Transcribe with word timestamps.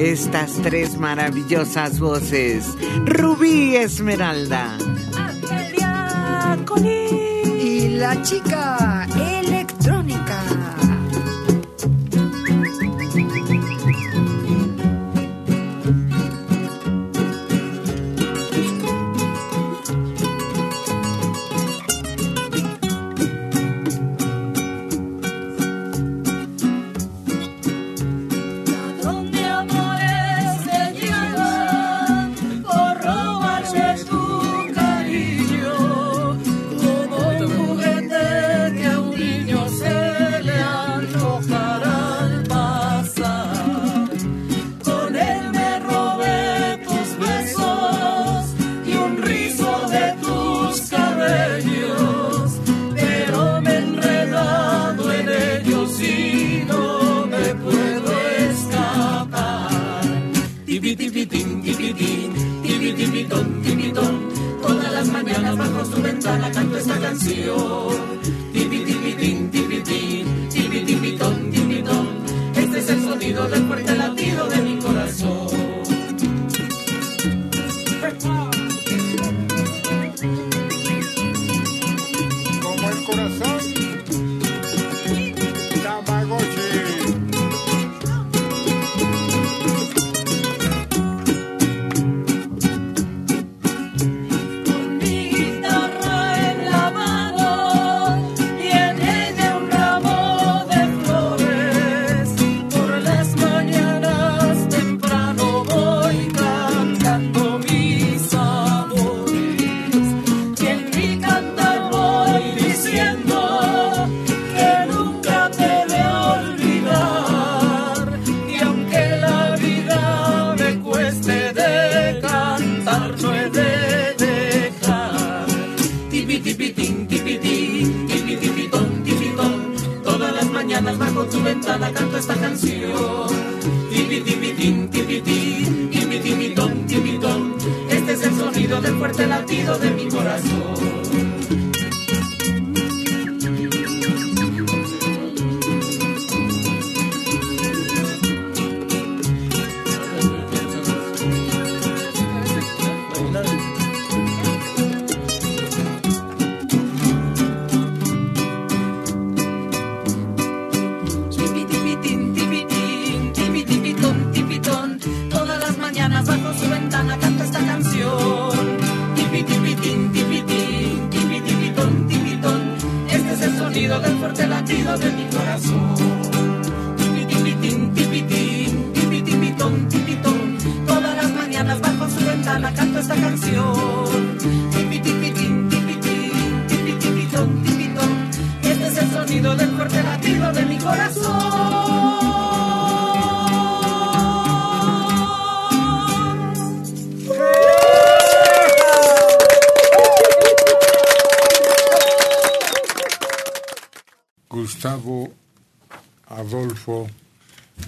estas 0.00 0.54
tres 0.62 0.96
maravillosas 0.96 2.00
voces. 2.00 2.64
Rubí 3.04 3.76
Esmeralda. 3.76 4.78
Y 7.60 7.88
la 7.88 8.22
chica 8.22 8.99
ilusión. 67.22 67.89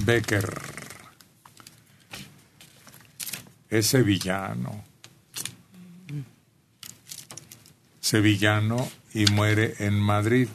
Becker 0.05 0.61
es 3.71 3.87
sevillano. 3.87 4.85
Sevillano 7.99 8.91
y 9.15 9.25
muere 9.33 9.77
en 9.79 9.99
Madrid. 9.99 10.49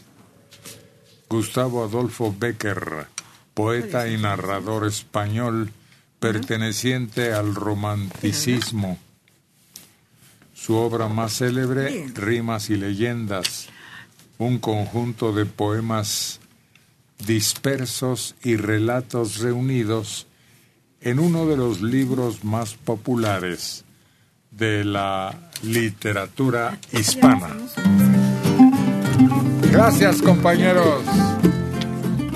Gustavo 1.27 1.83
Adolfo 1.83 2.35
Becker, 2.37 3.07
poeta 3.55 4.07
y 4.07 4.17
narrador 4.17 4.85
español 4.85 5.71
perteneciente 6.19 7.33
al 7.33 7.55
romanticismo. 7.55 8.99
Su 10.53 10.75
obra 10.75 11.07
más 11.07 11.37
célebre, 11.37 12.07
Rimas 12.13 12.69
y 12.69 12.75
Leyendas, 12.75 13.69
un 14.37 14.59
conjunto 14.59 15.33
de 15.33 15.45
poemas 15.45 16.39
dispersos 17.25 18.35
y 18.43 18.57
relatos 18.57 19.39
reunidos 19.39 20.27
en 21.01 21.19
uno 21.19 21.47
de 21.47 21.57
los 21.57 21.81
libros 21.81 22.43
más 22.43 22.75
populares 22.75 23.85
de 24.51 24.83
la 24.83 25.33
literatura 25.63 26.77
hispana. 26.91 27.49
Gracias 29.71 30.21
compañeros. 30.21 31.03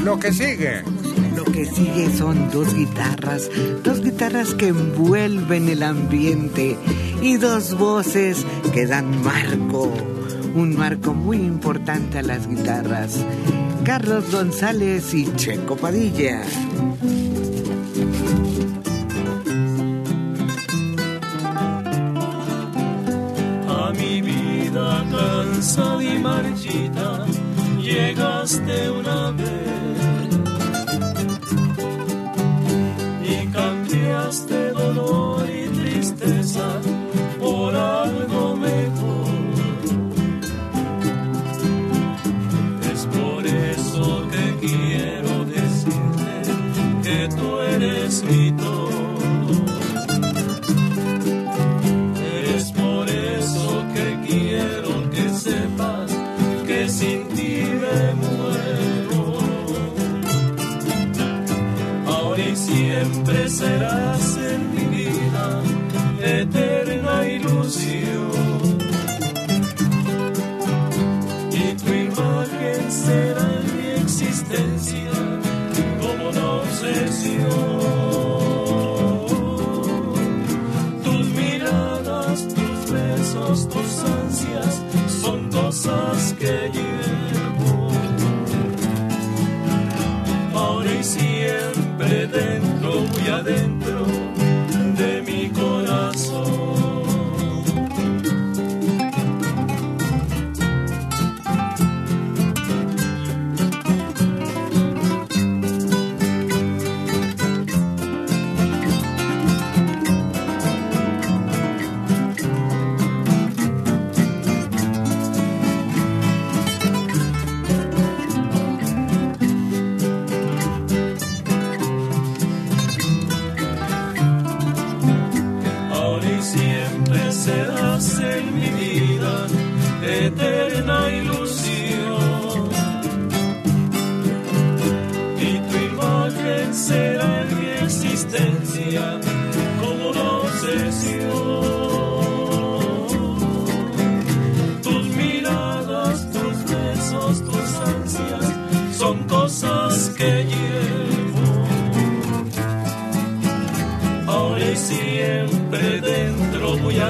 Lo 0.03 0.19
que 0.19 0.31
sigue. 0.31 0.83
Lo 1.35 1.43
que 1.45 1.65
sigue 1.65 2.15
son 2.15 2.51
dos 2.51 2.73
guitarras, 2.75 3.49
dos 3.83 4.01
guitarras 4.01 4.53
que 4.53 4.67
envuelven 4.67 5.69
el 5.69 5.81
ambiente 5.81 6.77
y 7.21 7.37
dos 7.37 7.77
voces 7.77 8.45
que 8.73 8.85
dan 8.85 9.23
marco, 9.23 9.91
un 10.55 10.75
marco 10.75 11.13
muy 11.13 11.37
importante 11.37 12.19
a 12.19 12.23
las 12.23 12.47
guitarras. 12.47 13.25
Carlos 13.83 14.31
González 14.31 15.13
y 15.13 15.33
Checo 15.35 15.75
Padilla. 15.75 16.43
A 23.67 23.91
mi 23.93 24.21
vida 24.21 25.05
cansada 25.11 26.03
y 26.03 26.19
marchita 26.19 27.25
llegaste 27.81 28.91
una 28.91 29.31
vez 29.31 29.50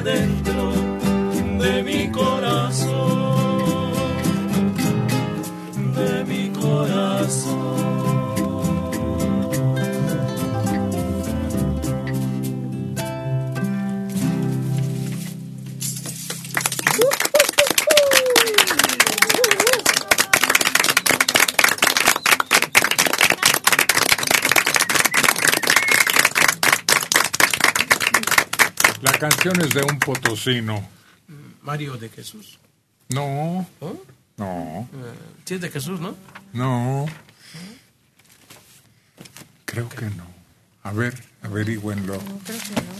de 0.03 0.40
La 29.01 29.11
canción 29.13 29.59
es 29.61 29.71
de 29.73 29.83
un 29.83 29.97
potosino. 29.99 30.87
Mario 31.61 31.97
de 31.97 32.09
Jesús. 32.09 32.59
No, 33.09 33.67
¿no? 33.81 33.97
no, 34.37 34.89
Eh, 34.93 35.13
sí 35.45 35.55
es 35.55 35.61
de 35.61 35.69
Jesús, 35.69 35.99
¿no? 35.99 36.15
no. 36.53 37.05
Creo 39.65 39.89
que 39.89 40.05
no. 40.05 40.25
A 40.83 40.93
ver, 40.93 41.21
averigüenlo. 41.41 42.19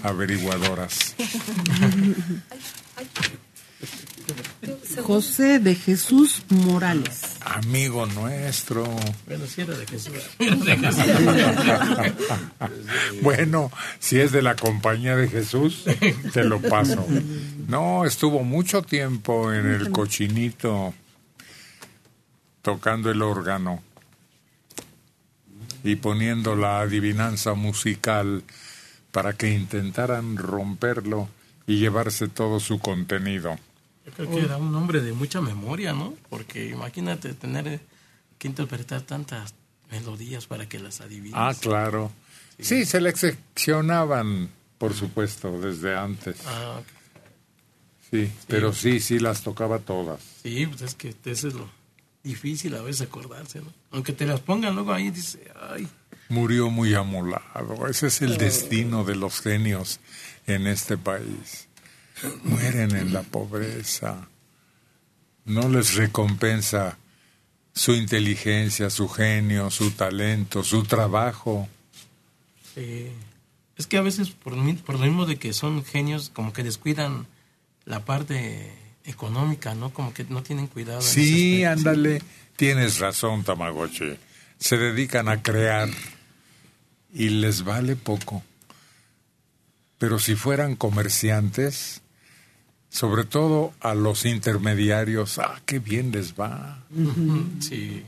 Averiguadoras. 0.04 1.16
José 5.04 5.60
de 5.60 5.76
Jesús 5.76 6.44
Morales. 6.50 7.22
Amigo 7.44 8.06
nuestro. 8.06 8.86
Bueno, 9.28 9.46
sí 9.48 9.62
era 9.62 9.78
de 9.78 9.88
Jesús. 9.88 10.14
Bueno, 13.22 13.72
si 14.00 14.20
es 14.20 14.32
de 14.32 14.42
la 14.42 14.56
compañía 14.56 15.16
de 15.16 15.28
Jesús, 15.28 15.86
te 16.34 16.44
lo 16.44 16.62
paso. 16.62 17.06
No, 17.68 18.06
estuvo 18.06 18.44
mucho 18.44 18.82
tiempo 18.82 19.54
en 19.54 19.68
el 19.68 19.92
cochinito 19.92 20.94
tocando 22.62 23.12
el 23.12 23.22
órgano 23.22 23.82
y 25.84 25.96
poniendo 25.96 26.56
la 26.56 26.82
adivinanza 26.82 27.54
musical 27.54 28.44
para 29.12 29.34
que 29.34 29.52
intentaran 29.52 30.38
romperlo 30.38 31.28
y 31.68 31.80
llevarse 31.80 32.28
todo 32.28 32.60
su 32.60 32.80
contenido. 32.80 33.58
Yo 34.06 34.12
creo 34.14 34.30
que 34.32 34.40
era 34.42 34.58
un 34.58 34.74
hombre 34.76 35.02
de 35.02 35.14
mucha 35.14 35.42
memoria, 35.42 35.94
¿no? 35.94 36.14
Porque 36.30 36.70
imagínate 36.70 37.34
tener 37.34 37.80
que 38.38 38.48
interpretar 38.48 39.02
tantas 39.02 39.54
melodías 39.92 40.48
para 40.48 40.68
que 40.68 40.80
las 40.80 41.02
adivines. 41.02 41.36
Ah, 41.36 41.54
claro. 41.60 42.12
Sí, 42.60 42.86
se 42.86 43.02
le 43.02 43.16
seccionaban, 43.16 44.50
por 44.78 44.94
supuesto, 44.94 45.60
desde 45.60 45.96
antes. 45.96 46.38
Ah, 46.46 46.80
ok. 46.80 46.88
Sí, 48.10 48.32
pero 48.48 48.74
sí, 48.74 49.00
sí 49.00 49.20
las 49.20 49.42
tocaba 49.42 49.80
todas. 49.80 50.20
sí, 50.44 50.66
pues 50.68 50.82
es 50.82 50.96
que 50.96 51.16
eso 51.26 51.48
es 51.48 51.54
lo 51.54 51.70
difícil 52.24 52.76
a 52.76 52.82
veces 52.82 53.08
acordarse, 53.08 53.60
¿no? 53.60 53.74
Aunque 53.92 54.12
te 54.14 54.26
las 54.26 54.42
pongan 54.42 54.76
luego 54.76 54.92
ahí, 54.94 55.10
dice, 55.12 55.40
ay, 55.60 55.88
Murió 56.32 56.70
muy 56.70 56.94
amolado. 56.94 57.88
Ese 57.90 58.08
es 58.08 58.22
el 58.22 58.38
destino 58.38 59.04
de 59.04 59.16
los 59.16 59.42
genios 59.42 60.00
en 60.48 60.66
este 60.66 60.98
país. 60.98 61.68
Mueren 62.44 62.96
en 62.96 63.14
la 63.14 63.24
pobreza. 63.24 64.28
No 65.46 65.70
les 65.70 65.96
recompensa 65.96 66.98
su 67.74 67.94
inteligencia, 67.94 68.90
su 68.90 69.08
genio, 69.10 69.70
su 69.70 69.92
talento, 69.92 70.64
su 70.64 70.84
trabajo. 70.84 71.68
Sí. 72.76 73.08
Es 73.78 73.88
que 73.88 73.98
a 73.98 74.02
veces, 74.02 74.30
por, 74.30 74.54
por 74.84 75.00
lo 75.00 75.06
mismo 75.06 75.26
de 75.26 75.38
que 75.38 75.54
son 75.54 75.84
genios, 75.84 76.30
como 76.30 76.54
que 76.54 76.64
descuidan 76.64 77.26
la 77.86 78.06
parte 78.06 78.72
económica, 79.06 79.74
¿no? 79.74 79.92
Como 79.92 80.14
que 80.14 80.24
no 80.26 80.44
tienen 80.44 80.68
cuidado. 80.68 81.02
Sí, 81.02 81.64
ándale. 81.64 82.22
Tienes 82.56 83.00
razón, 83.00 83.44
Tamagotchi. 83.44 84.18
Se 84.60 84.78
dedican 84.78 85.28
a 85.30 85.42
crear 85.42 85.90
y 87.14 87.30
les 87.30 87.64
vale 87.64 87.96
poco. 87.96 88.44
Pero 89.98 90.20
si 90.20 90.36
fueran 90.36 90.76
comerciantes, 90.76 92.02
sobre 92.92 93.24
todo 93.24 93.72
a 93.80 93.96
los 93.96 94.26
intermediarios, 94.26 95.40
ah, 95.40 95.62
qué 95.66 95.80
bien 95.80 96.12
les 96.12 96.34
va. 96.34 96.84
Sí, 97.62 98.04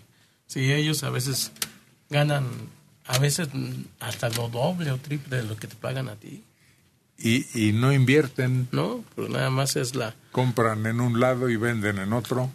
sí, 0.46 0.72
ellos 0.74 1.04
a 1.04 1.10
veces 1.10 1.54
ganan, 2.10 2.46
a 3.06 3.18
veces 3.18 3.48
hasta 4.02 4.28
lo 4.30 4.50
doble 4.50 4.92
o 4.92 4.98
triple 4.98 5.38
de 5.38 5.44
lo 5.44 5.56
que 5.56 5.68
te 5.68 5.76
pagan 5.76 6.10
a 6.10 6.16
ti, 6.16 6.44
Y, 7.18 7.46
y 7.58 7.72
no 7.72 7.94
invierten, 7.94 8.68
¿no? 8.74 9.06
Pero 9.16 9.30
nada 9.30 9.50
más 9.50 9.78
es 9.78 9.96
la... 9.96 10.14
compran 10.34 10.86
en 10.86 11.00
un 11.00 11.20
lado 11.22 11.50
y 11.50 11.56
venden 11.56 11.98
en 12.00 12.12
otro. 12.12 12.52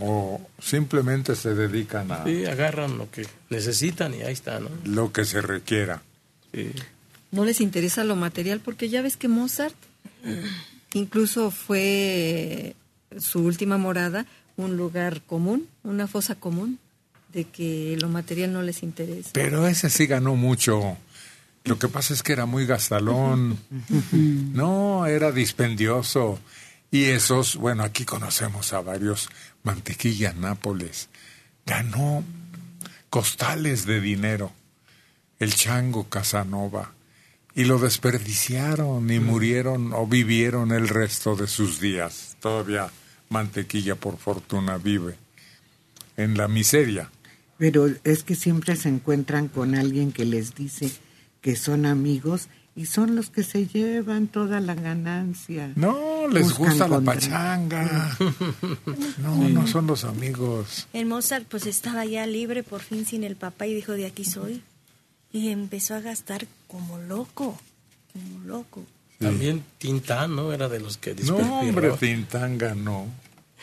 O 0.00 0.40
simplemente 0.62 1.34
se 1.34 1.56
dedican 1.56 2.12
a 2.12 2.22
Sí, 2.22 2.46
agarran 2.46 2.96
lo 2.96 3.10
que 3.10 3.26
necesitan 3.50 4.14
y 4.14 4.22
ahí 4.22 4.32
está, 4.32 4.60
¿no? 4.60 4.68
lo 4.84 5.12
que 5.12 5.24
se 5.24 5.40
requiera. 5.42 6.00
Sí. 6.54 6.70
No 7.32 7.44
les 7.44 7.60
interesa 7.60 8.04
lo 8.04 8.14
material 8.14 8.60
porque 8.60 8.88
ya 8.88 9.02
ves 9.02 9.16
que 9.16 9.26
Mozart 9.26 9.74
incluso 10.94 11.50
fue 11.50 12.76
su 13.18 13.40
última 13.40 13.78
morada 13.78 14.26
un 14.56 14.76
lugar 14.76 15.22
común, 15.22 15.68
una 15.84 16.06
fosa 16.06 16.34
común, 16.34 16.78
de 17.32 17.44
que 17.44 17.96
lo 18.00 18.08
material 18.08 18.52
no 18.52 18.62
les 18.62 18.82
interesa. 18.82 19.30
Pero 19.32 19.66
ese 19.66 19.88
sí 19.88 20.06
ganó 20.06 20.34
mucho. 20.34 20.96
Lo 21.64 21.78
que 21.78 21.88
pasa 21.88 22.14
es 22.14 22.22
que 22.22 22.32
era 22.32 22.46
muy 22.46 22.66
gastalón. 22.66 23.58
No, 24.12 25.06
era 25.06 25.30
dispendioso. 25.30 26.40
Y 26.90 27.04
esos, 27.04 27.56
bueno, 27.56 27.84
aquí 27.84 28.04
conocemos 28.04 28.72
a 28.72 28.80
varios. 28.80 29.28
Mantequilla 29.62 30.32
Nápoles. 30.32 31.08
Ganó 31.64 32.24
costales 33.10 33.86
de 33.86 34.00
dinero. 34.00 34.52
El 35.38 35.54
chango 35.54 36.08
Casanova. 36.08 36.92
Y 37.58 37.64
lo 37.64 37.78
desperdiciaron 37.78 39.10
y 39.10 39.18
murieron 39.18 39.92
o 39.92 40.06
vivieron 40.06 40.70
el 40.70 40.86
resto 40.88 41.34
de 41.34 41.48
sus 41.48 41.80
días. 41.80 42.36
Todavía 42.40 42.88
mantequilla 43.30 43.96
por 43.96 44.16
fortuna 44.16 44.78
vive 44.78 45.16
en 46.16 46.36
la 46.36 46.46
miseria. 46.46 47.10
Pero 47.58 47.88
es 48.04 48.22
que 48.22 48.36
siempre 48.36 48.76
se 48.76 48.88
encuentran 48.88 49.48
con 49.48 49.74
alguien 49.74 50.12
que 50.12 50.24
les 50.24 50.54
dice 50.54 50.90
que 51.40 51.56
son 51.56 51.84
amigos 51.84 52.48
y 52.76 52.86
son 52.86 53.16
los 53.16 53.28
que 53.30 53.42
se 53.42 53.66
llevan 53.66 54.28
toda 54.28 54.60
la 54.60 54.76
ganancia. 54.76 55.72
No, 55.74 56.28
les 56.28 56.44
Buscan 56.44 56.66
gusta 56.68 56.86
la 56.88 56.94
contra- 56.96 57.14
pachanga. 57.14 58.16
No, 59.18 59.48
no 59.48 59.66
son 59.66 59.88
los 59.88 60.04
amigos. 60.04 60.86
El 60.92 61.06
Mozart 61.06 61.44
pues 61.48 61.66
estaba 61.66 62.04
ya 62.04 62.24
libre 62.26 62.62
por 62.62 62.80
fin 62.82 63.04
sin 63.04 63.24
el 63.24 63.34
papá 63.34 63.66
y 63.66 63.74
dijo 63.74 63.92
de 63.94 64.06
aquí 64.06 64.24
soy. 64.24 64.62
Y 65.32 65.50
empezó 65.50 65.94
a 65.94 66.00
gastar 66.00 66.46
como 66.66 66.98
loco, 66.98 67.58
como 68.12 68.44
loco. 68.44 68.84
También 69.18 69.64
Tintán, 69.78 70.36
¿no? 70.36 70.52
Era 70.52 70.68
de 70.68 70.80
los 70.80 70.96
que 70.96 71.14
No, 71.14 71.36
hombre. 71.36 71.90
Tintán 71.98 72.56
ganó. 72.56 73.06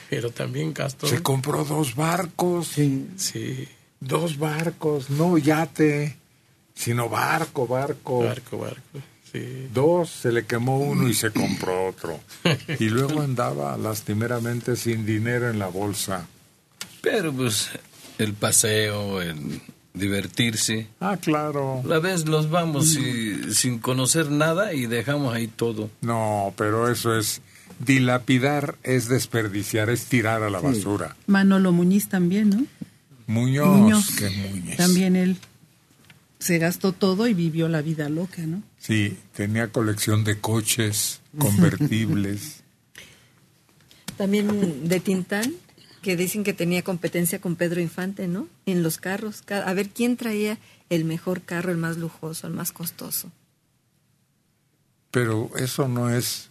Pero 0.09 0.29
también 0.31 0.73
gastó. 0.73 1.07
Se 1.07 1.21
compró 1.23 1.63
dos 1.63 1.95
barcos. 1.95 2.67
Sí. 2.67 3.07
Sí, 3.15 3.67
Dos 3.99 4.37
barcos, 4.37 5.09
no 5.09 5.37
yate, 5.37 6.17
sino 6.75 7.09
barco, 7.09 7.65
barco. 7.65 8.19
barco, 8.23 8.57
barco. 8.59 8.99
Sí. 9.31 9.67
Dos, 9.73 10.09
se 10.09 10.31
le 10.31 10.45
quemó 10.45 10.77
uno 10.79 11.07
y 11.07 11.13
se 11.13 11.31
compró 11.31 11.87
otro. 11.87 12.19
Y 12.79 12.89
luego 12.89 13.21
andaba 13.21 13.77
lastimeramente 13.77 14.75
sin 14.75 15.05
dinero 15.05 15.49
en 15.49 15.57
la 15.59 15.67
bolsa. 15.67 16.27
Pero 17.01 17.33
pues 17.33 17.69
el 18.17 18.33
paseo, 18.33 19.21
el 19.21 19.61
divertirse. 19.95 20.87
Ah, 20.99 21.17
claro. 21.21 21.81
A 21.91 21.99
veces 21.99 22.27
los 22.27 22.49
vamos 22.49 22.95
y- 22.95 23.53
sin 23.53 23.79
conocer 23.79 24.29
nada 24.31 24.73
y 24.73 24.85
dejamos 24.85 25.33
ahí 25.33 25.47
todo. 25.47 25.89
No, 26.01 26.53
pero 26.57 26.89
eso 26.91 27.17
es 27.17 27.41
dilapidar, 27.79 28.75
es 28.83 29.07
desperdiciar, 29.09 29.89
es 29.89 30.05
tirar 30.05 30.43
a 30.43 30.49
la 30.49 30.59
basura. 30.59 31.15
Manolo 31.27 31.71
Muñiz 31.71 32.07
también, 32.09 32.49
¿no? 32.49 32.65
Muñoz, 33.27 33.67
Muñoz. 33.77 34.15
que 34.15 34.29
Muñez. 34.29 34.77
También 34.77 35.15
él 35.15 35.37
se 36.39 36.57
gastó 36.59 36.91
todo 36.91 37.27
y 37.27 37.33
vivió 37.33 37.67
la 37.67 37.81
vida 37.81 38.07
loca, 38.07 38.43
¿no? 38.43 38.61
Sí, 38.77 39.17
tenía 39.35 39.69
colección 39.71 40.23
de 40.23 40.37
coches 40.39 41.21
convertibles. 41.37 42.61
También 44.17 44.87
de 44.87 44.99
Tintán, 44.99 45.53
que 46.05 46.15
dicen 46.15 46.43
que 46.43 46.53
tenía 46.53 46.83
competencia 46.83 47.41
con 47.41 47.55
Pedro 47.55 47.81
Infante, 47.81 48.27
¿no? 48.27 48.47
En 48.67 48.83
los 48.83 48.99
carros. 48.99 49.41
Ca- 49.43 49.67
A 49.67 49.73
ver 49.73 49.89
quién 49.89 50.17
traía 50.17 50.59
el 50.91 51.03
mejor 51.03 51.41
carro, 51.41 51.71
el 51.71 51.77
más 51.79 51.97
lujoso, 51.97 52.45
el 52.45 52.53
más 52.53 52.71
costoso. 52.71 53.31
Pero 55.11 55.49
eso 55.57 55.87
no 55.87 56.09
es 56.09 56.49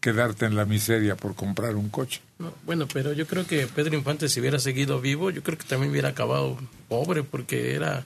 quedarte 0.00 0.46
en 0.46 0.56
la 0.56 0.64
miseria 0.64 1.16
por 1.16 1.34
comprar 1.34 1.76
un 1.76 1.88
coche. 1.90 2.20
No, 2.38 2.52
bueno, 2.64 2.86
pero 2.92 3.12
yo 3.12 3.26
creo 3.26 3.46
que 3.46 3.66
Pedro 3.66 3.94
Infante 3.96 4.28
si 4.28 4.40
hubiera 4.40 4.58
seguido 4.58 5.00
vivo, 5.00 5.30
yo 5.30 5.42
creo 5.42 5.58
que 5.58 5.64
también 5.64 5.90
hubiera 5.92 6.10
acabado 6.10 6.56
pobre 6.88 7.22
porque 7.22 7.74
era 7.74 8.04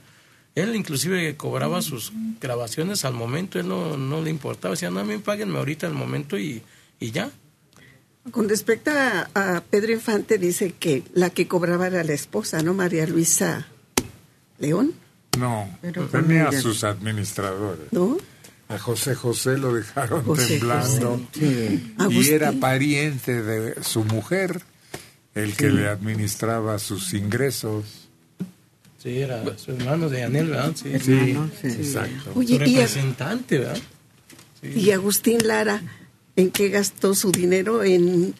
él 0.55 0.75
inclusive 0.75 1.37
cobraba 1.37 1.81
sus 1.83 2.13
grabaciones 2.41 3.05
al 3.05 3.15
momento, 3.15 3.61
él 3.61 3.69
no, 3.69 3.97
no 3.97 4.21
le 4.23 4.31
importaba, 4.31 4.75
decía, 4.75 4.91
no, 4.91 4.99
a 5.01 5.05
mí 5.05 5.19
páguenme 5.19 5.59
ahorita 5.59 5.87
al 5.87 5.95
momento 5.95 6.37
y, 6.39 6.63
y 6.99 7.13
ya. 7.13 7.31
Con 8.31 8.49
respecto 8.49 8.91
a, 8.91 9.29
a 9.35 9.61
Pedro 9.63 9.93
Infante, 9.93 10.39
dice 10.39 10.73
que 10.79 11.03
la 11.15 11.31
que 11.31 11.47
cobraba 11.49 11.87
era 11.87 12.03
la 12.05 12.13
esposa, 12.13 12.63
¿no? 12.63 12.75
María 12.75 13.07
Luisa 13.07 13.67
León, 14.59 14.93
No, 15.39 15.69
Pero 15.83 16.07
tenía 16.07 16.49
mira. 16.49 16.61
sus 16.61 16.85
administradores. 16.85 17.93
¿no? 17.93 18.19
A 18.69 18.79
José 18.79 19.15
José 19.15 19.57
lo 19.57 19.73
dejaron 19.73 20.25
José 20.25 20.59
temblando. 20.59 21.21
Sí. 21.33 21.95
Y 22.11 22.29
era 22.31 22.53
pariente 22.53 23.43
de 23.43 23.83
su 23.83 24.05
mujer, 24.05 24.61
el 25.35 25.55
que 25.57 25.71
le 25.71 25.89
administraba 25.89 26.79
sus 26.79 27.15
ingresos. 27.15 28.09
Sí, 29.03 29.19
era 29.21 29.43
su 29.57 29.71
hermano 29.71 30.09
de 30.11 30.25
Anel, 30.25 30.49
¿verdad? 30.51 30.73
Sí, 30.75 30.91
Hermano, 30.93 31.51
sí. 31.63 31.69
Exacto. 31.69 32.33
Oye, 32.35 32.55
y, 32.55 32.57
a- 32.57 32.65
representante, 32.65 33.59
¿verdad? 33.59 33.79
y 34.63 34.91
Agustín 34.91 35.39
Lara, 35.47 35.81
¿en 36.39 36.51
qué 36.51 36.69
gastó 36.71 37.15
su 37.15 37.33
dinero? 37.33 37.83
En 37.85 38.35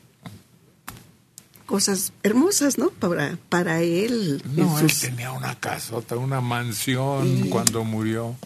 cosas 1.67 2.13
hermosas, 2.23 2.79
¿no? 2.79 2.91
Para, 2.91 3.37
para 3.49 3.83
él. 3.83 4.43
No, 4.57 4.79
él 4.79 4.91
tenía 4.99 5.33
una 5.33 5.55
casota, 5.57 6.17
una 6.17 6.41
mansión 6.41 7.49
cuando 7.51 7.85
murió. 7.85 8.37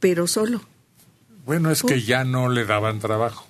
pero 0.00 0.26
solo. 0.26 0.62
Bueno, 1.44 1.70
es 1.70 1.82
que 1.82 2.00
ya 2.02 2.24
no 2.24 2.48
le 2.48 2.64
daban 2.64 3.00
trabajo. 3.00 3.46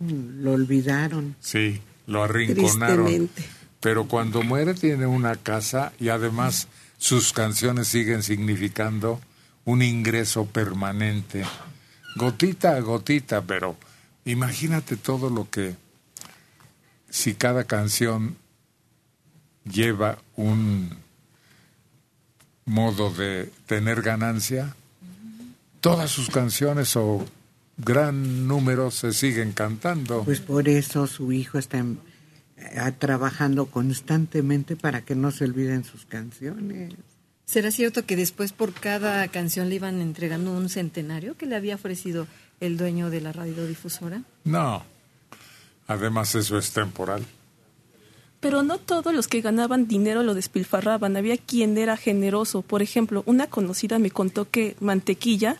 Mm, 0.00 0.42
Lo 0.42 0.52
olvidaron. 0.52 1.36
Sí, 1.38 1.80
lo 2.08 2.24
arrinconaron. 2.24 3.04
Tristemente. 3.06 3.44
Pero 3.80 4.08
cuando 4.08 4.42
muere 4.42 4.74
tiene 4.74 5.06
una 5.06 5.36
casa 5.36 5.92
y 6.00 6.08
además 6.08 6.66
sus 6.98 7.32
canciones 7.32 7.86
siguen 7.86 8.24
significando 8.24 9.20
un 9.64 9.82
ingreso 9.82 10.46
permanente. 10.46 11.44
Gotita 12.18 12.74
a 12.74 12.80
gotita, 12.80 13.42
pero 13.42 13.76
imagínate 14.24 14.96
todo 14.96 15.30
lo 15.30 15.48
que 15.48 15.76
si 17.08 17.34
cada 17.34 17.62
canción 17.62 18.36
lleva 19.64 20.18
un 20.34 20.90
modo 22.64 23.12
de 23.12 23.52
tener 23.66 24.02
ganancia, 24.02 24.74
todas 25.80 26.10
sus 26.10 26.28
canciones 26.28 26.96
o 26.96 27.24
gran 27.76 28.48
número 28.48 28.90
se 28.90 29.12
siguen 29.12 29.52
cantando. 29.52 30.24
Pues 30.24 30.40
por 30.40 30.68
eso 30.68 31.06
su 31.06 31.30
hijo 31.30 31.56
está 31.58 31.78
eh, 31.78 32.92
trabajando 32.98 33.66
constantemente 33.66 34.74
para 34.74 35.02
que 35.02 35.14
no 35.14 35.30
se 35.30 35.44
olviden 35.44 35.84
sus 35.84 36.04
canciones. 36.04 36.94
¿Será 37.48 37.70
cierto 37.70 38.04
que 38.04 38.14
después 38.14 38.52
por 38.52 38.74
cada 38.74 39.26
canción 39.28 39.70
le 39.70 39.76
iban 39.76 40.02
entregando 40.02 40.52
un 40.52 40.68
centenario 40.68 41.34
que 41.34 41.46
le 41.46 41.56
había 41.56 41.76
ofrecido 41.76 42.26
el 42.60 42.76
dueño 42.76 43.08
de 43.08 43.22
la 43.22 43.32
radiodifusora? 43.32 44.22
No. 44.44 44.84
Además 45.86 46.34
eso 46.34 46.58
es 46.58 46.72
temporal. 46.72 47.24
Pero 48.40 48.62
no 48.62 48.76
todos 48.76 49.14
los 49.14 49.28
que 49.28 49.40
ganaban 49.40 49.88
dinero 49.88 50.22
lo 50.22 50.34
despilfarraban, 50.34 51.16
había 51.16 51.38
quien 51.38 51.78
era 51.78 51.96
generoso. 51.96 52.60
Por 52.60 52.82
ejemplo, 52.82 53.22
una 53.24 53.46
conocida 53.46 53.98
me 53.98 54.10
contó 54.10 54.50
que 54.50 54.76
Mantequilla, 54.80 55.56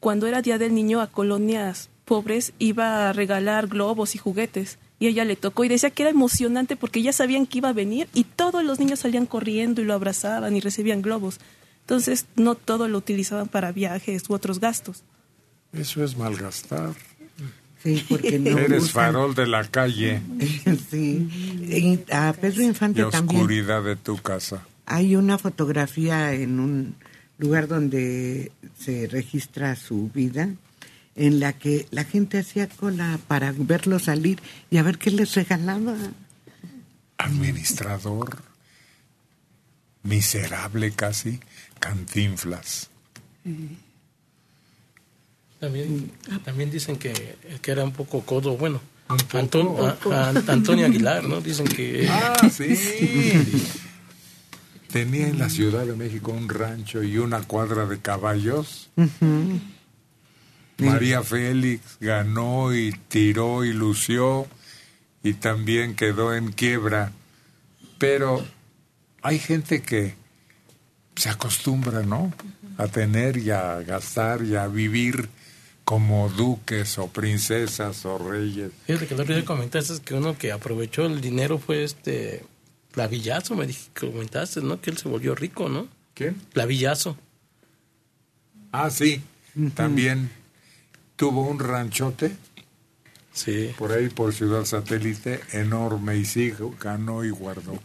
cuando 0.00 0.26
era 0.26 0.42
Día 0.42 0.58
del 0.58 0.74
Niño 0.74 1.00
a 1.00 1.06
colonias 1.06 1.88
pobres, 2.04 2.52
iba 2.58 3.08
a 3.08 3.12
regalar 3.12 3.68
globos 3.68 4.16
y 4.16 4.18
juguetes. 4.18 4.78
Y 5.00 5.06
ella 5.06 5.24
le 5.24 5.36
tocó 5.36 5.64
y 5.64 5.68
decía 5.68 5.90
que 5.90 6.02
era 6.02 6.10
emocionante 6.10 6.74
porque 6.76 7.02
ya 7.02 7.12
sabían 7.12 7.46
que 7.46 7.58
iba 7.58 7.68
a 7.68 7.72
venir 7.72 8.08
y 8.14 8.24
todos 8.24 8.64
los 8.64 8.80
niños 8.80 8.98
salían 9.00 9.26
corriendo 9.26 9.80
y 9.80 9.84
lo 9.84 9.94
abrazaban 9.94 10.56
y 10.56 10.60
recibían 10.60 11.02
globos. 11.02 11.38
Entonces, 11.82 12.26
no 12.36 12.54
todo 12.56 12.88
lo 12.88 12.98
utilizaban 12.98 13.48
para 13.48 13.70
viajes 13.72 14.28
u 14.28 14.34
otros 14.34 14.58
gastos. 14.60 15.04
Eso 15.72 16.02
es 16.02 16.16
malgastar. 16.16 16.94
Sí, 17.82 18.04
porque 18.08 18.40
no 18.40 18.58
Eres 18.58 18.82
usan- 18.84 18.92
farol 18.92 19.34
de 19.36 19.46
la 19.46 19.62
calle 19.64 20.20
sí. 20.90 21.28
Y 21.62 22.00
a 22.12 22.32
Pedro 22.32 22.62
Infante 22.62 23.04
también 23.04 23.36
oscuridad 23.40 23.84
de 23.84 23.94
tu 23.94 24.16
casa. 24.18 24.66
hay 24.84 25.14
una 25.14 25.38
fotografía 25.38 26.32
en 26.34 26.58
un 26.58 26.94
lugar 27.38 27.68
donde 27.68 28.50
se 28.76 29.06
registra 29.06 29.76
su 29.76 30.10
vida 30.12 30.48
en 31.18 31.40
la 31.40 31.52
que 31.52 31.86
la 31.90 32.04
gente 32.04 32.38
hacía 32.38 32.68
cola 32.68 33.18
para 33.28 33.52
verlo 33.56 33.98
salir 33.98 34.40
y 34.70 34.76
a 34.78 34.82
ver 34.82 34.96
qué 34.98 35.10
les 35.10 35.34
regalaba. 35.34 35.96
Administrador, 37.18 38.38
miserable 40.02 40.92
casi, 40.92 41.40
cantinflas. 41.80 42.88
También, 45.60 46.12
también 46.44 46.70
dicen 46.70 46.96
que, 46.96 47.36
que 47.60 47.70
era 47.70 47.82
un 47.84 47.92
poco 47.92 48.22
codo, 48.22 48.56
bueno, 48.56 48.80
¿Un 49.08 49.16
poco? 49.16 49.38
Anton- 49.38 50.12
a- 50.12 50.28
a- 50.28 50.52
Antonio 50.52 50.86
Aguilar, 50.86 51.24
¿no? 51.24 51.40
Dicen 51.40 51.66
que... 51.66 52.06
Ah, 52.10 52.48
sí. 52.50 52.76
Tenía 54.92 55.28
en 55.28 55.38
la 55.38 55.48
Ciudad 55.50 55.84
de 55.84 55.94
México 55.96 56.30
un 56.30 56.48
rancho 56.48 57.02
y 57.02 57.18
una 57.18 57.42
cuadra 57.42 57.86
de 57.86 57.98
caballos. 57.98 58.88
María 60.78 61.22
Félix 61.22 61.96
ganó 62.00 62.74
y 62.74 62.92
tiró 63.08 63.64
y 63.64 63.72
lució 63.72 64.46
y 65.22 65.34
también 65.34 65.94
quedó 65.96 66.34
en 66.34 66.52
quiebra. 66.52 67.12
Pero 67.98 68.44
hay 69.22 69.38
gente 69.38 69.82
que 69.82 70.14
se 71.16 71.28
acostumbra, 71.30 72.02
¿no? 72.02 72.32
A 72.76 72.86
tener 72.86 73.36
y 73.38 73.50
a 73.50 73.80
gastar 73.82 74.42
y 74.42 74.54
a 74.54 74.68
vivir 74.68 75.28
como 75.84 76.28
duques 76.28 76.98
o 76.98 77.08
princesas 77.08 78.04
o 78.04 78.18
reyes. 78.18 78.70
Fíjate 78.86 79.06
que 79.08 79.14
otro 79.14 79.34
día 79.34 79.44
comentaste 79.44 79.94
que 80.04 80.14
uno 80.14 80.38
que 80.38 80.52
aprovechó 80.52 81.06
el 81.06 81.20
dinero 81.20 81.58
fue 81.58 81.82
este 81.82 82.44
Clavillazo, 82.92 83.54
me 83.56 83.66
dij- 83.66 83.88
comentaste, 83.98 84.60
¿no? 84.60 84.80
Que 84.80 84.90
él 84.90 84.98
se 84.98 85.08
volvió 85.08 85.34
rico, 85.34 85.68
¿no? 85.68 85.88
¿Quién? 86.14 86.36
Clavillazo. 86.52 87.16
Ah, 88.72 88.90
sí. 88.90 89.22
También 89.74 90.30
tuvo 91.18 91.42
un 91.42 91.58
ranchote 91.58 92.34
Sí. 93.38 93.70
Por 93.78 93.92
ahí, 93.92 94.08
por 94.08 94.34
Ciudad 94.34 94.64
Satélite, 94.64 95.40
enorme, 95.52 96.16
y 96.16 96.24
sí, 96.24 96.52
ganó 96.80 97.24
y 97.24 97.30
guardó. 97.30 97.80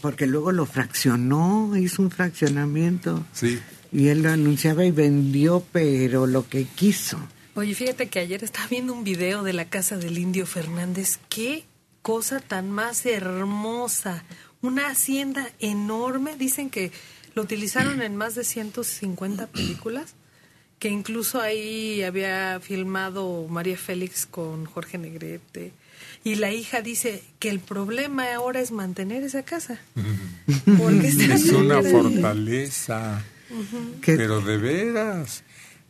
Porque 0.00 0.26
luego 0.26 0.50
lo 0.50 0.66
fraccionó, 0.66 1.76
hizo 1.76 2.02
un 2.02 2.10
fraccionamiento. 2.10 3.24
Sí. 3.32 3.60
Y 3.92 4.08
él 4.08 4.22
lo 4.22 4.30
anunciaba 4.30 4.84
y 4.84 4.90
vendió, 4.90 5.64
pero 5.70 6.26
lo 6.26 6.48
que 6.48 6.64
quiso. 6.64 7.16
Oye, 7.54 7.76
fíjate 7.76 8.08
que 8.08 8.18
ayer 8.18 8.42
estaba 8.42 8.66
viendo 8.66 8.92
un 8.92 9.04
video 9.04 9.44
de 9.44 9.52
la 9.52 9.66
casa 9.66 9.98
del 9.98 10.18
Indio 10.18 10.46
Fernández. 10.46 11.20
Qué 11.28 11.64
cosa 12.02 12.40
tan 12.40 12.68
más 12.68 13.06
hermosa. 13.06 14.24
Una 14.62 14.88
hacienda 14.88 15.48
enorme. 15.60 16.34
Dicen 16.36 16.70
que 16.70 16.90
lo 17.34 17.42
utilizaron 17.42 18.02
en 18.02 18.16
más 18.16 18.34
de 18.34 18.42
150 18.42 19.46
películas. 19.46 20.15
Que 20.78 20.88
incluso 20.88 21.40
ahí 21.40 22.02
había 22.02 22.60
filmado 22.60 23.46
María 23.48 23.78
Félix 23.78 24.26
con 24.26 24.66
Jorge 24.66 24.98
Negrete. 24.98 25.72
Y 26.22 26.34
la 26.34 26.52
hija 26.52 26.82
dice 26.82 27.22
que 27.38 27.48
el 27.48 27.60
problema 27.60 28.34
ahora 28.34 28.60
es 28.60 28.72
mantener 28.72 29.22
esa 29.22 29.42
casa. 29.42 29.80
Porque 30.78 31.08
Es 31.08 31.50
una 31.50 31.82
fortaleza. 31.82 33.24
Pero 34.04 34.40
de 34.40 34.58
veras, 34.58 35.44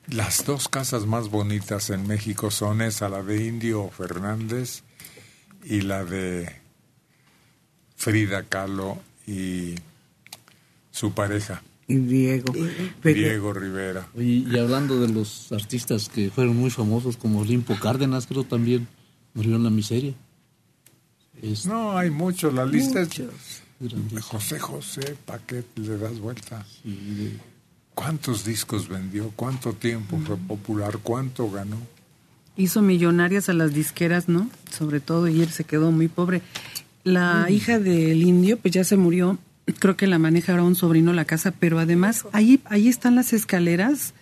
las 0.09 0.45
dos 0.45 0.69
casas 0.69 1.07
más 1.07 1.31
bonitas 1.31 1.91
en 1.91 2.07
México 2.07 2.51
son 2.51 2.83
esa, 2.83 3.09
la 3.09 3.23
de 3.23 3.45
Indio 3.45 3.89
Fernández 3.91 4.83
y 5.65 5.81
la 5.81 6.05
de 6.05 6.49
Frida 7.97 8.45
Kahlo 8.45 8.99
y 9.27 9.75
su 10.93 11.13
pareja, 11.13 11.63
Y 11.89 11.97
Diego. 11.97 12.53
Diego 13.05 13.53
Rivera. 13.53 14.09
Y, 14.17 14.51
y 14.53 14.59
hablando 14.59 14.99
de 15.01 15.09
los 15.09 15.53
artistas 15.53 16.09
que 16.09 16.31
fueron 16.31 16.57
muy 16.57 16.71
famosos, 16.71 17.17
como 17.17 17.45
Limpo 17.45 17.77
Cárdenas, 17.81 18.27
creo 18.27 18.45
también 18.45 18.89
murió 19.35 19.57
en 19.57 19.63
la 19.65 19.71
miseria. 19.71 20.15
Es 21.43 21.67
No, 21.67 21.97
hay 21.97 22.11
muchos, 22.11 22.53
la 22.53 22.65
lista 22.65 23.03
es 23.03 23.11
grandísimo. 23.79 24.23
José 24.23 24.59
José, 24.59 25.17
¿para 25.27 25.39
qué 25.47 25.63
le 25.77 25.99
das 25.99 26.19
vuelta? 26.19 26.65
Sí, 26.83 26.91
de- 26.91 27.37
¿Cuántos 27.95 28.45
discos 28.45 28.89
vendió? 28.89 29.31
¿Cuánto 29.37 29.73
tiempo 29.73 30.19
fue 30.27 30.37
popular? 30.37 30.99
¿Cuánto 31.03 31.51
ganó? 31.51 31.79
Hizo 32.57 32.83
millonarias 32.83 33.49
a 33.49 33.53
las 33.55 33.73
disqueras, 33.73 34.29
¿no? 34.29 34.51
Sobre 34.71 35.01
todo, 35.01 35.29
y 35.29 35.41
él 35.41 35.51
se 35.51 35.65
quedó 35.65 35.93
muy 35.93 36.09
pobre. 36.09 36.43
La 37.05 37.49
hija 37.51 37.79
del 37.79 38.23
indio, 38.23 38.59
pues 38.59 38.75
ya 38.75 38.83
se 38.85 38.97
murió. 38.97 39.39
Creo 39.79 39.97
que 39.97 40.07
la 40.07 40.19
maneja 40.19 40.53
ahora 40.53 40.65
un 40.65 40.77
sobrino 40.77 41.13
la 41.13 41.25
casa, 41.25 41.51
pero 41.51 41.79
además 41.79 42.25
ahí, 42.33 42.61
ahí 42.67 42.89
están 42.89 43.15
las 43.17 43.33
escaleras 43.33 44.15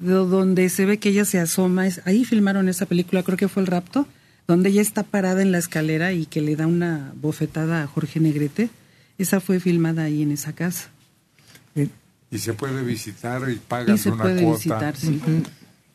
de 0.00 0.12
donde 0.12 0.68
se 0.68 0.84
ve 0.84 0.98
que 0.98 1.10
ella 1.10 1.24
se 1.24 1.38
asoma. 1.38 1.86
Es- 1.86 2.00
ahí 2.06 2.24
filmaron 2.24 2.68
esa 2.68 2.86
película, 2.86 3.22
creo 3.22 3.36
que 3.38 3.48
fue 3.48 3.62
El 3.62 3.66
Rapto, 3.68 4.06
donde 4.48 4.70
ella 4.70 4.82
está 4.82 5.02
parada 5.04 5.42
en 5.42 5.52
la 5.52 5.58
escalera 5.58 6.12
y 6.12 6.26
que 6.26 6.40
le 6.40 6.56
da 6.56 6.66
una 6.66 7.12
bofetada 7.14 7.82
a 7.82 7.86
Jorge 7.86 8.18
Negrete. 8.18 8.68
Esa 9.18 9.38
fue 9.40 9.60
filmada 9.60 10.04
ahí 10.04 10.22
en 10.22 10.32
esa 10.32 10.52
casa. 10.54 10.88
Y 12.32 12.38
se 12.38 12.54
puede 12.54 12.82
visitar 12.84 13.42
y 13.50 13.54
Y 13.54 13.56
pagas 13.56 14.00
se 14.02 14.10
una 14.10 14.22
puede 14.22 14.42
cuota. 14.42 14.56
visitar, 14.58 14.96
sí. 14.96 15.20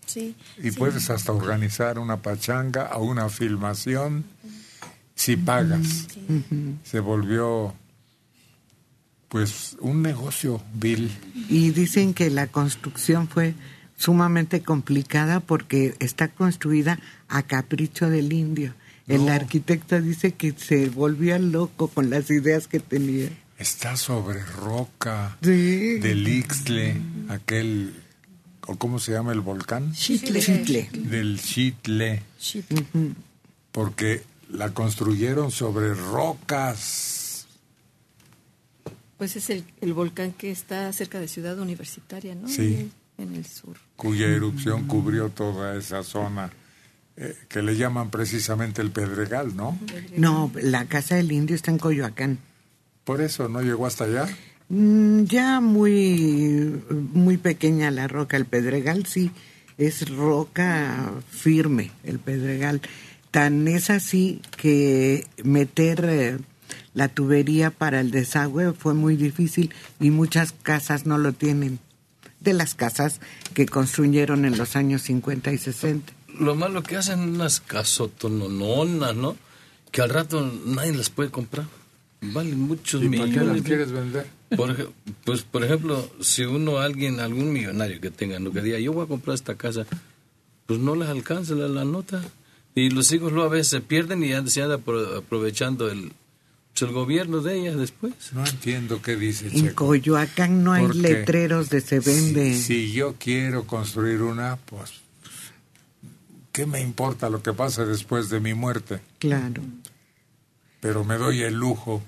Sí. 0.05 0.35
Y 0.61 0.71
puedes 0.71 1.09
hasta 1.09 1.31
organizar 1.31 1.97
una 1.97 2.17
pachanga 2.21 2.91
o 2.97 3.05
una 3.05 3.27
filmación 3.29 4.23
si 5.15 5.35
pagas. 5.37 6.07
Se 6.83 6.99
volvió 6.99 7.73
pues 9.29 9.75
un 9.79 10.01
negocio 10.01 10.62
vil. 10.74 11.12
Y 11.50 11.72
dicen 11.72 12.14
que 12.14 12.29
la 12.29 12.48
construcción 12.48 13.27
fue 13.27 13.53
sumamente 13.98 14.61
complicada 14.61 15.40
porque 15.40 15.96
está 16.00 16.27
construida 16.29 17.00
a 17.27 17.44
capricho 17.44 18.09
del 18.09 18.31
indio. 18.33 18.74
El 19.07 19.25
No. 19.27 19.31
arquitecto 19.33 20.01
dice 20.01 20.31
que 20.33 20.51
se 20.53 20.90
volvía 20.90 21.38
loco 21.40 21.88
con 21.88 22.09
las 22.09 22.29
ideas 22.31 22.68
que 22.68 22.79
tenía. 22.79 23.29
Está 23.57 23.96
sobre 23.96 24.44
roca 24.44 25.38
Sí. 25.42 26.00
del 26.00 26.27
Ixtle, 26.27 26.98
aquel, 27.29 27.94
o 28.68 28.75
¿cómo 28.77 29.00
se 29.00 29.11
llama 29.14 29.31
el 29.31 29.40
volcán? 29.42 29.94
Chitle. 29.94 30.42
Chitle. 30.42 30.90
Del 30.92 31.40
Chitle, 31.40 32.24
Ujú. 32.72 33.14
porque 33.72 34.24
la 34.50 34.72
construyeron 34.74 35.51
sobre 35.51 35.94
rocas. 35.94 37.14
Pues 39.17 39.35
es 39.35 39.49
el, 39.49 39.63
el 39.81 39.93
volcán 39.93 40.33
que 40.33 40.51
está 40.51 40.91
cerca 40.93 41.19
de 41.19 41.27
Ciudad 41.27 41.57
Universitaria, 41.59 42.35
¿no? 42.35 42.47
Sí. 42.47 42.89
En 43.17 43.33
el 43.33 43.45
sur. 43.45 43.77
cuya 43.95 44.27
erupción 44.27 44.87
cubrió 44.87 45.29
toda 45.29 45.77
esa 45.77 46.03
zona 46.03 46.51
eh, 47.15 47.33
que 47.47 47.61
le 47.61 47.77
llaman 47.77 48.09
precisamente 48.09 48.81
el 48.81 48.91
Pedregal, 48.91 49.55
¿no? 49.55 49.79
No, 50.17 50.51
la 50.61 50.83
casa 50.85 51.15
del 51.15 51.31
indio 51.31 51.55
está 51.55 51.71
en 51.71 51.77
Coyoacán. 51.77 52.39
Por 53.05 53.21
eso 53.21 53.47
no 53.47 53.61
llegó 53.61 53.85
hasta 53.85 54.03
allá. 54.03 54.27
Mm, 54.67 55.23
Ya 55.25 55.61
muy, 55.61 56.81
muy 57.13 57.37
pequeña 57.37 57.89
la 57.89 58.09
roca, 58.09 58.35
el 58.35 58.45
pedregal 58.45 59.05
sí, 59.05 59.31
es 59.77 60.09
roca 60.09 61.13
firme, 61.29 61.91
el 62.03 62.19
pedregal. 62.19 62.81
Tan 63.31 63.65
es 63.69 63.89
así 63.89 64.41
que 64.57 65.25
meter 65.43 66.05
eh, 66.09 66.37
la 66.96 67.08
tubería 67.10 67.70
para 67.70 68.00
el 68.01 68.10
desagüe 68.10 68.74
fue 68.74 68.96
muy 68.96 69.16
difícil 69.16 69.72
y 70.00 70.10
muchas 70.10 70.51
casas 70.64 71.05
no 71.05 71.20
lo 71.20 71.31
tienen. 71.34 71.77
De 72.40 72.53
las 72.53 72.74
casas 72.75 73.22
que 73.53 73.66
construyeron 73.68 74.46
en 74.46 74.58
los 74.58 74.75
años 74.75 75.03
50 75.03 75.51
y 75.53 75.58
60. 75.60 76.12
Lo 76.40 76.55
malo 76.55 76.81
que 76.84 76.96
hacen 76.98 77.20
unas 77.20 77.60
casotonononas, 77.60 79.16
¿no? 79.16 79.38
Que 79.92 80.01
al 80.01 80.10
rato 80.10 80.51
nadie 80.66 80.94
las 80.94 81.10
puede 81.10 81.29
comprar. 81.31 81.66
Valen 82.22 82.60
muchos 82.60 83.03
¿Y 83.03 83.10
para 83.10 83.24
qué 83.25 83.29
millones. 83.31 83.55
las 83.58 83.62
quieres 83.62 83.92
vender? 83.92 84.27
Por, 84.55 84.92
pues, 85.24 85.42
por 85.44 85.64
ejemplo, 85.64 86.10
si 86.22 86.44
uno, 86.44 86.79
alguien, 86.79 87.20
algún 87.20 87.51
millonario 87.51 88.00
que 88.00 88.12
tenga, 88.12 88.40
no 88.40 88.51
que 88.51 88.62
diga, 88.62 88.79
yo 88.79 88.94
voy 88.94 89.05
a 89.05 89.08
comprar 89.08 89.36
esta 89.36 89.55
casa, 89.55 89.86
pues 90.66 90.79
no 90.79 90.96
les 90.96 91.10
alcanza 91.10 91.53
la, 91.55 91.68
la 91.68 91.84
nota. 91.86 92.22
Y 92.74 92.90
los 92.90 93.12
hijos 93.12 93.31
luego 93.31 93.48
a 93.48 93.51
veces 93.51 93.68
se 93.70 93.81
pierden 93.81 94.24
y 94.24 94.29
ya 94.29 94.46
se 94.48 94.62
anda 94.62 94.77
apro- 94.77 95.18
aprovechando 95.18 95.90
el, 95.90 96.12
el 96.83 96.92
gobierno 96.92 97.42
de 97.42 97.59
ellas 97.59 97.77
después. 97.77 98.14
No 98.33 98.46
entiendo 98.46 99.01
qué 99.01 99.16
dice 99.16 99.48
En 99.48 99.68
Checo. 99.68 99.88
Coyoacán 99.88 100.64
no 100.64 100.74
hay 100.74 100.88
letreros 100.88 101.70
de 101.70 101.79
se 101.79 102.00
vende. 102.01 102.53
Si, 102.55 102.61
si 102.61 102.92
yo 102.92 103.16
quiero 103.18 103.66
construir 103.66 104.22
una, 104.22 104.57
pues, 104.57 104.92
¿qué 106.51 106.66
me 106.66 106.81
importa 106.81 107.29
lo 107.29 107.42
que 107.42 107.53
pase 107.53 107.85
después 107.85 108.29
de 108.29 108.40
mi 108.40 108.53
muerte? 108.53 109.00
Claro. 109.20 109.61
Pero 110.81 111.03
me 111.05 111.16
doy 111.16 111.42
el 111.44 111.53
lujo. 111.53 112.03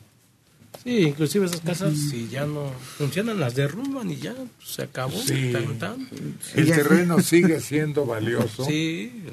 Sí, 0.84 1.00
inclusive 1.00 1.46
esas 1.48 1.62
casas, 1.62 1.98
si 1.98 2.30
ya 2.30 2.46
no 2.46 2.72
funcionan, 2.98 3.40
las 3.40 3.56
derrumban 3.56 4.10
y 4.12 4.18
ya 4.18 4.34
pues, 4.34 4.70
se 4.70 4.84
acabó. 4.84 5.20
Sí. 5.20 5.52
Tan, 5.52 5.80
tan. 5.80 6.08
El 6.56 6.68
terreno 6.68 7.22
sigue 7.22 7.60
siendo 7.60 8.06
valioso. 8.06 8.66
Sí, 8.66 9.24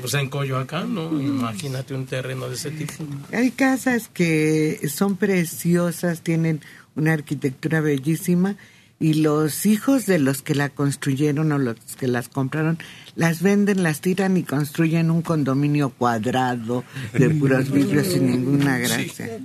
pues 0.00 0.14
en 0.14 0.28
Coyoacán, 0.28 0.94
¿no? 0.94 1.20
Imagínate 1.20 1.94
un 1.94 2.06
terreno 2.06 2.48
de 2.48 2.54
ese 2.54 2.70
tipo. 2.70 2.92
Hay 3.32 3.50
casas 3.50 4.08
que 4.08 4.80
son 4.88 5.16
preciosas, 5.16 6.22
tienen 6.22 6.60
una 6.94 7.12
arquitectura 7.12 7.80
bellísima 7.80 8.56
y 9.00 9.14
los 9.14 9.64
hijos 9.66 10.06
de 10.06 10.18
los 10.18 10.42
que 10.42 10.54
la 10.54 10.70
construyeron 10.70 11.52
o 11.52 11.58
los 11.58 11.76
que 11.98 12.08
las 12.08 12.28
compraron 12.28 12.78
las 13.14 13.42
venden, 13.42 13.82
las 13.82 14.00
tiran 14.00 14.36
y 14.36 14.42
construyen 14.42 15.10
un 15.10 15.22
condominio 15.22 15.90
cuadrado 15.90 16.84
de 17.12 17.30
puros 17.30 17.70
vidrios 17.70 18.08
sin 18.08 18.26
ninguna 18.26 18.78
gracia. 18.78 19.40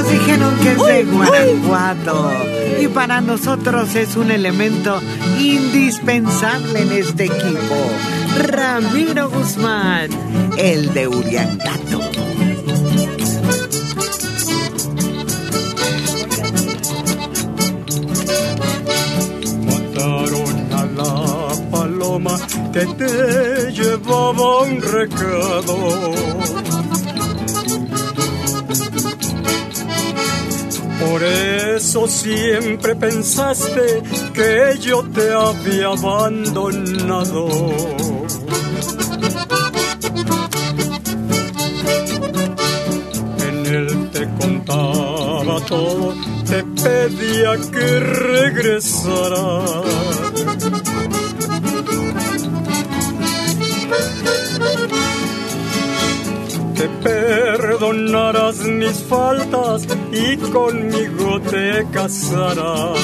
Nos 0.00 0.10
dijeron 0.10 0.56
que 0.60 0.72
es 0.72 0.78
de 0.78 1.04
Guanajuato 1.04 2.32
y 2.80 2.88
para 2.88 3.20
nosotros 3.20 3.94
es 3.94 4.16
un 4.16 4.30
elemento 4.30 4.98
indispensable 5.38 6.80
en 6.80 6.92
este 6.92 7.24
equipo. 7.24 7.76
Ramiro 8.46 9.28
Guzmán, 9.28 10.08
el 10.56 10.94
de 10.94 11.06
Uriangato. 11.06 12.00
Mataron 19.66 20.72
a 20.72 20.84
la 20.96 21.70
paloma 21.70 22.38
que 22.72 22.86
te 22.86 23.72
llevaba 23.72 24.62
un 24.62 24.80
recado. 24.80 26.50
eso 31.80 32.06
siempre 32.06 32.94
pensaste 32.94 34.02
que 34.34 34.78
yo 34.80 35.02
te 35.14 35.32
había 35.32 35.86
abandonado. 35.86 37.48
En 43.48 43.66
él 43.74 44.10
te 44.12 44.28
contaba 44.38 45.64
todo, 45.66 46.14
te 46.50 46.62
pedía 46.82 47.56
que 47.72 48.00
regresaras. 48.00 49.40
Te 56.76 56.88
perdonarás 57.80 58.58
mis 58.58 59.02
faltas 59.04 59.86
y 60.12 60.36
conmigo 60.36 61.40
te 61.40 61.86
casarás. 61.90 62.98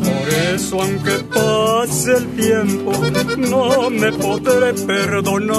Por 0.00 0.28
eso 0.54 0.82
aunque 0.82 1.12
pase 1.32 2.16
el 2.16 2.26
tiempo, 2.34 2.92
no 3.38 3.90
me 3.90 4.12
podré 4.12 4.74
perdonar. 4.74 5.56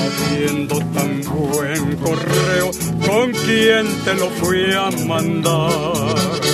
Habiendo 0.00 0.78
tan 0.78 1.22
buen 1.22 1.96
correo, 1.96 2.70
¿con 3.06 3.32
quién 3.46 3.86
te 4.04 4.14
lo 4.14 4.28
fui 4.30 4.72
a 4.72 4.90
mandar? 5.06 6.53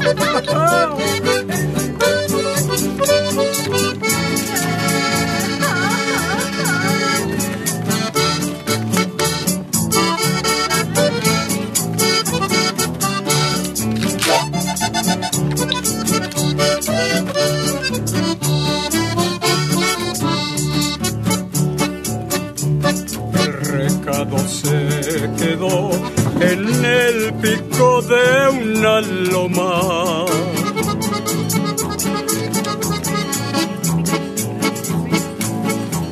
El 0.00 1.37
una 29.38 29.48
loma. 29.48 30.24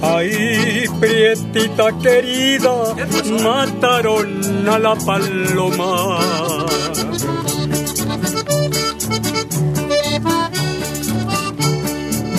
Ahí, 0.02 0.84
prietita 1.00 1.92
querida, 2.00 2.94
mataron 3.42 4.68
a 4.68 4.78
la 4.78 4.94
paloma. 4.94 6.18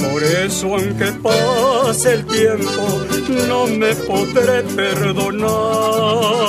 Por 0.02 0.24
eso, 0.24 0.76
aunque 0.76 1.12
pase 1.22 2.14
el 2.14 2.26
tiempo, 2.26 2.84
no 3.48 3.68
me 3.68 3.94
podré 3.96 4.64
perdonar. 4.64 6.48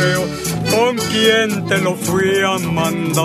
Correo, 0.00 0.26
¿con 0.70 0.96
quién 0.96 1.66
te 1.66 1.78
lo 1.78 1.94
fui 1.94 2.42
a 2.42 2.58
mandar? 2.58 3.20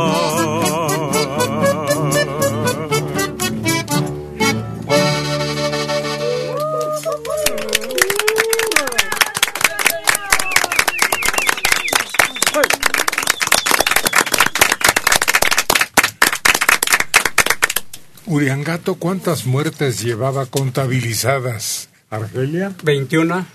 Uriangato, 18.27 18.95
¿cuántas 18.95 19.45
muertes 19.45 20.03
llevaba 20.03 20.45
contabilizadas? 20.47 21.89
¿Argelia? 22.09 22.73
21. 22.83 23.45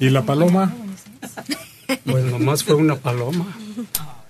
¿Y 0.00 0.10
la 0.10 0.22
paloma? 0.22 0.72
Pues 2.04 2.24
nomás 2.24 2.64
fue 2.64 2.74
una 2.74 2.96
paloma. 2.96 3.46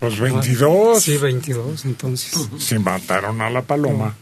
Pues 0.00 0.18
22. 0.18 1.02
Sí, 1.02 1.16
22, 1.16 1.84
entonces. 1.84 2.48
Si 2.58 2.78
mataron 2.78 3.40
a 3.40 3.50
la 3.50 3.62
paloma, 3.62 4.14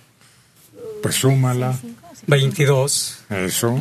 pues 1.02 1.14
súmala. 1.16 1.78
22. 2.26 3.18
Eso. 3.30 3.78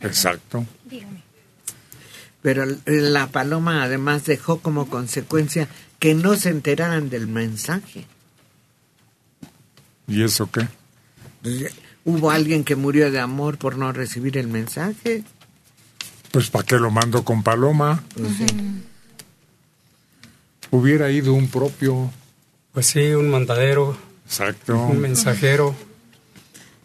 Exacto. 0.00 0.64
Pero 2.42 2.64
la 2.86 3.28
paloma 3.28 3.84
además 3.84 4.24
dejó 4.24 4.58
como 4.60 4.88
consecuencia 4.88 5.68
que 5.98 6.14
no 6.14 6.34
se 6.34 6.50
enteraran 6.50 7.08
del 7.08 7.28
mensaje. 7.28 8.06
¿Y 10.08 10.24
eso 10.24 10.50
qué? 10.50 10.68
Hubo 12.04 12.30
alguien 12.32 12.64
que 12.64 12.74
murió 12.74 13.10
de 13.12 13.20
amor 13.20 13.58
por 13.58 13.78
no 13.78 13.92
recibir 13.92 14.36
el 14.36 14.48
mensaje. 14.48 15.22
Pues 16.32 16.50
¿para 16.50 16.64
qué 16.64 16.76
lo 16.78 16.90
mando 16.90 17.24
con 17.24 17.42
paloma? 17.42 18.02
Hubiera 20.70 21.10
ido 21.10 21.34
un 21.34 21.48
propio. 21.48 22.10
Pues 22.72 22.86
sí, 22.86 23.10
un 23.12 23.30
mandadero. 23.30 23.96
Exacto. 24.26 24.76
Un 24.86 25.00
mensajero. 25.00 25.74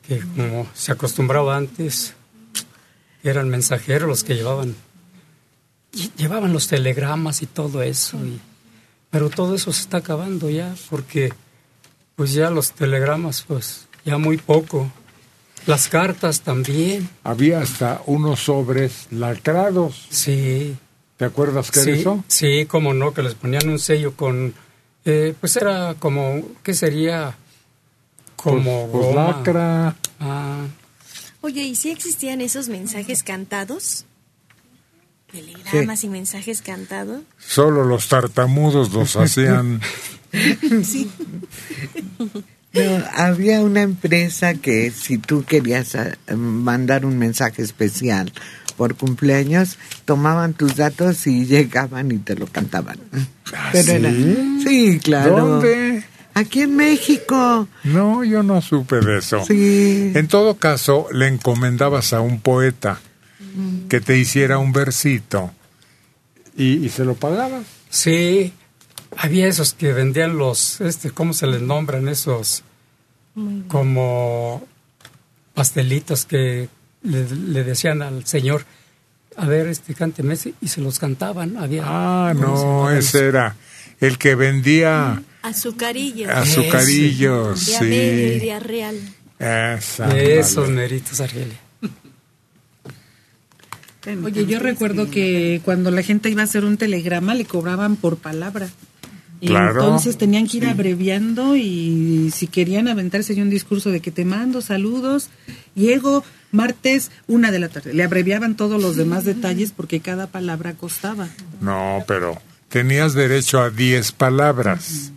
Que 0.05 0.19
como 0.19 0.67
se 0.73 0.91
acostumbraba 0.91 1.55
antes, 1.57 2.13
eran 3.23 3.49
mensajeros 3.49 4.07
los 4.07 4.23
que 4.23 4.35
llevaban. 4.35 4.75
lle- 5.93 6.11
Llevaban 6.17 6.51
los 6.53 6.67
telegramas 6.67 7.41
y 7.41 7.45
todo 7.45 7.81
eso. 7.81 8.17
y- 8.25 8.39
pero 9.09 9.29
todo 9.29 9.55
eso 9.55 9.71
se 9.71 9.81
está 9.81 9.97
acabando 9.97 10.49
ya, 10.49 10.75
porque 10.89 11.31
pues 12.17 12.33
ya 12.33 12.49
los 12.49 12.73
telegramas, 12.73 13.43
pues 13.47 13.87
ya 14.03 14.17
muy 14.17 14.37
poco. 14.37 14.91
Las 15.65 15.87
cartas 15.89 16.41
también. 16.41 17.09
Había 17.23 17.59
hasta 17.59 18.01
unos 18.05 18.39
sobres 18.41 19.07
lacrados. 19.11 20.07
Sí. 20.09 20.77
¿Te 21.17 21.25
acuerdas 21.25 21.71
que 21.71 21.79
sí, 21.81 21.89
era 21.89 21.99
eso? 21.99 22.23
Sí, 22.27 22.65
como 22.67 22.93
no, 22.93 23.13
que 23.13 23.23
les 23.23 23.33
ponían 23.33 23.67
un 23.67 23.79
sello 23.79 24.13
con, 24.15 24.53
eh, 25.03 25.33
pues 25.39 25.55
era 25.57 25.95
como, 25.99 26.41
¿qué 26.63 26.73
sería? 26.73 27.35
Como 28.35 28.87
Pues- 28.87 29.03
pues 29.05 29.15
goma. 29.15 29.31
lacra. 29.31 29.95
Ah, 30.19 30.65
Oye, 31.41 31.63
¿y 31.63 31.75
si 31.75 31.89
existían 31.91 32.41
esos 32.41 32.67
mensajes 32.69 33.23
cantados? 33.23 34.05
Telegramas 35.31 36.03
y 36.03 36.09
mensajes 36.09 36.61
cantados. 36.61 37.21
Solo 37.37 37.83
los 37.83 38.07
tartamudos 38.07 38.91
los 38.93 39.15
hacían. 39.15 39.81
Sí. 40.83 41.09
No, 42.85 43.05
había 43.15 43.61
una 43.61 43.81
empresa 43.81 44.53
que 44.55 44.91
si 44.91 45.17
tú 45.17 45.43
querías 45.43 45.95
ah, 45.95 46.15
mandar 46.35 47.05
un 47.05 47.17
mensaje 47.17 47.61
especial 47.61 48.31
por 48.75 48.95
cumpleaños, 48.95 49.77
tomaban 50.05 50.53
tus 50.53 50.75
datos 50.75 51.25
y 51.27 51.45
llegaban 51.45 52.11
y 52.11 52.17
te 52.19 52.35
lo 52.35 52.45
cantaban. 52.47 52.99
Pero 53.71 53.91
era- 53.93 54.11
¿sí? 54.11 54.99
claro. 55.03 55.37
¿Dónde? 55.37 56.03
Aquí 56.35 56.61
en 56.61 56.75
México. 56.75 57.67
No, 57.83 58.23
yo 58.23 58.43
no 58.43 58.61
supe 58.61 58.97
de 58.99 59.17
eso. 59.17 59.43
Sí. 59.45 60.11
En 60.13 60.27
todo 60.27 60.57
caso, 60.57 61.07
le 61.11 61.27
encomendabas 61.27 62.13
a 62.13 62.21
un 62.21 62.39
poeta 62.41 62.99
que 63.89 63.99
te 64.01 64.17
hiciera 64.19 64.59
un 64.59 64.71
versito 64.71 65.51
y, 66.55 66.85
y 66.85 66.89
se 66.89 67.05
lo 67.05 67.15
pagabas. 67.15 67.63
sí, 67.89 68.53
había 69.15 69.47
esos 69.47 69.73
que 69.73 69.93
vendían 69.93 70.37
los, 70.37 70.79
este, 70.81 71.09
¿cómo 71.09 71.33
se 71.33 71.47
les 71.47 71.61
nombran 71.61 72.07
esos? 72.07 72.63
Como 73.67 74.65
pastelitos 75.53 76.25
que 76.25 76.69
le, 77.03 77.29
le 77.29 77.63
decían 77.63 78.01
al 78.01 78.25
señor, 78.25 78.65
a 79.35 79.45
ver, 79.45 79.67
este, 79.67 79.93
cánteme 79.93 80.33
ese", 80.33 80.53
y 80.61 80.67
se 80.69 80.81
los 80.81 80.97
cantaban. 80.99 81.57
Había 81.57 81.83
Ah, 81.85 82.33
no, 82.35 82.89
ese 82.89 83.27
era 83.27 83.55
el 83.99 84.17
que 84.17 84.35
vendía 84.35 85.21
Azucarillos. 85.43 86.29
azucarillos. 86.29 87.65
De 87.67 87.75
a 87.77 87.81
medio 87.81 88.27
y 88.27 88.39
Sí. 88.39 88.45
de 88.45 88.51
a 88.53 88.59
real. 88.59 88.95
Esa, 89.39 90.17
esos 90.17 90.63
vale. 90.67 90.75
meritos, 90.75 91.19
Argelia. 91.21 91.57
Oye, 94.23 94.45
yo 94.45 94.59
recuerdo 94.59 95.11
que 95.11 95.61
cuando 95.65 95.91
la 95.91 96.01
gente 96.01 96.29
iba 96.29 96.41
a 96.41 96.45
hacer 96.45 96.63
un 96.63 96.77
telegrama 96.77 97.35
le 97.35 97.43
cobraban 97.45 97.97
por 97.97 98.17
palabra. 98.17 98.69
Y 99.39 99.47
Claro. 99.47 99.81
entonces 99.81 100.17
tenían 100.17 100.47
que 100.47 100.57
ir 100.57 100.65
abreviando 100.65 101.55
y 101.55 102.31
si 102.33 102.47
querían 102.47 102.87
aventarse 102.87 103.35
ya 103.35 103.43
un 103.43 103.49
discurso 103.51 103.91
de 103.91 103.99
que 103.99 104.09
te 104.11 104.25
mando 104.25 104.61
saludos, 104.61 105.29
llego 105.75 106.23
martes 106.51 107.11
una 107.27 107.51
de 107.51 107.59
la 107.59 107.69
tarde. 107.69 107.93
Le 107.93 108.03
abreviaban 108.03 108.55
todos 108.55 108.81
los 108.81 108.95
demás 108.95 109.25
detalles 109.25 109.71
porque 109.75 109.99
cada 109.99 110.27
palabra 110.27 110.73
costaba. 110.73 111.27
No, 111.61 112.03
pero 112.07 112.41
tenías 112.69 113.13
derecho 113.13 113.59
a 113.61 113.69
10 113.69 114.11
palabras. 114.11 115.11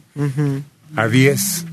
A 0.97 1.07
10. 1.09 1.65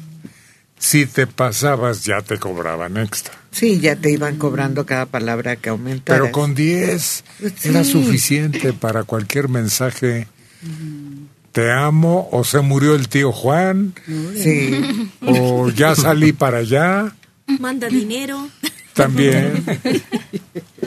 Si 0.80 1.06
te 1.08 1.26
pasabas, 1.28 2.06
ya 2.06 2.22
te 2.22 2.38
cobraban 2.38 2.98
extra. 2.98 3.34
Sí, 3.52 3.80
ya 3.80 3.96
te 3.96 4.12
iban 4.12 4.38
cobrando 4.38 4.86
cada 4.86 5.08
palabra 5.08 5.56
que 5.56 5.70
aumentara. 5.70 6.20
Pero 6.20 6.32
con 6.32 6.54
10 6.56 7.24
Sí. 7.58 7.70
era 7.70 7.84
suficiente 7.84 8.72
para 8.74 9.04
cualquier 9.04 9.50
mensaje. 9.50 10.28
Te 11.52 11.72
amo, 11.72 12.30
o 12.32 12.44
se 12.44 12.62
murió 12.62 12.96
el 12.96 13.08
tío 13.10 13.32
Juan, 13.32 13.94
Sí. 14.36 15.10
o 15.26 15.70
ya 15.70 15.96
salí 15.96 16.32
para 16.32 16.60
allá. 16.60 17.16
Manda 17.60 17.88
dinero. 17.88 18.48
También. 18.94 19.64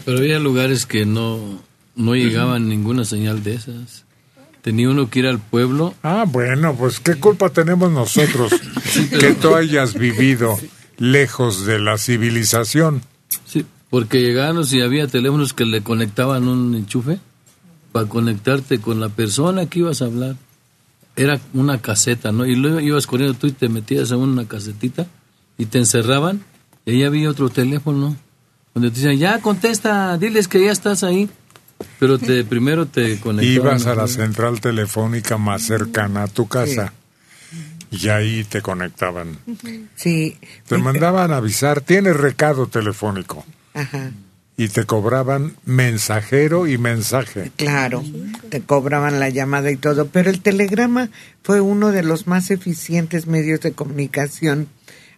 Pero 0.04 0.18
había 0.18 0.38
lugares 0.38 0.86
que 0.86 1.06
no, 1.06 1.60
no 1.96 2.14
llegaban 2.14 2.68
ninguna 2.68 3.04
señal 3.04 3.42
de 3.42 3.54
esas. 3.54 4.04
Tenía 4.62 4.90
uno 4.90 5.08
que 5.08 5.20
ir 5.20 5.26
al 5.26 5.38
pueblo. 5.38 5.94
Ah, 6.02 6.24
bueno, 6.28 6.74
pues 6.76 7.00
qué 7.00 7.14
culpa 7.14 7.48
tenemos 7.50 7.90
nosotros 7.90 8.52
que 9.18 9.32
tú 9.32 9.54
hayas 9.54 9.94
vivido 9.94 10.58
lejos 10.98 11.64
de 11.64 11.78
la 11.78 11.96
civilización. 11.98 13.02
Sí, 13.46 13.64
porque 13.88 14.20
llegaban 14.20 14.62
y 14.70 14.82
había 14.82 15.06
teléfonos 15.06 15.54
que 15.54 15.64
le 15.64 15.80
conectaban 15.82 16.46
un 16.46 16.74
enchufe 16.74 17.18
para 17.92 18.06
conectarte 18.08 18.80
con 18.80 19.00
la 19.00 19.08
persona 19.08 19.66
que 19.66 19.78
ibas 19.80 20.02
a 20.02 20.06
hablar. 20.06 20.36
Era 21.16 21.40
una 21.52 21.80
caseta, 21.82 22.32
¿no? 22.32 22.46
Y 22.46 22.54
luego 22.54 22.80
ibas 22.80 23.06
corriendo 23.06 23.34
tú 23.36 23.46
y 23.46 23.52
te 23.52 23.68
metías 23.68 24.10
en 24.10 24.18
una 24.18 24.46
casetita 24.46 25.06
y 25.58 25.66
te 25.66 25.78
encerraban 25.78 26.42
y 26.86 26.92
ahí 26.92 27.04
había 27.04 27.28
otro 27.28 27.50
teléfono 27.50 28.16
donde 28.74 28.90
te 28.90 28.96
decían, 28.96 29.18
ya 29.18 29.40
contesta, 29.40 30.16
diles 30.16 30.48
que 30.48 30.64
ya 30.64 30.72
estás 30.72 31.02
ahí. 31.02 31.28
Pero 31.98 32.18
te, 32.18 32.44
primero 32.44 32.86
te 32.86 33.18
conectaban. 33.20 33.54
Ibas 33.54 33.86
a 33.86 33.94
la 33.94 34.06
central 34.06 34.60
telefónica 34.60 35.38
más 35.38 35.62
cercana 35.62 36.24
a 36.24 36.28
tu 36.28 36.46
casa 36.46 36.92
y 37.90 38.08
ahí 38.08 38.44
te 38.44 38.62
conectaban. 38.62 39.38
Sí. 39.96 40.38
Te 40.66 40.78
mandaban 40.78 41.32
avisar, 41.32 41.80
tienes 41.80 42.16
recado 42.16 42.66
telefónico. 42.66 43.44
Ajá. 43.74 44.12
Y 44.60 44.68
te 44.68 44.84
cobraban 44.84 45.54
mensajero 45.64 46.66
y 46.66 46.76
mensaje. 46.76 47.50
Claro, 47.56 48.04
te 48.50 48.60
cobraban 48.60 49.18
la 49.18 49.30
llamada 49.30 49.70
y 49.70 49.76
todo, 49.76 50.08
pero 50.08 50.28
el 50.28 50.42
telegrama 50.42 51.08
fue 51.42 51.62
uno 51.62 51.92
de 51.92 52.02
los 52.02 52.26
más 52.26 52.50
eficientes 52.50 53.26
medios 53.26 53.60
de 53.62 53.72
comunicación, 53.72 54.68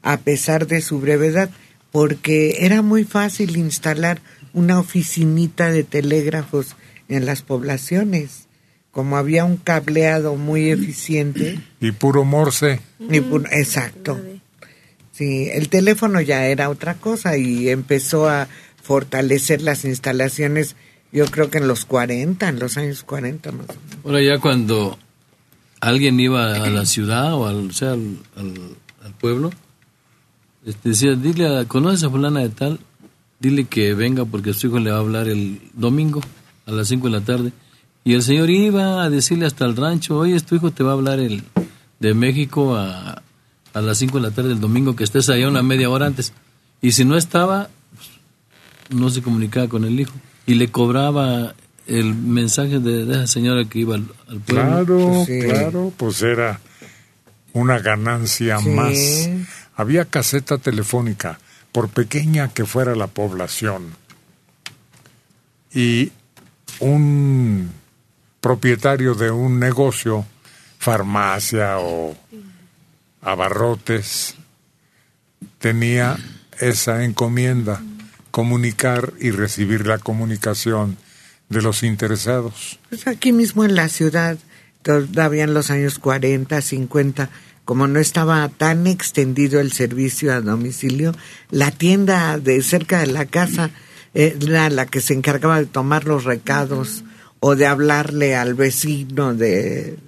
a 0.02 0.18
pesar 0.18 0.68
de 0.68 0.80
su 0.80 1.00
brevedad, 1.00 1.50
porque 1.90 2.58
era 2.60 2.82
muy 2.82 3.02
fácil 3.02 3.56
instalar 3.56 4.20
una 4.52 4.78
oficinita 4.78 5.72
de 5.72 5.82
telégrafos 5.82 6.76
en 7.08 7.26
las 7.26 7.42
poblaciones. 7.42 8.46
Como 8.92 9.16
había 9.16 9.44
un 9.44 9.56
cableado 9.56 10.36
muy 10.36 10.70
eficiente. 10.70 11.58
Y 11.80 11.90
puro 11.90 12.24
morse. 12.24 12.78
y 13.00 13.18
pu- 13.18 13.48
exacto. 13.50 14.20
Sí, 15.10 15.48
el 15.52 15.68
teléfono 15.68 16.20
ya 16.20 16.46
era 16.46 16.70
otra 16.70 16.94
cosa 16.94 17.36
y 17.36 17.68
empezó 17.70 18.28
a 18.28 18.48
fortalecer 18.82 19.62
las 19.62 19.84
instalaciones, 19.84 20.76
yo 21.12 21.26
creo 21.26 21.50
que 21.50 21.58
en 21.58 21.68
los 21.68 21.84
40, 21.84 22.48
en 22.48 22.58
los 22.58 22.76
años 22.76 23.02
40 23.04 23.52
más 23.52 23.68
o 23.68 23.72
menos. 23.72 24.04
Ahora 24.04 24.22
ya 24.22 24.38
cuando 24.40 24.98
alguien 25.80 26.18
iba 26.20 26.54
a 26.54 26.70
la 26.70 26.86
ciudad 26.86 27.34
o 27.34 27.46
al, 27.46 27.70
o 27.70 27.72
sea, 27.72 27.92
al, 27.92 28.76
pueblo, 29.20 29.50
este, 30.64 30.90
decía, 30.90 31.14
dile, 31.14 31.58
a, 31.58 31.64
¿conoces 31.66 32.02
a 32.04 32.10
fulana 32.10 32.40
de 32.40 32.48
tal? 32.48 32.80
Dile 33.38 33.64
que 33.64 33.94
venga 33.94 34.24
porque 34.24 34.52
su 34.52 34.68
hijo 34.68 34.78
le 34.78 34.90
va 34.90 34.96
a 34.96 35.00
hablar 35.00 35.28
el 35.28 35.60
domingo 35.74 36.20
a 36.66 36.72
las 36.72 36.88
5 36.88 37.08
de 37.08 37.12
la 37.12 37.20
tarde. 37.20 37.52
Y 38.04 38.14
el 38.14 38.22
señor 38.22 38.50
iba 38.50 39.04
a 39.04 39.10
decirle 39.10 39.46
hasta 39.46 39.64
el 39.64 39.76
rancho, 39.76 40.18
oye, 40.18 40.40
tu 40.40 40.56
hijo 40.56 40.72
te 40.72 40.82
va 40.82 40.90
a 40.90 40.94
hablar 40.94 41.20
el 41.20 41.44
de 42.00 42.14
México 42.14 42.74
a, 42.74 43.22
a 43.72 43.80
las 43.80 43.98
5 43.98 44.18
de 44.18 44.22
la 44.28 44.30
tarde 44.32 44.52
el 44.52 44.60
domingo, 44.60 44.96
que 44.96 45.04
estés 45.04 45.28
allá 45.28 45.48
una 45.48 45.62
media 45.62 45.88
hora 45.88 46.06
antes. 46.06 46.32
Y 46.80 46.92
si 46.92 47.04
no 47.04 47.16
estaba, 47.16 47.68
no 48.92 49.10
se 49.10 49.22
comunicaba 49.22 49.68
con 49.68 49.84
el 49.84 49.98
hijo. 50.00 50.12
Y 50.46 50.54
le 50.54 50.70
cobraba 50.70 51.54
el 51.86 52.14
mensaje 52.14 52.78
de, 52.78 53.04
de 53.04 53.14
esa 53.14 53.26
señora 53.26 53.64
que 53.64 53.80
iba 53.80 53.94
al, 53.96 54.06
al 54.28 54.40
pueblo. 54.40 54.84
Claro, 54.86 55.26
claro, 55.48 55.92
pues 55.96 56.22
era 56.22 56.60
una 57.52 57.78
ganancia 57.80 58.58
Sí. 58.58 58.68
más. 58.70 59.28
Había 59.76 60.04
caseta 60.04 60.58
telefónica, 60.58 61.38
por 61.72 61.88
pequeña 61.88 62.48
que 62.48 62.64
fuera 62.66 62.94
la 62.94 63.06
población. 63.06 63.94
Y 65.74 66.12
un 66.80 67.70
propietario 68.40 69.14
de 69.14 69.30
un 69.30 69.58
negocio, 69.58 70.26
farmacia 70.78 71.78
o 71.78 72.14
abarrotes, 73.22 74.34
tenía 75.58 76.18
esa 76.60 77.04
encomienda, 77.04 77.80
comunicar 78.32 79.12
y 79.20 79.30
recibir 79.30 79.86
la 79.86 79.98
comunicación 79.98 80.96
de 81.48 81.62
los 81.62 81.84
interesados. 81.84 82.80
Pues 82.88 83.06
aquí 83.06 83.30
mismo 83.30 83.64
en 83.64 83.76
la 83.76 83.88
ciudad, 83.88 84.38
todavía 84.82 85.44
en 85.44 85.54
los 85.54 85.70
años 85.70 86.00
40, 86.00 86.60
50, 86.60 87.30
como 87.64 87.86
no 87.86 88.00
estaba 88.00 88.48
tan 88.48 88.88
extendido 88.88 89.60
el 89.60 89.70
servicio 89.70 90.32
a 90.32 90.40
domicilio, 90.40 91.14
la 91.50 91.70
tienda 91.70 92.38
de 92.38 92.60
cerca 92.62 93.00
de 93.00 93.06
la 93.06 93.26
casa 93.26 93.70
era 94.14 94.68
la 94.70 94.86
que 94.86 95.00
se 95.00 95.14
encargaba 95.14 95.60
de 95.60 95.66
tomar 95.66 96.06
los 96.06 96.24
recados 96.24 97.04
o 97.38 97.54
de 97.54 97.66
hablarle 97.66 98.34
al 98.34 98.54
vecino 98.54 99.34
de, 99.34 99.98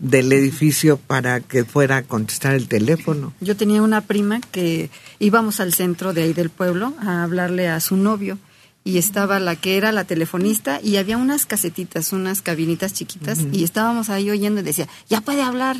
del 0.00 0.32
edificio 0.32 0.96
para 0.96 1.40
que 1.40 1.64
fuera 1.64 1.98
a 1.98 2.02
contestar 2.02 2.54
el 2.54 2.68
teléfono. 2.68 3.32
Yo 3.40 3.56
tenía 3.56 3.82
una 3.82 4.00
prima 4.00 4.40
que 4.40 4.90
íbamos 5.18 5.60
al 5.60 5.74
centro 5.74 6.12
de 6.12 6.22
ahí 6.22 6.32
del 6.32 6.50
pueblo 6.50 6.94
a 7.00 7.22
hablarle 7.22 7.68
a 7.68 7.80
su 7.80 7.96
novio 7.96 8.38
y 8.82 8.96
estaba 8.96 9.38
la 9.38 9.56
que 9.56 9.76
era 9.76 9.92
la 9.92 10.04
telefonista 10.04 10.80
y 10.82 10.96
había 10.96 11.18
unas 11.18 11.44
casetitas, 11.44 12.14
unas 12.14 12.40
cabinitas 12.40 12.94
chiquitas 12.94 13.40
y 13.52 13.62
estábamos 13.62 14.08
ahí 14.08 14.30
oyendo 14.30 14.60
y 14.60 14.64
decía, 14.64 14.88
ya 15.08 15.20
puede 15.20 15.42
hablar. 15.42 15.76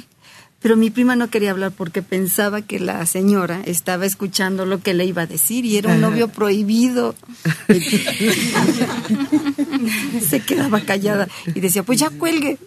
Pero 0.63 0.77
mi 0.77 0.91
prima 0.91 1.17
no 1.17 1.31
quería 1.31 1.53
hablar 1.53 1.73
porque 1.73 2.03
pensaba 2.03 2.61
que 2.61 2.79
la 2.79 3.07
señora 3.07 3.63
estaba 3.65 4.05
escuchando 4.05 4.67
lo 4.67 4.83
que 4.83 4.93
le 4.93 5.07
iba 5.07 5.23
a 5.23 5.27
decir 5.27 5.65
y 5.65 5.79
era 5.79 5.89
un 5.89 6.05
Ajá. 6.05 6.11
novio 6.11 6.29
prohibido. 6.29 7.15
Se 10.29 10.41
quedaba 10.41 10.83
callada 10.83 11.29
y 11.55 11.61
decía, 11.61 11.83
pues 11.83 11.99
ya 11.99 12.11
cuelgue. 12.11 12.59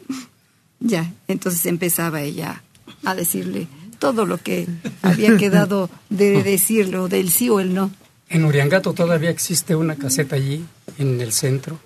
Ya, 0.85 1.13
entonces 1.29 1.65
empezaba 1.65 2.21
ella 2.21 2.61
a 3.05 3.15
decirle 3.15 3.69
todo 3.99 4.25
lo 4.25 4.37
que 4.37 4.67
había 5.01 5.37
quedado 5.37 5.89
de 6.09 6.43
decirle 6.43 6.97
o 6.97 7.07
del 7.07 7.29
sí 7.29 7.49
o 7.49 7.61
el 7.61 7.73
no. 7.73 7.89
En 8.27 8.43
Uriangato 8.43 8.91
todavía 8.93 9.29
existe 9.29 9.77
una 9.77 9.95
caseta 9.95 10.35
allí, 10.35 10.65
en 10.97 11.21
el 11.21 11.31
centro, 11.31 11.79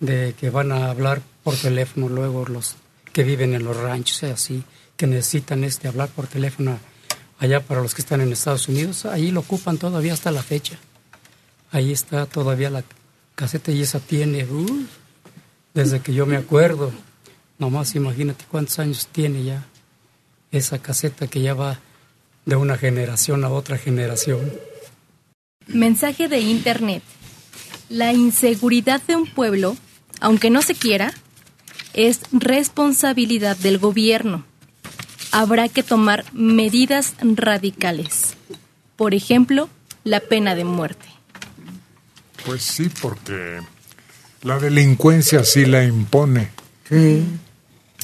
de 0.00 0.34
que 0.40 0.48
van 0.48 0.72
a 0.72 0.90
hablar 0.90 1.20
por 1.42 1.54
teléfono 1.54 2.08
luego 2.08 2.46
los 2.46 2.76
que 3.12 3.24
viven 3.24 3.52
en 3.52 3.64
los 3.64 3.76
ranchos 3.76 4.22
y 4.22 4.26
así, 4.26 4.64
que 4.96 5.06
necesitan 5.06 5.62
este 5.62 5.86
hablar 5.86 6.08
por 6.08 6.26
teléfono 6.26 6.78
allá 7.38 7.60
para 7.60 7.82
los 7.82 7.94
que 7.94 8.00
están 8.00 8.22
en 8.22 8.32
Estados 8.32 8.68
Unidos, 8.68 9.04
ahí 9.04 9.30
lo 9.30 9.40
ocupan 9.40 9.76
todavía 9.76 10.14
hasta 10.14 10.30
la 10.30 10.42
fecha. 10.42 10.78
Ahí 11.70 11.92
está 11.92 12.24
todavía 12.24 12.70
la 12.70 12.84
caseta 13.34 13.70
y 13.70 13.82
esa 13.82 14.00
tiene, 14.00 14.44
uh, 14.44 14.86
desde 15.74 16.00
que 16.00 16.14
yo 16.14 16.24
me 16.24 16.38
acuerdo, 16.38 16.90
nomás 17.58 17.94
imagínate 17.94 18.44
cuántos 18.50 18.78
años 18.78 19.08
tiene 19.10 19.44
ya 19.44 19.66
esa 20.50 20.80
caseta 20.80 21.26
que 21.26 21.42
ya 21.42 21.54
va 21.54 21.78
de 22.46 22.56
una 22.56 22.78
generación 22.78 23.44
a 23.44 23.50
otra 23.50 23.76
generación. 23.76 24.52
Mensaje 25.66 26.28
de 26.28 26.40
Internet. 26.40 27.02
La 27.90 28.12
inseguridad 28.12 29.02
de 29.02 29.16
un 29.16 29.26
pueblo, 29.26 29.76
aunque 30.20 30.48
no 30.48 30.62
se 30.62 30.74
quiera, 30.74 31.12
es 31.92 32.20
responsabilidad 32.32 33.56
del 33.56 33.78
gobierno. 33.78 34.44
Habrá 35.30 35.68
que 35.68 35.82
tomar 35.82 36.24
medidas 36.32 37.14
radicales. 37.20 38.34
Por 38.96 39.14
ejemplo, 39.14 39.68
la 40.04 40.20
pena 40.20 40.54
de 40.54 40.64
muerte. 40.64 41.06
Pues 42.46 42.62
sí, 42.62 42.90
porque 43.02 43.60
la 44.42 44.58
delincuencia 44.58 45.44
sí 45.44 45.66
la 45.66 45.84
impone. 45.84 46.50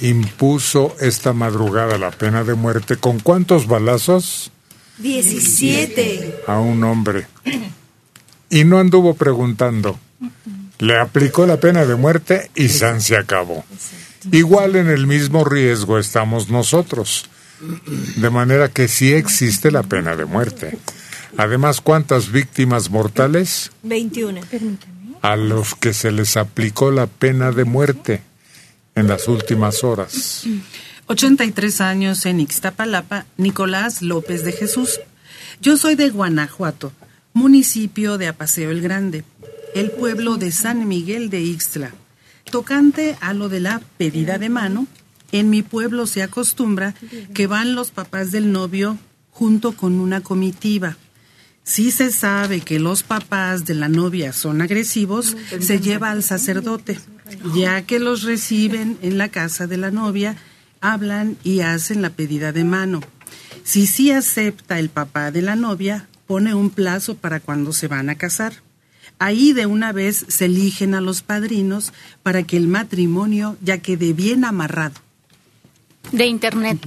Impuso 0.00 0.96
esta 1.00 1.32
madrugada 1.32 1.98
la 1.98 2.10
pena 2.10 2.42
de 2.42 2.54
muerte. 2.54 2.96
¿Con 2.96 3.20
cuántos 3.20 3.66
balazos? 3.66 4.50
17. 4.98 6.42
A 6.46 6.58
un 6.58 6.82
hombre. 6.84 7.26
Y 8.50 8.64
no 8.64 8.78
anduvo 8.78 9.14
preguntando. 9.14 9.98
Le 10.78 10.98
aplicó 10.98 11.46
la 11.46 11.58
pena 11.58 11.84
de 11.84 11.94
muerte 11.94 12.50
y 12.54 12.68
San 12.68 13.00
se 13.00 13.16
acabó. 13.16 13.64
Igual 14.32 14.76
en 14.76 14.88
el 14.88 15.06
mismo 15.06 15.44
riesgo 15.44 15.98
estamos 15.98 16.50
nosotros. 16.50 17.26
De 18.16 18.30
manera 18.30 18.68
que 18.68 18.88
sí 18.88 19.12
existe 19.12 19.70
la 19.70 19.84
pena 19.84 20.16
de 20.16 20.24
muerte. 20.24 20.76
Además, 21.36 21.80
¿cuántas 21.80 22.32
víctimas 22.32 22.90
mortales? 22.90 23.70
21. 23.82 24.40
A 25.22 25.36
los 25.36 25.74
que 25.74 25.94
se 25.94 26.10
les 26.10 26.36
aplicó 26.36 26.90
la 26.90 27.06
pena 27.06 27.52
de 27.52 27.64
muerte 27.64 28.22
en 28.94 29.08
las 29.08 29.28
últimas 29.28 29.84
horas. 29.84 30.44
83 31.06 31.80
años 31.80 32.24
en 32.26 32.40
Ixtapalapa, 32.40 33.26
Nicolás 33.36 34.02
López 34.02 34.44
de 34.44 34.52
Jesús. 34.52 35.00
Yo 35.60 35.76
soy 35.76 35.94
de 35.96 36.10
Guanajuato, 36.10 36.92
municipio 37.32 38.18
de 38.18 38.28
Apaseo 38.28 38.70
el 38.70 38.80
Grande, 38.80 39.24
el 39.74 39.90
pueblo 39.90 40.36
de 40.36 40.52
San 40.52 40.88
Miguel 40.88 41.30
de 41.30 41.40
Ixtla. 41.40 41.92
Tocante 42.50 43.16
a 43.20 43.34
lo 43.34 43.48
de 43.48 43.60
la 43.60 43.80
pedida 43.98 44.38
de 44.38 44.48
mano, 44.48 44.86
en 45.32 45.50
mi 45.50 45.62
pueblo 45.62 46.06
se 46.06 46.22
acostumbra 46.22 46.94
que 47.34 47.46
van 47.46 47.74
los 47.74 47.90
papás 47.90 48.30
del 48.30 48.52
novio 48.52 48.98
junto 49.30 49.72
con 49.72 49.94
una 49.98 50.20
comitiva. 50.20 50.96
Si 51.64 51.90
se 51.90 52.12
sabe 52.12 52.60
que 52.60 52.78
los 52.78 53.02
papás 53.02 53.64
de 53.64 53.74
la 53.74 53.88
novia 53.88 54.32
son 54.32 54.62
agresivos, 54.62 55.36
se 55.60 55.80
lleva 55.80 56.10
al 56.10 56.22
sacerdote, 56.22 56.98
ya 57.54 57.82
que 57.82 57.98
los 57.98 58.22
reciben 58.22 58.98
en 59.02 59.18
la 59.18 59.28
casa 59.28 59.66
de 59.66 59.76
la 59.76 59.90
novia, 59.90 60.36
hablan 60.80 61.36
y 61.42 61.60
hacen 61.60 62.02
la 62.02 62.10
pedida 62.10 62.52
de 62.52 62.64
mano. 62.64 63.00
Si 63.62 63.86
sí 63.86 64.10
acepta 64.10 64.78
el 64.78 64.90
papá 64.90 65.30
de 65.30 65.42
la 65.42 65.56
novia, 65.56 66.06
pone 66.26 66.54
un 66.54 66.70
plazo 66.70 67.16
para 67.16 67.40
cuando 67.40 67.72
se 67.72 67.88
van 67.88 68.10
a 68.10 68.16
casar. 68.16 68.54
Ahí 69.18 69.52
de 69.52 69.66
una 69.66 69.92
vez 69.92 70.26
se 70.28 70.46
eligen 70.46 70.94
a 70.94 71.00
los 71.00 71.22
padrinos 71.22 71.92
para 72.22 72.42
que 72.42 72.56
el 72.56 72.68
matrimonio 72.68 73.56
ya 73.62 73.78
quede 73.78 74.12
bien 74.12 74.44
amarrado. 74.44 74.94
De 76.12 76.26
Internet. 76.26 76.78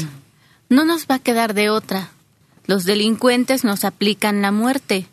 No 0.70 0.86
nos 0.86 1.08
va 1.08 1.16
a 1.16 1.20
quedar 1.20 1.54
de 1.54 1.70
otra. 1.70 2.10
Los 2.66 2.84
delincuentes 2.84 3.64
nos 3.64 3.86
aplican 3.86 4.42
la 4.42 4.52
muerte. 4.52 5.08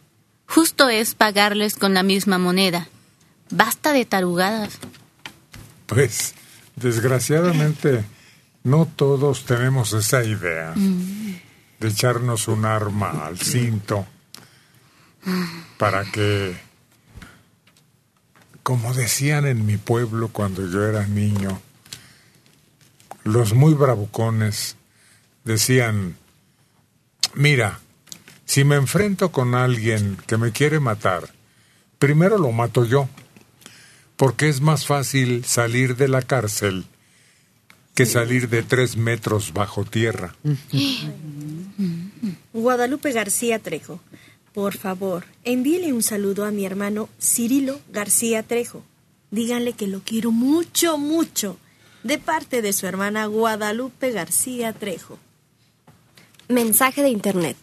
Justo 0.46 0.88
es 0.88 1.14
pagarles 1.14 1.76
con 1.76 1.94
la 1.94 2.02
misma 2.02 2.38
moneda. 2.38 2.88
Basta 3.50 3.92
de 3.92 4.04
tarugadas. 4.04 4.78
Pues, 5.86 6.34
desgraciadamente, 6.76 8.04
no 8.62 8.86
todos 8.86 9.44
tenemos 9.44 9.92
esa 9.92 10.24
idea 10.24 10.72
Mm. 10.74 11.34
de 11.80 11.88
echarnos 11.88 12.48
un 12.48 12.64
arma 12.64 13.26
al 13.26 13.38
cinto 13.38 14.06
para 15.78 16.04
que, 16.10 16.56
como 18.62 18.94
decían 18.94 19.46
en 19.46 19.66
mi 19.66 19.76
pueblo 19.76 20.28
cuando 20.28 20.66
yo 20.68 20.84
era 20.86 21.06
niño, 21.06 21.60
los 23.24 23.52
muy 23.54 23.74
bravucones 23.74 24.76
decían, 25.44 26.16
mira, 27.34 27.80
si 28.46 28.64
me 28.64 28.76
enfrento 28.76 29.30
con 29.32 29.54
alguien 29.54 30.16
que 30.26 30.36
me 30.36 30.52
quiere 30.52 30.80
matar, 30.80 31.28
primero 31.98 32.38
lo 32.38 32.52
mato 32.52 32.84
yo, 32.84 33.08
porque 34.16 34.48
es 34.48 34.60
más 34.60 34.86
fácil 34.86 35.44
salir 35.44 35.96
de 35.96 36.08
la 36.08 36.22
cárcel 36.22 36.84
que 37.94 38.06
salir 38.06 38.48
de 38.48 38.62
tres 38.62 38.96
metros 38.96 39.52
bajo 39.52 39.84
tierra. 39.84 40.34
Guadalupe 42.52 43.12
García 43.12 43.58
Trejo, 43.58 44.00
por 44.52 44.76
favor, 44.76 45.24
envíele 45.44 45.92
un 45.92 46.02
saludo 46.02 46.44
a 46.44 46.50
mi 46.50 46.64
hermano 46.64 47.08
Cirilo 47.20 47.80
García 47.92 48.42
Trejo. 48.42 48.82
Díganle 49.30 49.72
que 49.72 49.88
lo 49.88 50.00
quiero 50.00 50.30
mucho, 50.30 50.98
mucho, 50.98 51.56
de 52.02 52.18
parte 52.18 52.62
de 52.62 52.72
su 52.72 52.86
hermana 52.86 53.26
Guadalupe 53.26 54.12
García 54.12 54.72
Trejo. 54.72 55.18
Mensaje 56.48 57.02
de 57.02 57.08
internet. 57.08 57.56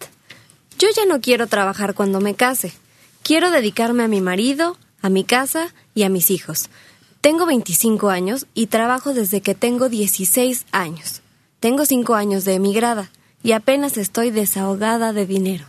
Yo 0.79 0.87
ya 0.95 1.05
no 1.05 1.21
quiero 1.21 1.47
trabajar 1.47 1.93
cuando 1.93 2.19
me 2.19 2.35
case. 2.35 2.73
Quiero 3.23 3.51
dedicarme 3.51 4.03
a 4.03 4.07
mi 4.07 4.19
marido, 4.19 4.77
a 5.01 5.09
mi 5.09 5.23
casa 5.23 5.73
y 5.93 6.03
a 6.03 6.09
mis 6.09 6.31
hijos. 6.31 6.69
Tengo 7.21 7.45
25 7.45 8.09
años 8.09 8.47
y 8.53 8.67
trabajo 8.67 9.13
desde 9.13 9.41
que 9.41 9.55
tengo 9.55 9.89
16 9.89 10.65
años. 10.71 11.21
Tengo 11.59 11.85
5 11.85 12.15
años 12.15 12.45
de 12.45 12.55
emigrada 12.55 13.11
y 13.43 13.51
apenas 13.51 13.97
estoy 13.97 14.31
desahogada 14.31 15.13
de 15.13 15.25
dinero. 15.25 15.65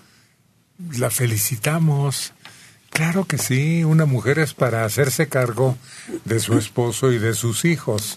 La 0.98 1.10
felicitamos. 1.10 2.32
Claro 2.90 3.24
que 3.24 3.38
sí, 3.38 3.84
una 3.84 4.06
mujer 4.06 4.38
es 4.38 4.54
para 4.54 4.84
hacerse 4.84 5.28
cargo 5.28 5.76
de 6.24 6.40
su 6.40 6.58
esposo 6.58 7.12
y 7.12 7.18
de 7.18 7.34
sus 7.34 7.64
hijos 7.64 8.16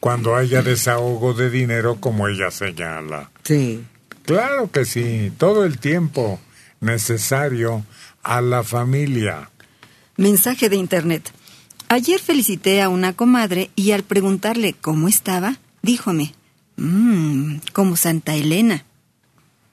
cuando 0.00 0.36
haya 0.36 0.62
desahogo 0.62 1.32
de 1.32 1.48
dinero 1.48 1.96
como 2.00 2.28
ella 2.28 2.50
señala. 2.50 3.30
Sí. 3.42 3.84
Claro 4.24 4.70
que 4.70 4.84
sí, 4.84 5.32
todo 5.38 5.64
el 5.64 5.78
tiempo 5.78 6.40
necesario 6.80 7.84
a 8.22 8.40
la 8.40 8.62
familia. 8.62 9.50
Mensaje 10.16 10.68
de 10.68 10.76
internet. 10.76 11.32
Ayer 11.88 12.20
felicité 12.20 12.82
a 12.82 12.88
una 12.88 13.12
comadre 13.12 13.70
y 13.74 13.90
al 13.90 14.04
preguntarle 14.04 14.74
cómo 14.74 15.08
estaba, 15.08 15.58
díjome, 15.82 16.34
mmm, 16.76 17.56
como 17.72 17.96
Santa 17.96 18.34
Elena. 18.34 18.84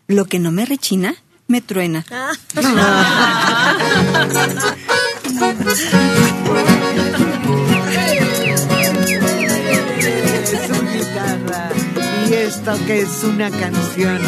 Lo 0.08 0.26
que 0.26 0.40
no 0.40 0.52
me 0.52 0.66
rechina, 0.66 1.16
me 1.48 1.62
truena. 1.62 2.06
Esto 12.32 12.86
que 12.88 13.02
es 13.02 13.24
una 13.24 13.50
canción 13.52 14.20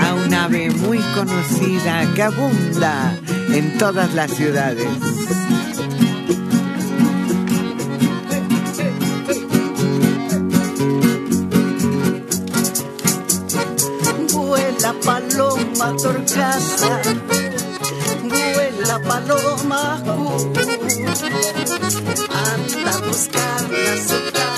a 0.00 0.14
un 0.14 0.34
ave 0.34 0.70
muy 0.70 0.98
conocida 1.14 2.12
que 2.14 2.22
abunda 2.22 3.16
en 3.48 3.78
todas 3.78 4.12
las 4.14 4.32
ciudades. 4.32 4.88
Paloma 15.80 15.96
torcasa, 15.96 17.00
vuela 18.28 19.00
paloma 19.00 20.02
cu, 20.04 20.52
anda 22.52 22.90
a 22.90 23.00
buscarla 23.00 23.94
a 24.44 24.49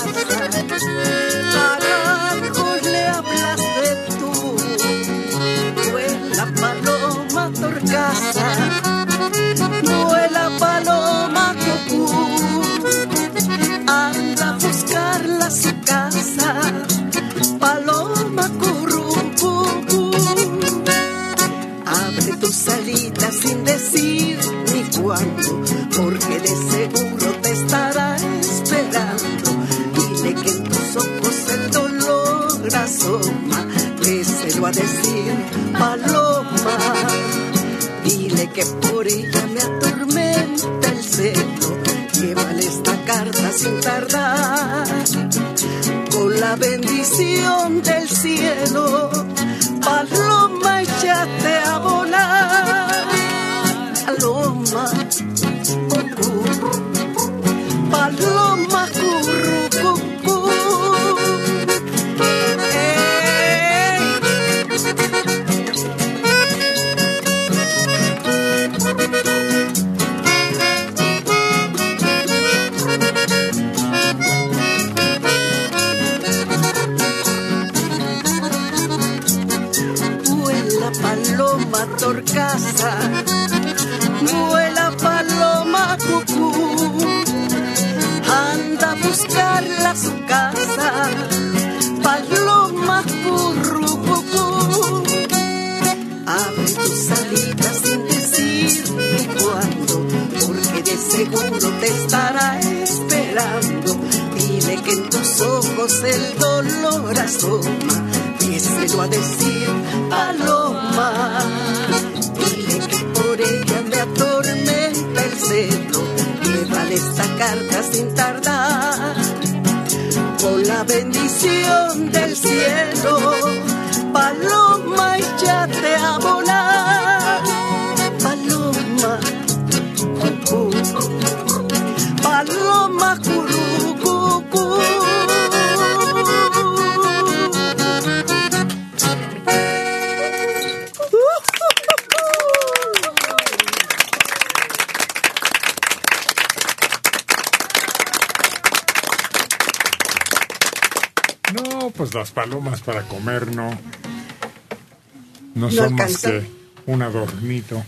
más 156.23 156.43
un 156.85 157.01
adornito. 157.01 157.83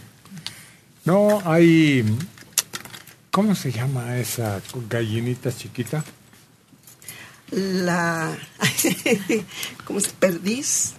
No, 1.05 1.41
hay. 1.45 2.03
¿Cómo 3.31 3.53
se 3.53 3.71
llama 3.71 4.17
esa 4.17 4.61
gallinita 4.89 5.55
chiquita? 5.55 6.03
La. 7.51 8.35
¿Cómo 9.85 9.99
se 9.99 10.09
Perdiz. 10.11 10.93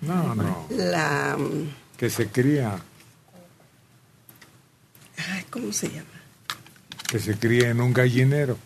No, 0.00 0.34
no. 0.34 0.66
La. 0.70 1.36
Que 1.96 2.10
se 2.10 2.28
cría, 2.28 2.80
ay, 5.16 5.44
¿Cómo 5.50 5.72
se 5.72 5.88
llama? 5.88 6.06
que 7.08 7.18
se 7.20 7.38
cría 7.38 7.68
en 7.68 7.80
un 7.80 7.92
gallinero. 7.92 8.58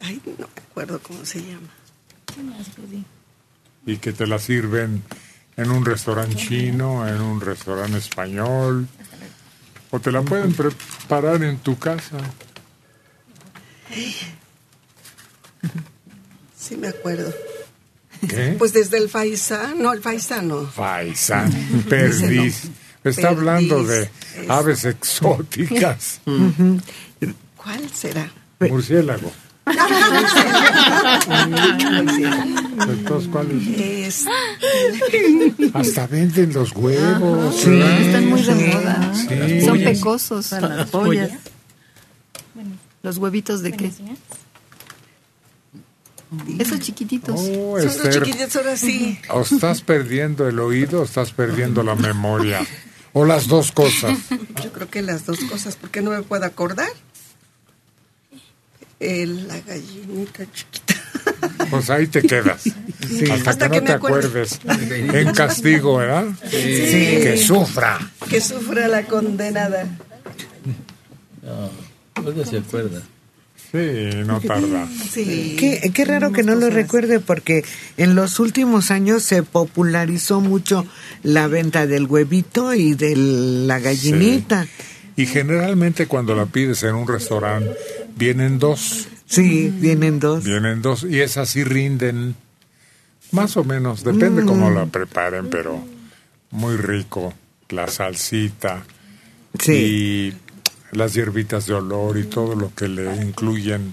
Ay, 0.00 0.20
no 0.26 0.32
me 0.36 0.44
acuerdo 0.44 1.00
cómo 1.00 1.24
se 1.24 1.40
llama. 1.40 1.68
Y 3.86 3.96
que 3.96 4.12
te 4.12 4.26
la 4.26 4.38
sirven 4.38 5.02
en 5.56 5.70
un 5.70 5.84
restaurante 5.84 6.36
chino, 6.36 7.06
en 7.06 7.20
un 7.20 7.40
restaurante 7.40 7.98
español, 7.98 8.86
o 9.90 10.00
te 10.00 10.12
la 10.12 10.22
pueden 10.22 10.52
preparar 10.54 11.42
en 11.42 11.58
tu 11.58 11.78
casa. 11.78 12.18
Sí, 16.56 16.76
me 16.76 16.88
acuerdo. 16.88 17.32
¿Qué? 18.28 18.54
Pues 18.58 18.72
desde 18.72 18.98
el 18.98 19.08
Faisán, 19.08 19.82
no, 19.82 19.92
el 19.92 20.00
Faisán 20.00 20.48
no. 20.48 20.66
Faisán, 20.66 21.50
perdiz. 21.88 22.70
Está 23.02 23.30
hablando 23.30 23.82
de 23.82 24.10
aves 24.48 24.84
exóticas. 24.84 26.20
¿Cuál 27.56 27.90
será? 27.90 28.30
Murciélago. 28.60 29.32
Entonces, 32.88 33.28
¿cuál 33.30 33.48
es? 33.50 34.26
Es- 34.26 35.74
Hasta 35.74 36.06
venden 36.06 36.52
los 36.52 36.72
huevos. 36.74 37.56
Sí, 37.60 37.70
¿verdad? 37.70 38.00
están 38.00 38.28
muy 38.28 38.42
de 38.42 38.54
moda. 38.54 39.12
sí. 39.14 39.60
Son 39.64 39.78
pecosos. 39.78 40.48
Para 40.48 40.68
las 40.76 40.90
pollas. 40.90 41.30
¿Los 43.02 43.16
huevitos 43.18 43.62
de 43.62 43.72
qué? 43.72 43.90
Esos 46.58 46.78
chiquititos. 46.80 47.34
Oh, 47.38 47.76
Son 47.80 47.86
los 48.04 48.10
chiquititos 48.10 48.56
ahora 48.56 48.76
sí. 48.76 49.18
o 49.30 49.40
estás 49.42 49.82
perdiendo 49.82 50.46
el 50.48 50.60
oído 50.60 51.00
o 51.00 51.04
estás 51.04 51.32
perdiendo 51.32 51.82
la 51.82 51.94
memoria. 51.96 52.60
O 53.12 53.24
las 53.24 53.48
dos 53.48 53.72
cosas. 53.72 54.16
Yo 54.62 54.70
creo 54.72 54.88
que 54.88 55.02
las 55.02 55.26
dos 55.26 55.40
cosas, 55.40 55.74
porque 55.76 56.00
no 56.02 56.10
me 56.12 56.22
puedo 56.22 56.44
acordar. 56.44 56.90
El- 59.00 59.48
la 59.48 59.58
gallinita 59.60 60.44
chiquita. 60.52 60.94
Pues 61.70 61.88
ahí 61.90 62.06
te 62.06 62.22
quedas. 62.22 62.64
Hasta, 63.32 63.50
Hasta 63.50 63.68
que 63.70 63.76
que 63.76 63.80
no 63.80 63.86
te 63.86 63.92
acuerde. 63.94 64.28
acuerdes. 64.28 64.60
En 65.14 65.32
castigo, 65.32 65.96
¿verdad? 65.96 66.26
Sí. 66.50 66.58
Que 66.58 67.36
sufra. 67.38 67.98
Que 68.28 68.40
sufra 68.40 68.88
la 68.88 69.04
condenada. 69.04 69.86
No, 71.42 71.70
luego 72.22 72.44
se 72.44 72.58
acuerda. 72.58 73.00
Sí, 73.72 73.78
no 74.26 74.40
tarda. 74.40 74.88
Sí. 75.12 75.56
Qué, 75.58 75.92
qué 75.94 76.04
raro 76.04 76.32
que 76.32 76.42
no 76.42 76.56
lo 76.56 76.70
recuerde 76.70 77.20
porque 77.20 77.64
en 77.96 78.14
los 78.16 78.40
últimos 78.40 78.90
años 78.90 79.22
se 79.22 79.42
popularizó 79.44 80.40
mucho 80.40 80.84
la 81.22 81.46
venta 81.46 81.86
del 81.86 82.06
huevito 82.06 82.74
y 82.74 82.94
de 82.94 83.14
la 83.16 83.78
gallinita. 83.78 84.66
Y 85.20 85.26
generalmente 85.26 86.06
cuando 86.06 86.34
la 86.34 86.46
pides 86.46 86.82
en 86.82 86.94
un 86.94 87.06
restaurante, 87.06 87.76
vienen 88.16 88.58
dos. 88.58 89.06
Sí, 89.26 89.68
vienen 89.68 90.18
dos. 90.18 90.44
Vienen 90.44 90.80
dos. 90.80 91.04
Y 91.04 91.20
esas 91.20 91.50
sí 91.50 91.62
rinden. 91.62 92.34
Más 93.32 93.56
o 93.58 93.64
menos. 93.64 94.02
Depende 94.02 94.44
cómo 94.46 94.70
Mm. 94.70 94.74
la 94.74 94.86
preparen, 94.86 95.50
pero 95.50 95.84
muy 96.52 96.76
rico. 96.78 97.34
La 97.68 97.86
salsita. 97.86 98.82
Sí. 99.58 99.72
Y 99.72 100.96
las 100.96 101.12
hierbitas 101.12 101.66
de 101.66 101.74
olor 101.74 102.16
y 102.16 102.24
todo 102.24 102.54
lo 102.54 102.74
que 102.74 102.88
le 102.88 103.14
incluyen. 103.16 103.92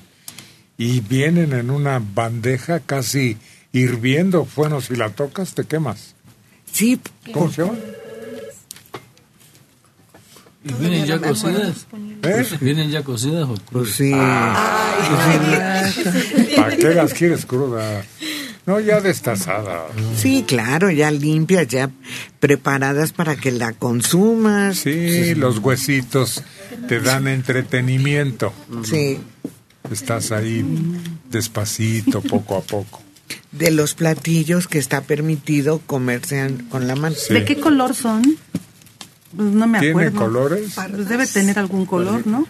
Y 0.77 1.01
vienen 1.01 1.51
en 1.51 1.69
una 1.71 1.99
bandeja 1.99 2.79
casi 2.79 3.35
hirviendo. 3.73 4.47
Bueno, 4.55 4.79
si 4.79 4.95
la 4.95 5.09
tocas, 5.09 5.53
te 5.55 5.65
quemas. 5.65 6.15
Sí. 6.71 7.01
¿Cómo 7.33 7.51
se 7.51 7.63
llama? 7.63 7.77
¿Y 10.67 10.73
vienen 10.73 11.05
ya 11.05 11.19
cocidas? 11.19 11.85
¿Eh? 12.23 12.45
¿Vienen 12.61 12.89
ya 12.89 13.03
cocidas 13.03 13.47
o 13.47 13.55
Pues 13.71 13.91
sí. 13.91 14.11
¿Para 16.55 16.75
qué 16.75 16.93
las 16.93 17.13
quieres 17.13 17.45
crudas? 17.45 18.05
No, 18.65 18.81
ya 18.81 18.99
destazadas. 18.99 19.83
Sí, 20.17 20.43
claro, 20.45 20.91
ya 20.91 21.09
limpias, 21.09 21.67
ya 21.67 21.89
preparadas 22.41 23.13
para 23.13 23.37
que 23.37 23.53
la 23.53 23.71
consumas. 23.71 24.79
Sí, 24.79 25.35
los 25.35 25.59
huesitos 25.59 26.43
te 26.89 26.99
dan 26.99 27.29
entretenimiento. 27.29 28.51
Sí. 28.83 29.19
Estás 29.89 30.33
ahí 30.33 30.65
despacito, 31.31 32.21
poco 32.21 32.57
a 32.57 32.61
poco. 32.61 33.01
De 33.53 33.71
los 33.71 33.93
platillos 33.93 34.67
que 34.67 34.79
está 34.79 34.99
permitido 34.99 35.79
comerse 35.79 36.53
con 36.69 36.87
la 36.87 36.97
mano. 36.97 37.15
¿De 37.29 37.45
qué 37.45 37.57
color 37.57 37.95
son? 37.95 38.35
Pues 39.35 39.49
no 39.49 39.67
me 39.67 39.79
¿Tiene 39.79 39.91
acuerdo. 39.91 40.19
colores? 40.19 40.73
Pues 40.75 41.09
debe 41.09 41.27
tener 41.27 41.59
algún 41.59 41.85
color, 41.85 42.25
¿no? 42.25 42.47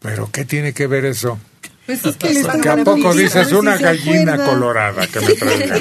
¿Pero 0.00 0.30
qué 0.30 0.44
tiene 0.44 0.72
que 0.72 0.86
ver 0.86 1.04
eso? 1.04 1.38
Pues 1.86 2.04
es 2.04 2.16
que 2.16 2.32
le 2.32 2.60
¿Que 2.60 2.68
a 2.68 2.84
poco 2.84 3.14
dices 3.14 3.50
una 3.52 3.76
gallina 3.76 4.36
colorada 4.36 5.06
que 5.08 5.20
me 5.20 5.34
traiga? 5.34 5.76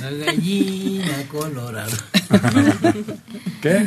La 0.00 0.10
gallina 0.10 1.22
colorada. 1.30 1.96
¿Qué? 3.62 3.86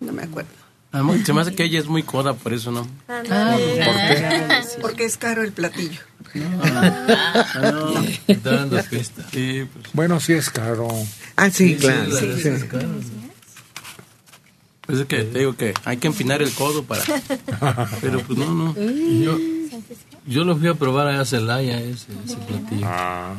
No 0.00 0.12
me 0.12 0.22
acuerdo. 0.22 0.50
Además, 0.92 1.20
Se 1.26 1.32
me 1.34 1.40
hace 1.42 1.54
que 1.54 1.64
ella 1.64 1.78
es 1.78 1.86
muy 1.88 2.02
coda, 2.02 2.32
por 2.34 2.54
eso 2.54 2.70
no. 2.72 2.88
Ah, 3.08 3.56
¿Por 4.76 4.80
Porque 4.82 5.04
es 5.04 5.18
caro 5.18 5.42
el 5.42 5.52
platillo. 5.52 6.00
Fiesta. 8.88 9.22
Sí, 9.32 9.68
pues. 9.72 9.86
Bueno, 9.92 10.20
sí 10.20 10.32
es 10.32 10.48
caro. 10.50 10.88
Ah, 11.36 11.50
sí, 11.50 11.70
Sí, 11.70 11.76
claro. 11.76 12.10
sí, 12.16 12.26
sí, 12.26 12.32
sí, 12.36 12.42
sí. 12.42 12.48
es 12.48 12.64
caro. 12.64 12.88
Pues 14.86 15.00
es 15.00 15.06
que 15.06 15.24
te 15.24 15.38
digo 15.40 15.56
que 15.56 15.74
hay 15.84 15.96
que 15.96 16.06
empinar 16.06 16.42
el 16.42 16.52
codo 16.52 16.84
para. 16.84 17.02
Pero 18.00 18.20
pues 18.20 18.38
no, 18.38 18.54
no. 18.54 18.74
Yo, 18.76 19.36
yo 20.26 20.44
lo 20.44 20.56
fui 20.56 20.68
a 20.68 20.74
probar 20.74 21.08
allá 21.08 21.22
a 21.22 21.24
Celaya, 21.24 21.80
ese, 21.80 22.06
ese 22.24 22.36
platillo. 22.36 22.86
Ah. 22.86 23.34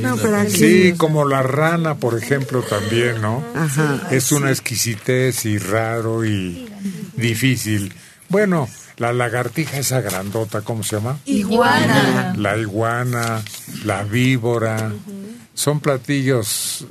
No, 0.00 0.16
pero 0.16 0.36
aquí- 0.36 0.50
Sí, 0.56 0.94
como 0.96 1.26
la 1.26 1.42
rana, 1.42 1.96
por 1.96 2.16
ejemplo, 2.16 2.62
también, 2.62 3.20
¿no? 3.20 3.42
Ajá. 3.56 4.06
Es 4.12 4.30
una 4.30 4.50
exquisitez 4.50 5.44
y 5.46 5.58
raro 5.58 6.24
y 6.24 6.68
difícil. 7.16 7.92
Bueno, 8.28 8.68
la 8.98 9.12
lagartija 9.12 9.78
esa 9.78 10.00
grandota, 10.00 10.60
¿cómo 10.60 10.84
se 10.84 10.96
llama? 10.96 11.18
Iguana. 11.24 12.34
La 12.36 12.56
iguana, 12.56 13.42
la 13.84 14.04
víbora. 14.04 14.92
Son 15.54 15.80
platillos 15.80 16.86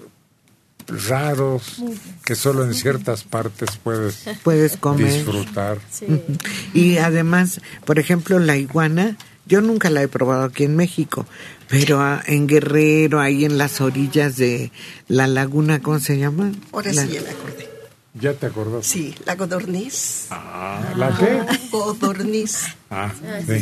raros 1.08 1.78
que 2.26 2.36
solo 2.36 2.64
en 2.66 2.74
ciertas 2.74 3.24
partes 3.24 3.70
puedes, 3.84 4.26
Puedes 4.44 4.78
comer. 4.78 5.14
disfrutar. 5.14 5.78
Y 6.74 6.98
además, 6.98 7.62
por 7.86 8.00
ejemplo, 8.00 8.40
la 8.40 8.58
iguana, 8.58 9.18
yo 9.46 9.62
nunca 9.62 9.90
la 9.90 10.02
he 10.04 10.08
probado 10.08 10.44
aquí 10.44 10.64
en 10.64 10.76
México, 10.76 11.26
pero 11.70 12.02
ah, 12.02 12.22
en 12.28 12.48
Guerrero, 12.48 13.20
ahí 13.22 13.46
en 13.46 13.58
las 13.58 13.80
orillas 13.82 14.36
de 14.38 14.72
la 15.08 15.28
laguna, 15.28 15.82
¿cómo 15.82 16.00
se 16.00 16.18
llama? 16.18 16.52
Ahora 16.72 16.92
La- 16.94 17.04
sí 17.06 17.14
ya 17.14 17.22
me 17.22 17.30
acordé. 17.30 17.70
¿Ya 18.16 18.34
te 18.34 18.46
acordás? 18.46 18.86
Sí, 18.86 19.16
la 19.26 19.36
codorniz. 19.36 20.28
Ah, 20.30 20.94
¿La 20.96 21.18
qué? 21.18 21.42
Codorniz. 21.72 22.60
Ah, 22.92 23.12
sí. 23.48 23.54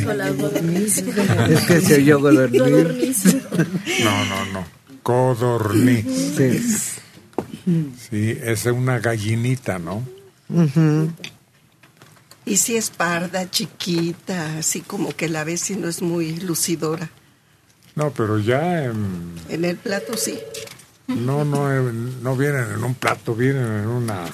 Es 1.48 1.60
que 1.62 1.80
se 1.80 1.94
oyó 1.96 2.20
godorniz. 2.20 3.24
No, 4.04 4.24
no, 4.26 4.44
no. 4.52 4.81
Codorniz. 5.02 6.04
Sí. 6.36 6.60
Sí, 8.10 8.38
es 8.42 8.66
una 8.66 8.98
gallinita, 8.98 9.78
¿no? 9.78 10.06
Ujú. 10.48 11.12
Y 12.44 12.56
si 12.56 12.76
es 12.76 12.90
parda, 12.90 13.48
chiquita, 13.50 14.58
así 14.58 14.80
como 14.80 15.14
que 15.14 15.28
la 15.28 15.44
ves 15.44 15.70
y 15.70 15.76
no 15.76 15.88
es 15.88 16.02
muy 16.02 16.36
lucidora. 16.40 17.10
No, 17.94 18.10
pero 18.10 18.38
ya 18.38 18.84
en- 18.84 19.34
En 19.48 19.64
el 19.64 19.76
plato 19.76 20.16
sí. 20.16 20.38
no, 21.06 21.44
no, 21.44 21.72
en- 21.72 22.22
no 22.22 22.36
vienen 22.36 22.66
en 22.74 22.82
un 22.84 22.94
plato, 22.94 23.34
vienen 23.34 23.64
en 23.64 23.86
una 23.86 24.24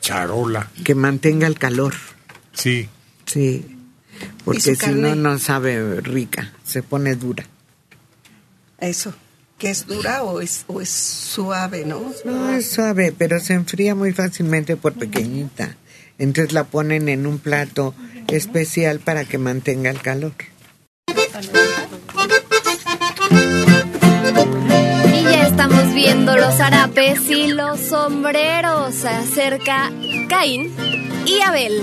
charola. 0.00 0.70
Que 0.82 0.94
mantenga 0.94 1.46
el 1.46 1.58
calor. 1.58 1.94
Sí, 2.52 2.88
Sí. 3.26 3.76
Porque 4.44 4.74
si 4.74 4.90
no, 4.92 5.14
no 5.14 5.38
sabe 5.38 6.00
rica, 6.00 6.52
se 6.64 6.82
pone 6.82 7.14
dura. 7.14 7.44
Eso. 8.78 9.14
¿Que 9.60 9.68
es 9.68 9.86
dura 9.86 10.22
o 10.22 10.40
es, 10.40 10.64
o 10.68 10.80
es 10.80 10.88
suave, 10.88 11.84
no? 11.84 12.14
No, 12.24 12.50
es 12.50 12.70
suave, 12.70 13.14
pero 13.16 13.38
se 13.40 13.52
enfría 13.52 13.94
muy 13.94 14.14
fácilmente 14.14 14.74
por 14.78 14.94
pequeñita. 14.94 15.76
Entonces 16.18 16.54
la 16.54 16.64
ponen 16.64 17.10
en 17.10 17.26
un 17.26 17.38
plato 17.38 17.94
especial 18.28 19.00
para 19.00 19.26
que 19.26 19.36
mantenga 19.36 19.90
el 19.90 20.00
calor. 20.00 20.32
Y 25.12 25.22
ya 25.24 25.46
estamos 25.46 25.92
viendo 25.94 26.36
los 26.38 26.58
harapes 26.58 27.20
y 27.28 27.48
los 27.48 27.80
sombreros. 27.80 28.94
Se 28.94 29.08
acerca 29.08 29.92
Caín 30.30 30.74
y 31.26 31.42
Abel. 31.42 31.82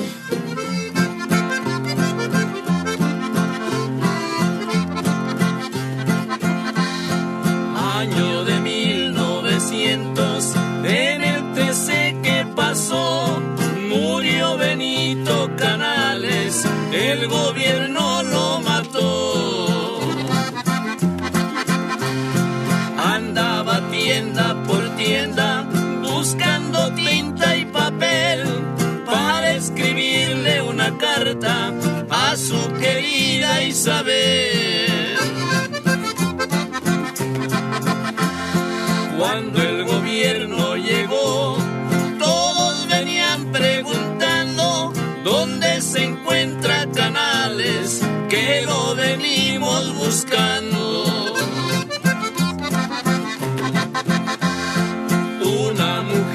El 16.92 17.28
gobierno 17.28 18.24
lo 18.24 18.60
mató. 18.62 20.00
Andaba 22.98 23.82
tienda 23.92 24.56
por 24.64 24.84
tienda 24.96 25.68
buscando 26.02 26.92
tinta 26.94 27.56
y 27.56 27.66
papel 27.66 28.44
para 29.06 29.52
escribirle 29.52 30.62
una 30.62 30.98
carta 30.98 31.74
a 32.10 32.36
su 32.36 32.60
querida 32.80 33.64
Isabel. 33.64 35.18
Cuando 39.18 39.67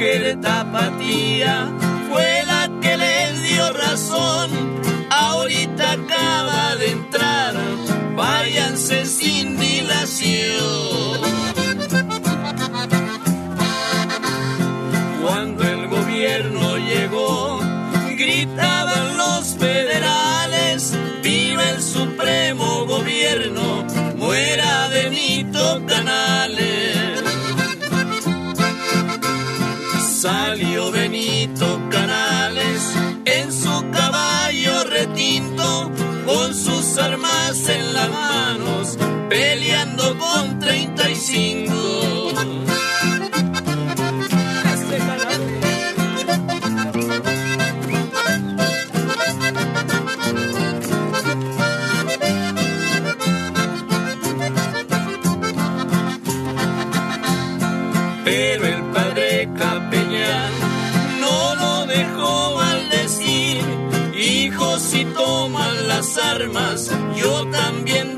mujer 0.03 0.41
tapatía 0.41 1.73
fue 2.11 2.43
la 2.45 2.69
que 2.81 2.97
les 2.97 3.43
dio 3.45 3.73
razón. 3.73 4.51
Ahorita 5.11 5.93
acaba 5.93 6.75
de 6.77 6.91
entrar, 6.91 7.55
váyanse 8.17 9.07
sin 9.07 9.57
dilación. 9.57 11.62
Con 36.27 36.55
sus 36.55 36.99
armas 36.99 37.69
en 37.69 37.95
las 37.95 38.11
manos, 38.11 38.99
peleando 39.31 40.19
con 40.19 40.59
35. 40.59 42.72
Armas, 66.19 66.91
yo 67.15 67.49
también 67.51 68.17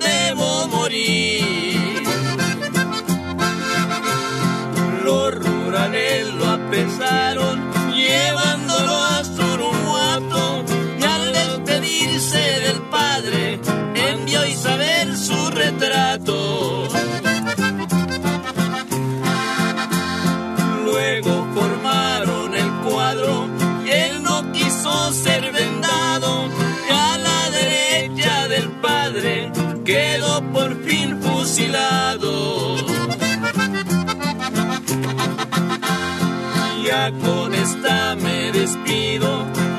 me 38.17 38.53
despido, 38.53 39.29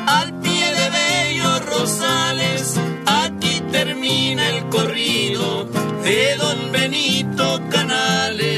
al 0.08 0.40
pie 0.42 0.66
de 0.80 0.90
Bello 1.00 1.60
Rosales, 1.72 2.80
aquí 3.06 3.62
termina 3.72 4.50
el 4.50 4.70
corrido 4.70 5.66
de 6.04 6.36
don 6.38 6.72
Benito 6.72 7.62
Canales. 7.70 8.55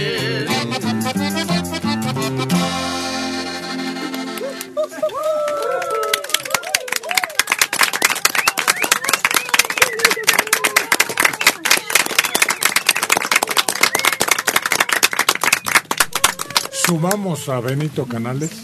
Sumamos 17.10 17.48
a 17.48 17.62
Benito 17.62 18.06
Canales. 18.06 18.52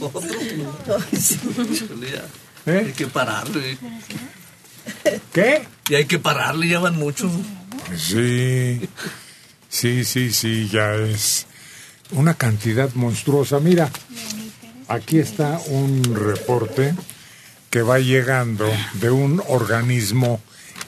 ¿Eh? 2.65 2.83
Hay 2.85 2.91
que 2.91 3.07
pararle. 3.07 3.77
¿Qué? 5.31 5.65
Y 5.87 5.95
hay 5.95 6.03
que 6.05 6.19
pararle, 6.19 6.67
ya 6.67 6.79
van 6.79 6.97
muchos. 6.97 7.31
Sí, 7.95 8.81
sí, 9.69 10.03
sí, 10.03 10.33
sí, 10.33 10.67
ya 10.67 10.93
es 10.95 11.45
una 12.11 12.33
cantidad 12.33 12.93
monstruosa. 12.95 13.61
Mira, 13.61 13.89
aquí 14.89 15.19
está 15.19 15.61
un 15.67 16.03
reporte 16.13 16.95
que 17.69 17.81
va 17.81 17.99
llegando 17.99 18.69
de 18.95 19.09
un 19.09 19.41
organismo 19.47 20.41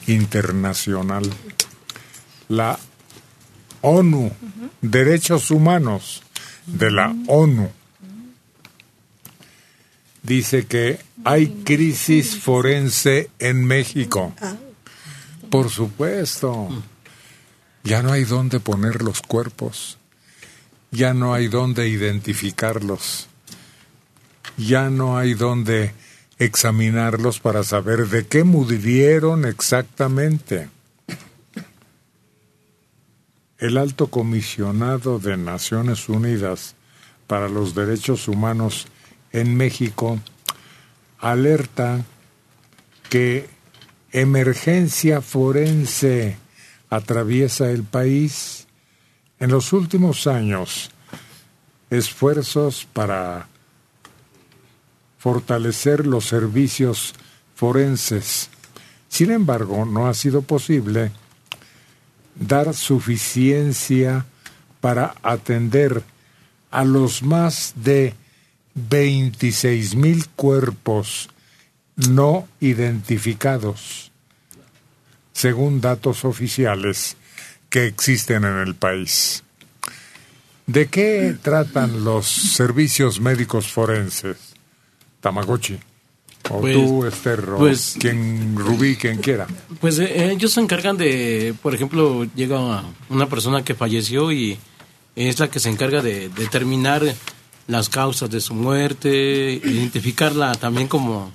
internacional, 0.06 1.24
la 2.48 2.78
ONU, 3.80 4.30
Derechos 4.82 5.50
Humanos 5.50 6.22
de 6.66 6.90
la 6.90 7.14
ONU. 7.26 7.70
Dice 10.22 10.66
que 10.66 10.98
hay 11.24 11.62
crisis 11.64 12.36
forense 12.36 13.30
en 13.38 13.64
México. 13.64 14.34
Por 15.50 15.70
supuesto. 15.70 16.68
Ya 17.84 18.02
no 18.02 18.12
hay 18.12 18.24
dónde 18.24 18.58
poner 18.58 19.02
los 19.02 19.22
cuerpos. 19.22 19.98
Ya 20.90 21.14
no 21.14 21.34
hay 21.34 21.46
dónde 21.46 21.88
identificarlos. 21.88 23.28
Ya 24.56 24.90
no 24.90 25.16
hay 25.16 25.34
dónde 25.34 25.92
examinarlos 26.38 27.38
para 27.38 27.62
saber 27.62 28.08
de 28.08 28.26
qué 28.26 28.44
murieron 28.44 29.44
exactamente. 29.44 30.68
El 33.58 33.78
alto 33.78 34.08
comisionado 34.08 35.18
de 35.18 35.38
Naciones 35.38 36.10
Unidas 36.10 36.74
para 37.26 37.48
los 37.48 37.74
Derechos 37.74 38.28
Humanos 38.28 38.86
en 39.32 39.56
México 39.56 40.20
alerta 41.18 42.04
que 43.08 43.48
emergencia 44.12 45.22
forense 45.22 46.36
atraviesa 46.90 47.70
el 47.70 47.82
país. 47.82 48.66
En 49.38 49.50
los 49.50 49.72
últimos 49.72 50.26
años, 50.26 50.90
esfuerzos 51.88 52.86
para 52.92 53.48
fortalecer 55.18 56.06
los 56.06 56.26
servicios 56.26 57.14
forenses. 57.54 58.50
Sin 59.08 59.30
embargo, 59.30 59.86
no 59.86 60.08
ha 60.08 60.14
sido 60.14 60.42
posible 60.42 61.10
dar 62.38 62.74
suficiencia 62.74 64.26
para 64.80 65.14
atender 65.22 66.02
a 66.70 66.84
los 66.84 67.22
más 67.22 67.72
de 67.76 68.14
26 68.74 69.94
mil 69.94 70.28
cuerpos 70.28 71.30
no 71.96 72.46
identificados, 72.60 74.12
según 75.32 75.80
datos 75.80 76.24
oficiales 76.24 77.16
que 77.70 77.86
existen 77.86 78.44
en 78.44 78.58
el 78.58 78.74
país. 78.74 79.42
¿De 80.66 80.88
qué 80.88 81.36
tratan 81.40 82.04
los 82.04 82.26
servicios 82.26 83.20
médicos 83.20 83.72
forenses? 83.72 84.36
Tamagotchi. 85.20 85.78
O 86.50 86.60
Pues- 86.60 86.74
tú, 86.76 87.04
Esther, 87.04 87.44
pues- 87.58 87.96
quien 87.98 88.56
Rubí, 88.56 88.96
quien 88.96 89.18
quiera. 89.18 89.46
Pues 89.80 89.98
eh, 89.98 90.30
ellos 90.32 90.52
se 90.52 90.60
encargan 90.60 90.96
de, 90.96 91.54
por 91.62 91.74
ejemplo, 91.74 92.24
llega 92.34 92.84
una 93.08 93.26
persona 93.28 93.64
que 93.64 93.74
falleció 93.74 94.30
y 94.32 94.58
es 95.16 95.40
la 95.40 95.48
que 95.50 95.60
se 95.60 95.70
encarga 95.70 96.02
de 96.02 96.28
determinar 96.28 97.02
las 97.66 97.88
causas 97.88 98.30
de 98.30 98.40
su 98.40 98.54
muerte, 98.54 99.60
identificarla 99.64 100.54
también 100.54 100.86
como 100.88 101.32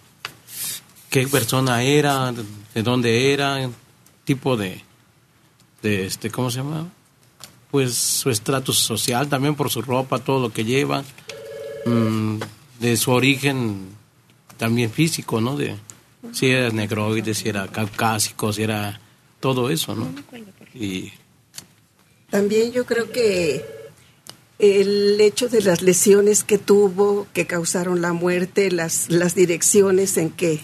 qué 1.09 1.27
persona 1.27 1.83
era, 1.83 2.31
de 2.31 2.83
dónde 2.83 3.33
era, 3.33 3.69
tipo 4.23 4.55
de, 4.55 4.81
de 5.81 6.05
este, 6.05 6.29
¿cómo 6.31 6.49
se 6.49 6.59
llama? 6.59 6.87
Pues 7.69 7.95
su 7.95 8.29
estatus 8.29 8.77
social 8.77 9.27
también 9.27 9.55
por 9.55 9.69
su 9.69 9.81
ropa, 9.81 10.19
todo 10.19 10.39
lo 10.39 10.53
que 10.53 10.63
lleva, 10.63 11.03
mm, 11.85 12.37
de 12.79 12.97
su 12.97 13.11
origen 13.11 13.89
también 14.61 14.91
físico, 14.91 15.41
¿no? 15.41 15.57
De 15.57 15.75
si 16.33 16.51
era 16.51 16.69
negroide, 16.69 17.33
si 17.33 17.49
era 17.49 17.67
caucásico, 17.67 18.53
si 18.53 18.61
era 18.61 19.01
todo 19.39 19.71
eso, 19.71 19.95
¿no? 19.95 20.13
Y 20.75 21.11
También 22.29 22.71
yo 22.71 22.85
creo 22.85 23.11
que 23.11 23.65
el 24.59 25.19
hecho 25.19 25.49
de 25.49 25.61
las 25.61 25.81
lesiones 25.81 26.43
que 26.43 26.59
tuvo, 26.59 27.25
que 27.33 27.47
causaron 27.47 28.03
la 28.03 28.13
muerte, 28.13 28.69
las, 28.69 29.09
las 29.09 29.33
direcciones 29.33 30.15
en 30.17 30.29
que... 30.29 30.61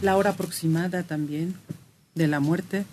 La 0.00 0.16
hora 0.16 0.30
aproximada 0.30 1.02
también 1.02 1.56
de 2.14 2.28
la 2.28 2.38
muerte. 2.38 2.84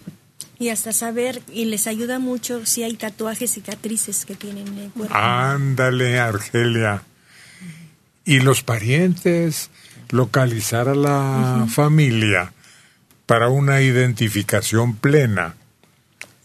Y 0.57 0.69
hasta 0.69 0.91
saber, 0.91 1.43
y 1.53 1.65
les 1.65 1.85
ayuda 1.85 2.17
mucho 2.17 2.65
si 2.65 2.81
hay 2.81 2.95
tatuajes, 2.95 3.51
cicatrices 3.51 4.25
que 4.25 4.33
tienen 4.33 4.67
en 4.69 4.77
el 4.79 4.89
cuerpo. 4.89 5.15
Ándale, 5.15 6.19
Argelia. 6.19 7.03
Y 8.25 8.39
los 8.39 8.63
parientes, 8.63 9.69
localizar 10.11 10.87
a 10.89 10.95
la 10.95 11.67
familia 11.69 12.53
para 13.25 13.49
una 13.49 13.81
identificación 13.81 14.95
plena 14.95 15.55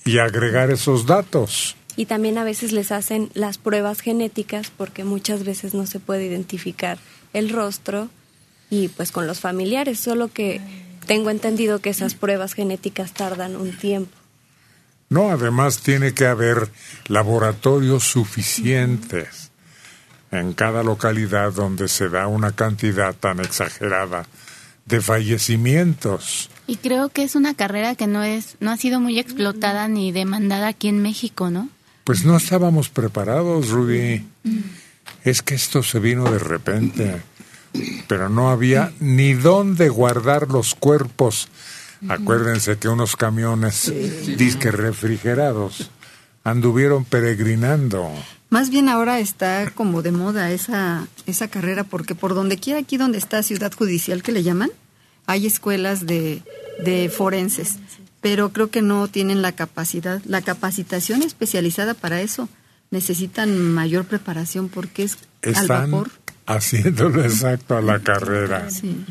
y 0.04 0.18
agregar 0.18 0.70
esos 0.70 1.06
datos. 1.06 1.76
Y 1.96 2.06
también 2.06 2.38
a 2.38 2.44
veces 2.44 2.72
les 2.72 2.92
hacen 2.92 3.30
las 3.34 3.58
pruebas 3.58 4.00
genéticas 4.00 4.70
porque 4.70 5.04
muchas 5.04 5.44
veces 5.44 5.74
no 5.74 5.86
se 5.86 5.98
puede 5.98 6.26
identificar 6.26 6.98
el 7.32 7.50
rostro 7.50 8.08
y 8.70 8.88
pues 8.88 9.12
con 9.12 9.26
los 9.26 9.40
familiares, 9.40 9.98
solo 9.98 10.28
que 10.28 10.60
tengo 11.06 11.30
entendido 11.30 11.80
que 11.80 11.90
esas 11.90 12.14
pruebas 12.14 12.52
genéticas 12.52 13.12
tardan 13.12 13.56
un 13.56 13.76
tiempo. 13.76 14.16
No, 15.08 15.30
además 15.30 15.80
tiene 15.80 16.14
que 16.14 16.26
haber 16.26 16.70
laboratorios 17.06 18.04
suficientes 18.04 19.45
en 20.36 20.52
cada 20.52 20.82
localidad 20.82 21.52
donde 21.52 21.88
se 21.88 22.08
da 22.08 22.26
una 22.26 22.52
cantidad 22.52 23.14
tan 23.14 23.40
exagerada 23.40 24.26
de 24.86 25.00
fallecimientos. 25.00 26.48
Y 26.66 26.76
creo 26.76 27.08
que 27.08 27.22
es 27.22 27.34
una 27.34 27.54
carrera 27.54 27.94
que 27.94 28.06
no 28.06 28.22
es 28.22 28.56
no 28.60 28.70
ha 28.70 28.76
sido 28.76 29.00
muy 29.00 29.18
explotada 29.18 29.88
ni 29.88 30.12
demandada 30.12 30.68
aquí 30.68 30.88
en 30.88 31.02
México, 31.02 31.50
¿no? 31.50 31.68
Pues 32.04 32.24
no 32.24 32.36
estábamos 32.36 32.88
preparados, 32.88 33.70
Rudy. 33.70 34.24
Es 35.24 35.42
que 35.42 35.54
esto 35.54 35.82
se 35.82 35.98
vino 35.98 36.30
de 36.30 36.38
repente, 36.38 37.20
pero 38.06 38.28
no 38.28 38.50
había 38.50 38.92
ni 39.00 39.34
dónde 39.34 39.88
guardar 39.88 40.48
los 40.48 40.74
cuerpos. 40.76 41.48
Acuérdense 42.08 42.78
que 42.78 42.88
unos 42.88 43.16
camiones 43.16 43.92
disque 44.36 44.70
refrigerados 44.70 45.90
anduvieron 46.44 47.04
peregrinando. 47.04 48.08
Más 48.48 48.70
bien 48.70 48.88
ahora 48.88 49.18
está 49.18 49.70
como 49.70 50.02
de 50.02 50.12
moda 50.12 50.50
esa, 50.52 51.06
esa 51.26 51.48
carrera, 51.48 51.84
porque 51.84 52.14
por 52.14 52.34
donde 52.34 52.58
quiera, 52.58 52.80
aquí 52.80 52.96
donde 52.96 53.18
está 53.18 53.42
Ciudad 53.42 53.72
Judicial, 53.72 54.22
que 54.22 54.32
le 54.32 54.42
llaman, 54.42 54.70
hay 55.26 55.46
escuelas 55.46 56.06
de, 56.06 56.42
de 56.84 57.08
forenses, 57.08 57.76
pero 58.20 58.52
creo 58.52 58.70
que 58.70 58.82
no 58.82 59.08
tienen 59.08 59.42
la 59.42 59.52
capacidad, 59.52 60.22
la 60.24 60.42
capacitación 60.42 61.22
especializada 61.22 61.94
para 61.94 62.20
eso. 62.20 62.48
Necesitan 62.92 63.58
mayor 63.74 64.04
preparación 64.04 64.68
porque 64.68 65.02
es 65.02 65.18
al 65.42 65.50
Están 65.50 65.90
vapor. 65.90 66.10
haciéndolo 66.46 67.22
exacto 67.24 67.76
a 67.76 67.82
la 67.82 67.98
carrera. 67.98 68.70
Sí. 68.70 69.04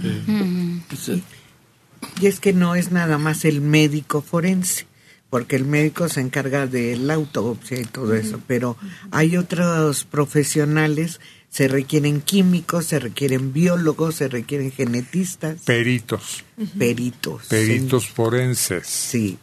Y 2.22 2.28
es 2.28 2.40
que 2.40 2.54
no 2.54 2.76
es 2.76 2.92
nada 2.92 3.18
más 3.18 3.44
el 3.46 3.60
médico 3.62 4.22
forense, 4.22 4.86
porque 5.30 5.56
el 5.56 5.66
médico 5.66 6.08
se 6.10 6.22
encarga 6.22 6.68
de 6.68 6.96
la 6.98 7.16
autopsia 7.16 7.80
y 7.80 7.86
todo 7.86 8.14
eso, 8.16 8.40
pero 8.48 8.78
hay 9.12 9.38
otros 9.38 10.04
profesionales, 10.06 11.20
se 11.50 11.68
requieren 11.68 12.22
químicos, 12.22 12.86
se 12.86 13.00
requieren 13.00 13.52
biólogos, 13.54 14.16
se 14.16 14.28
requieren 14.28 14.72
genetistas, 14.72 15.62
Peritos, 15.66 16.44
peritos. 16.78 17.48
peritos 17.48 18.08
forenses. 18.08 18.88
Sí. 18.88 19.38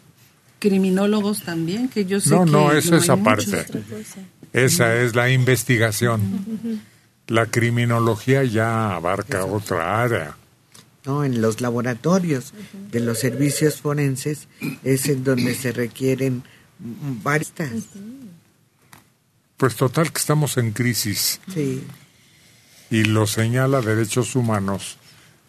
Criminólogos 0.59 1.43
también, 1.43 1.89
que 1.89 2.05
yo 2.05 2.20
sé 2.20 2.30
No, 2.30 2.45
que 2.45 2.51
no, 2.53 2.72
eso 2.72 2.97
es 2.97 3.09
aparte. 3.11 3.66
Esa 4.53 4.95
es 4.97 5.14
la 5.16 5.28
investigación. 5.30 6.20
La 7.26 7.47
criminología 7.47 8.45
ya 8.45 8.95
abarca 8.95 9.45
otra 9.45 10.03
área. 10.03 10.37
¿No? 11.05 11.25
En 11.25 11.41
los 11.41 11.61
laboratorios 11.61 12.53
de 12.91 13.01
los 13.01 13.19
servicios 13.19 13.81
forenses 13.81 14.49
es 14.85 15.09
en 15.09 15.25
donde 15.25 15.55
se 15.55 15.73
requieren 15.73 16.45
varias. 16.79 17.53
Pues 19.57 19.77
total 19.77 20.13
que 20.13 20.19
estamos 20.19 20.57
en 20.57 20.73
crisis. 20.73 21.41
Sí. 21.53 21.83
Y 22.91 23.05
lo 23.05 23.27
señala 23.27 23.81
Derechos 23.81 24.35
Humanos 24.37 24.99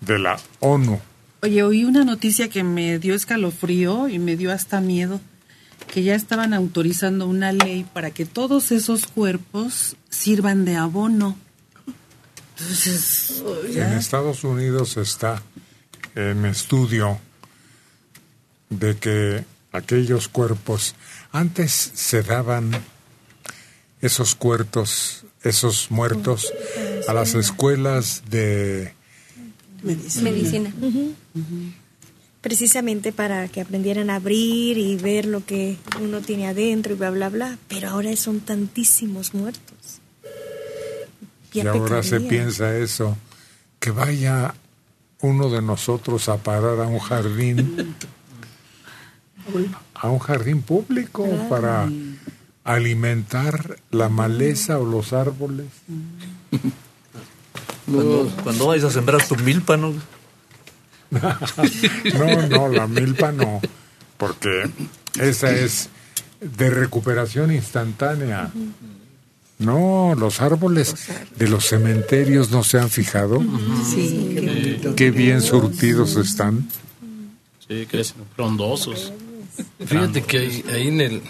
de 0.02 0.20
la 0.20 0.40
ONU. 0.60 1.00
Oye, 1.42 1.62
oí 1.64 1.84
una 1.84 2.06
noticia 2.06 2.48
que 2.48 2.64
me 2.64 3.00
dio 3.00 3.16
escalofrío 3.16 4.08
y 4.08 4.18
me 4.20 4.38
dio 4.38 4.52
hasta 4.52 4.80
miedo, 4.80 5.20
que 5.92 6.04
ya 6.04 6.16
estaban 6.16 6.54
autorizando 6.54 7.28
una 7.28 7.52
ley 7.52 7.86
para 7.92 8.12
que 8.12 8.26
todos 8.26 8.72
esos 8.72 9.08
cuerpos 9.08 9.98
sirvan 10.10 10.64
de 10.64 10.78
abono. 10.78 11.38
Entonces, 12.60 13.44
En 13.76 13.94
Estados 13.94 14.44
Unidos 14.44 14.98
está 14.98 15.42
en 16.16 16.46
estudio 16.46 17.20
de 18.70 18.98
que 18.98 19.44
aquellos 19.72 20.28
cuerpos, 20.28 20.96
antes 21.32 21.72
se 21.72 22.22
daban 22.22 22.72
esos 24.02 24.36
cuerpos, 24.36 25.26
esos 25.42 25.90
muertos 25.90 26.54
a 27.08 27.14
las 27.14 27.34
escuelas 27.36 28.24
de 28.30 28.94
Medicina. 29.82 30.74
Precisamente 32.42 33.14
para 33.14 33.48
que 33.48 33.62
aprendieran 33.62 34.10
a 34.10 34.16
abrir 34.16 34.78
y 34.78 34.96
ver 34.98 35.26
lo 35.26 35.46
que 35.46 35.78
uno 36.02 36.20
tiene 36.22 36.48
adentro 36.48 36.94
y 36.94 36.98
bla, 36.98 37.10
bla, 37.10 37.30
bla. 37.30 37.58
Pero 37.70 37.90
ahora 37.90 38.14
son 38.18 38.42
tantísimos 38.42 39.34
muertos. 39.34 39.73
Y 41.54 41.68
ahora 41.68 42.04
se 42.04 42.20
piensa 42.20 42.76
eso, 42.78 43.18
que 43.80 43.92
vaya 43.92 44.54
uno 45.22 45.50
de 45.50 45.62
nosotros 45.62 46.28
a 46.30 46.38
parar 46.38 46.80
a 46.80 46.88
un 46.88 47.00
jardín, 47.00 47.96
a 49.94 50.10
un 50.10 50.20
jardín 50.20 50.62
público 50.62 51.28
para 51.50 51.90
alimentar 52.64 53.78
la 53.92 54.10
maleza 54.10 54.80
o 54.80 54.86
los 54.86 55.14
árboles. 55.14 55.68
Cuando, 57.86 58.32
cuando 58.44 58.68
vayas 58.68 58.86
a 58.86 58.92
sembrar 58.92 59.26
tu 59.28 59.36
milpa, 59.36 59.78
¿no? 59.78 59.94
No, 62.18 62.48
no, 62.48 62.68
la 62.70 62.88
milpa 62.88 63.32
no, 63.32 63.62
porque 64.18 64.70
esa 65.20 65.52
es 65.52 65.90
de 66.42 66.70
recuperación 66.70 67.52
instantánea. 67.52 68.52
No, 69.64 70.14
los 70.16 70.42
árboles 70.42 70.96
de 71.38 71.48
los 71.48 71.66
cementerios 71.66 72.52
no 72.52 72.64
se 72.64 72.80
han 72.80 72.90
fijado. 72.90 73.42
Sí, 73.90 74.32
qué 74.34 74.42
bonito. 74.42 74.96
Qué 74.96 75.12
bien 75.12 75.42
surtidos 75.42 76.16
están. 76.16 76.68
sí, 77.68 77.86
crecen 77.90 78.24
frondosos. 78.36 79.14
Fíjate 79.86 80.24
que 80.24 80.38
ahí, 80.40 80.66
ahí 80.74 80.88
en, 80.88 81.02
el, 81.02 81.22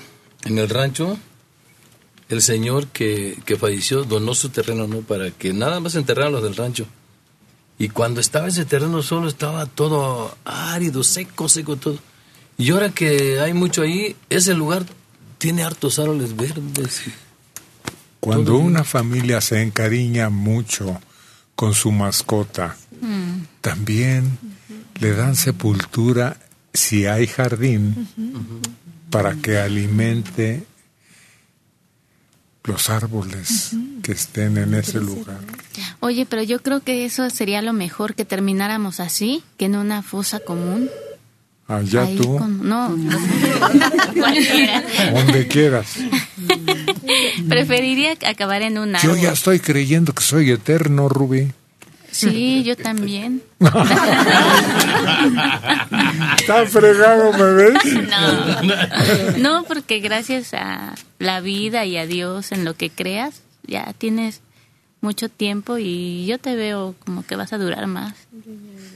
en 0.46 0.58
el 0.58 0.70
rancho, 0.70 1.18
el 2.30 2.42
señor 2.42 2.88
que, 2.88 3.38
que 3.46 3.58
falleció 3.58 4.04
donó 4.04 4.34
su 4.34 4.50
terreno, 4.50 4.88
¿no? 4.88 5.02
Para 5.02 5.32
que 5.32 5.54
nada 5.54 5.80
más 5.80 5.96
enterraran 5.96 6.32
los 6.32 6.44
del 6.44 6.56
rancho. 6.56 6.86
Y 7.78 7.90
cuando 7.90 8.22
estaba 8.22 8.48
ese 8.48 8.66
terreno 8.66 9.02
solo 9.02 9.28
estaba 9.28 9.66
todo 9.66 10.36
árido, 10.46 11.04
seco, 11.04 11.50
seco 11.50 11.76
todo. 11.76 12.00
Y 12.58 12.72
ahora 12.72 12.90
que 12.90 13.40
hay 13.40 13.54
mucho 13.54 13.82
ahí, 13.82 14.16
ese 14.30 14.54
lugar 14.54 14.86
tiene 15.38 15.64
hartos 15.64 16.00
árboles 16.00 16.36
verdes. 16.36 17.02
Cuando 18.24 18.58
una 18.58 18.84
familia 18.84 19.42
se 19.42 19.62
encariña 19.62 20.30
mucho 20.30 21.00
con 21.56 21.74
su 21.74 21.92
mascota, 21.92 22.78
Mm. 23.02 23.48
también 23.60 24.38
le 25.02 25.12
dan 25.12 25.36
sepultura 25.36 26.38
si 26.74 27.06
hay 27.06 27.28
jardín 27.28 28.08
para 29.10 29.36
que 29.36 29.58
alimente 29.58 30.64
los 32.64 32.90
árboles 32.90 33.72
que 34.02 34.14
estén 34.14 34.58
en 34.58 34.74
ese 34.74 35.02
lugar. 35.02 35.42
Oye, 36.00 36.26
pero 36.26 36.44
yo 36.44 36.62
creo 36.62 36.80
que 36.80 37.04
eso 37.04 37.30
sería 37.30 37.62
lo 37.62 37.74
mejor 37.74 38.16
que 38.16 38.24
termináramos 38.24 39.02
así, 39.02 39.44
que 39.58 39.66
en 39.66 39.76
una 39.76 40.02
fosa 40.02 40.40
común. 40.40 40.90
Allá 41.68 42.04
Ahí 42.04 42.16
tú, 42.18 42.38
con- 42.38 42.68
no, 42.68 42.90
donde 45.14 45.48
quieras. 45.48 45.96
Preferiría 47.48 48.12
acabar 48.28 48.62
en 48.62 48.78
un 48.78 48.92
Yo 48.94 49.12
árbol. 49.12 49.20
ya 49.22 49.32
estoy 49.32 49.60
creyendo 49.60 50.14
que 50.14 50.24
soy 50.24 50.52
eterno, 50.52 51.08
Rubí. 51.10 51.52
Sí, 52.12 52.64
yo 52.64 52.76
también. 52.78 53.42
Está 56.38 56.66
fregado, 56.68 57.34
¿me 57.34 57.52
ves? 57.54 57.74
No. 58.10 59.38
No, 59.38 59.64
porque 59.64 60.00
gracias 60.00 60.54
a 60.54 60.94
la 61.20 61.40
vida 61.42 61.86
y 61.86 61.98
a 61.98 62.06
Dios 62.06 62.52
en 62.52 62.66
lo 62.66 62.76
que 62.76 62.90
creas, 62.90 63.42
ya 63.66 63.94
tienes 63.98 64.42
mucho 65.04 65.30
tiempo 65.30 65.78
y 65.78 66.26
yo 66.26 66.40
te 66.40 66.56
veo 66.56 66.96
como 67.06 67.24
que 67.26 67.36
vas 67.36 67.54
a 67.54 67.58
durar 67.58 67.86
más. 67.88 68.14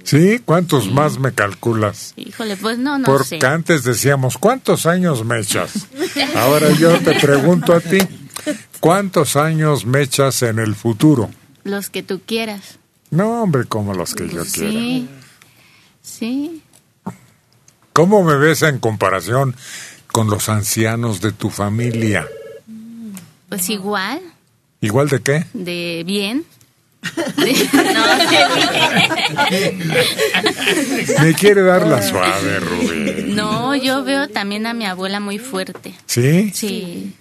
¿Sí? 0.04 0.40
¿Cuántos 0.44 0.90
más 0.92 1.20
me 1.20 1.34
calculas? 1.34 2.14
Híjole, 2.16 2.56
pues 2.58 2.78
no, 2.80 2.98
no 2.98 3.06
Porque 3.06 3.40
sé. 3.40 3.46
antes 3.46 3.84
decíamos, 3.84 4.38
¿cuántos 4.38 4.86
años 4.86 5.26
me 5.26 5.40
echas? 5.40 5.88
Ahora 6.36 6.72
yo 6.72 6.98
te 7.00 7.20
pregunto 7.20 7.74
a 7.74 7.82
ti, 7.82 8.00
¿cuántos 8.80 9.36
años 9.36 9.86
me 9.86 10.02
echas 10.02 10.42
en 10.44 10.60
el 10.60 10.76
futuro? 10.76 11.30
Los 11.64 11.90
que 11.90 12.04
tú 12.04 12.22
quieras. 12.26 12.80
No, 13.10 13.44
hombre, 13.44 13.66
como 13.66 13.94
los 13.94 14.16
que 14.16 14.28
yo 14.30 14.44
quiera. 14.46 14.72
Sí. 14.72 15.10
Sí. 16.02 16.62
¿Cómo 17.92 18.24
me 18.24 18.36
ves 18.38 18.62
en 18.62 18.80
comparación 18.80 19.56
con 20.12 20.30
los 20.30 20.48
ancianos 20.50 21.20
de 21.20 21.32
tu 21.34 21.50
familia? 21.50 22.28
Pues 23.50 23.70
igual, 23.70 24.22
¿Igual 24.82 25.10
de 25.10 25.22
qué? 25.22 25.46
de 25.54 26.04
bien. 26.06 26.46
No, 27.16 28.08
de 28.18 28.46
bien. 29.48 29.94
Me 31.22 31.34
quiere 31.34 31.62
dar 31.62 31.88
la 31.88 32.02
suave, 32.02 32.60
Rubí. 32.60 33.34
No, 33.34 33.76
yo 33.76 34.04
veo 34.04 34.28
también 34.28 34.66
a 34.68 34.74
mi 34.74 34.86
abuela 34.86 35.20
muy 35.20 35.40
fuerte. 35.40 35.94
¿Sí? 36.06 36.52
Sí. 36.54 37.14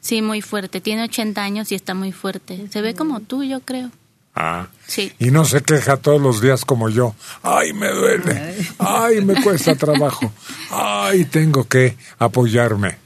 Sí, 0.00 0.22
muy 0.22 0.40
fuerte. 0.40 0.80
Tiene 0.80 1.02
80 1.04 1.42
años 1.42 1.72
y 1.72 1.74
está 1.74 1.94
muy 1.94 2.12
fuerte. 2.12 2.66
Se 2.70 2.80
ve 2.80 2.94
como 2.94 3.20
tú, 3.20 3.42
yo 3.44 3.60
creo. 3.60 3.90
Ah. 4.34 4.68
Sí. 4.86 5.12
Y 5.18 5.30
no 5.30 5.44
se 5.44 5.62
queja 5.62 5.96
todos 5.96 6.20
los 6.20 6.40
días 6.40 6.64
como 6.64 6.88
yo. 6.88 7.14
Ay, 7.42 7.72
me 7.72 7.88
duele. 7.88 8.56
Ay, 8.78 9.20
me 9.20 9.42
cuesta 9.42 9.74
trabajo. 9.74 10.32
Ay, 10.70 11.24
tengo 11.24 11.64
que 11.64 11.96
apoyarme. 12.18 12.96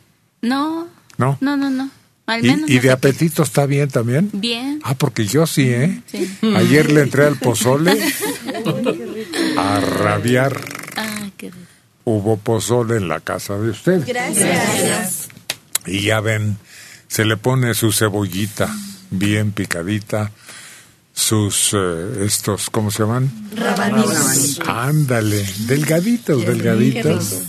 No. 0.42 0.86
¿No? 1.16 1.38
No, 1.40 1.56
no, 1.56 1.70
no. 1.70 1.90
Al 2.26 2.44
¿Y, 2.44 2.48
menos 2.48 2.70
y 2.70 2.76
no 2.76 2.82
de 2.82 2.90
apetito 2.90 3.42
está 3.42 3.66
bien 3.66 3.88
también? 3.90 4.30
Bien. 4.32 4.80
Ah, 4.84 4.94
porque 4.94 5.26
yo 5.26 5.46
sí, 5.46 5.68
¿eh? 5.68 6.02
Sí. 6.06 6.30
Ayer 6.56 6.90
le 6.92 7.02
entré 7.02 7.26
al 7.26 7.36
pozole 7.36 7.98
a 9.58 9.80
rabiar. 9.80 10.60
Ah, 10.96 11.30
qué 11.36 11.50
rico. 11.50 11.66
Hubo 12.04 12.36
pozole 12.36 12.96
en 12.96 13.08
la 13.08 13.20
casa 13.20 13.58
de 13.58 13.70
usted. 13.70 14.04
Gracias. 14.06 15.28
Y 15.86 16.02
ya 16.02 16.20
ven, 16.20 16.58
se 17.08 17.24
le 17.24 17.36
pone 17.36 17.74
su 17.74 17.92
cebollita 17.92 18.72
bien 19.12 19.52
picadita, 19.52 20.32
sus, 21.14 21.72
eh, 21.74 22.24
estos, 22.24 22.70
¿cómo 22.70 22.90
se 22.90 23.02
llaman? 23.02 23.30
Rabanitos. 23.54 24.60
Ándale, 24.66 25.46
delgaditos, 25.66 26.44
delgaditos. 26.46 27.42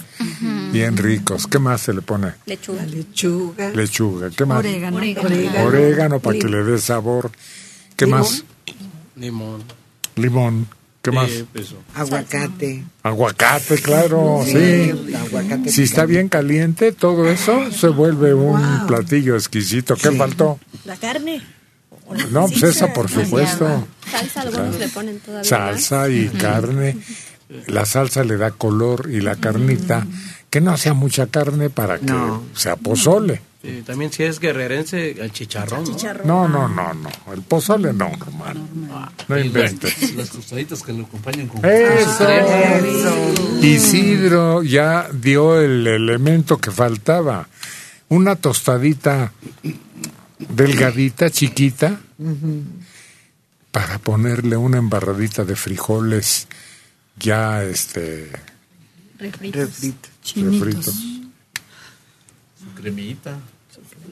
Bien 0.73 0.97
ricos. 0.97 1.45
¿Qué 1.47 1.59
más 1.59 1.81
se 1.81 1.93
le 1.93 2.01
pone? 2.01 2.33
Lechuga. 2.47 2.83
Lechuga. 2.85 3.69
Lechuga. 3.69 4.29
¿Qué 4.31 4.43
más? 4.45 4.57
Orégano. 4.57 4.97
Orégano, 4.97 5.63
Orégano. 5.65 6.19
para 6.19 6.39
que 6.39 6.47
le 6.49 6.63
dé 6.63 6.79
sabor. 6.79 7.31
¿Qué 7.95 8.05
Limón. 8.05 8.21
más? 8.21 8.43
Limón. 9.15 9.63
Limón. 10.15 10.67
¿Qué 11.03 11.11
más? 11.11 11.29
Sí. 11.29 11.45
Aguacate. 11.93 12.83
Aguacate, 13.03 13.75
claro, 13.81 14.41
sí. 14.45 14.51
Sí, 14.53 15.13
aguacate 15.15 15.69
Si 15.69 15.83
está 15.83 16.05
bien 16.05 16.27
caliente, 16.29 16.91
todo 16.91 17.29
eso 17.29 17.71
se 17.71 17.89
vuelve 17.89 18.33
un 18.33 18.87
platillo 18.87 19.35
exquisito. 19.35 19.95
¿Qué 19.95 20.11
faltó? 20.11 20.59
La 20.85 20.95
carne. 20.95 21.41
No, 22.31 22.47
pues 22.47 22.63
esa 22.63 22.93
por 22.93 23.09
supuesto. 23.09 23.87
Salsa, 24.09 24.41
algunos 24.41 24.79
le 24.79 24.87
ponen 24.89 25.19
todavía 25.19 25.47
Salsa 25.47 26.09
y 26.09 26.29
carne. 26.29 26.97
La 27.67 27.85
salsa 27.85 28.23
le 28.23 28.37
da 28.37 28.51
color 28.51 29.09
y 29.11 29.21
la 29.21 29.35
carnita, 29.35 30.07
que 30.53 30.61
no 30.61 30.77
sea 30.77 30.93
mucha 30.93 31.25
carne 31.25 31.71
para 31.71 31.97
que 31.97 32.13
sea 32.53 32.75
pozole. 32.75 33.41
Sí, 33.63 33.81
también 33.83 34.13
si 34.13 34.21
es 34.21 34.39
guerrerense, 34.39 35.19
el 35.19 35.31
chicharrón. 35.31 35.83
¿no? 36.25 36.47
No, 36.47 36.47
no, 36.47 36.67
no, 36.67 36.93
no. 36.93 37.09
El 37.33 37.41
pozole 37.41 37.91
no, 37.91 38.11
hermano. 38.21 38.67
No 39.27 39.39
inventes. 39.39 40.13
Las 40.15 40.29
tostaditas 40.29 40.83
que 40.83 40.93
lo 40.93 41.05
acompañan 41.05 41.47
con 41.47 41.65
Eso. 41.65 42.27
Isidro 43.63 44.61
ya 44.61 45.09
dio 45.11 45.59
el 45.59 45.87
elemento 45.87 46.59
que 46.59 46.69
faltaba. 46.69 47.47
Una 48.09 48.35
tostadita 48.35 49.33
delgadita, 50.37 51.31
chiquita, 51.31 51.99
para 53.71 53.97
ponerle 53.97 54.55
una 54.55 54.77
embarradita 54.77 55.45
de 55.45 55.55
frijoles 55.55 56.47
ya 57.17 57.63
este 57.63 58.29
Refrito. 59.17 59.57
refritos. 59.57 60.12
Su 60.23 60.41
cremita. 62.75 63.37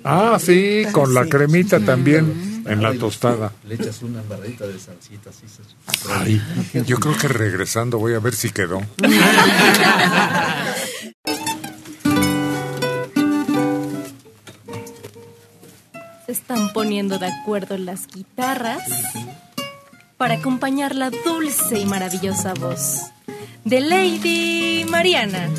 Ah, 0.03 0.37
sí, 0.39 0.83
con 0.91 1.13
la 1.13 1.25
cremita 1.27 1.79
también 1.79 2.63
en 2.65 2.81
la 2.81 2.93
tostada. 2.97 3.53
Le 3.67 3.75
echas 3.75 4.01
una 4.01 4.21
embarradita 4.21 4.65
de 4.67 4.79
salsita 4.79 5.29
así. 5.29 5.45
se- 5.47 6.11
Ay, 6.11 6.41
yo 6.85 6.97
creo 6.97 7.15
que 7.17 7.27
regresando 7.27 7.97
voy 7.99 8.13
a 8.15 8.19
ver 8.19 8.33
si 8.35 8.49
quedó. 8.49 8.81
Se 16.25 16.31
están 16.31 16.71
poniendo 16.73 17.17
de 17.19 17.27
acuerdo 17.27 17.77
las 17.77 18.07
guitarras 18.07 18.81
para 20.17 20.35
acompañar 20.35 20.95
la 20.95 21.09
dulce 21.09 21.79
y 21.79 21.85
maravillosa 21.85 22.53
voz 22.53 23.01
de 23.65 23.81
Lady 23.81 24.85
Mariana. 24.89 25.49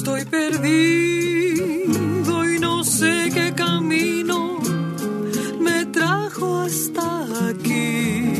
Estoy 0.00 0.24
perdido 0.24 1.92
y 2.50 2.58
no 2.58 2.82
sé 2.82 3.28
qué 3.34 3.52
camino 3.54 4.58
me 5.60 5.84
trajo 5.92 6.60
hasta 6.60 7.26
aquí. 7.50 8.32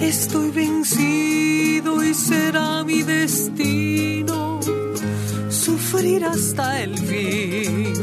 Estoy 0.00 0.52
vencido 0.52 2.04
y 2.04 2.14
será 2.14 2.84
mi 2.84 3.02
destino 3.02 4.60
sufrir 5.50 6.24
hasta 6.24 6.80
el 6.84 6.96
fin. 6.96 7.94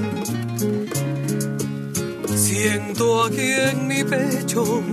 Siento 2.35 3.23
aquí 3.23 3.49
en 3.71 3.87
mi 3.87 4.03
pecho 4.03 4.83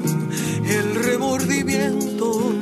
el 0.64 0.94
remordimiento 0.94 2.52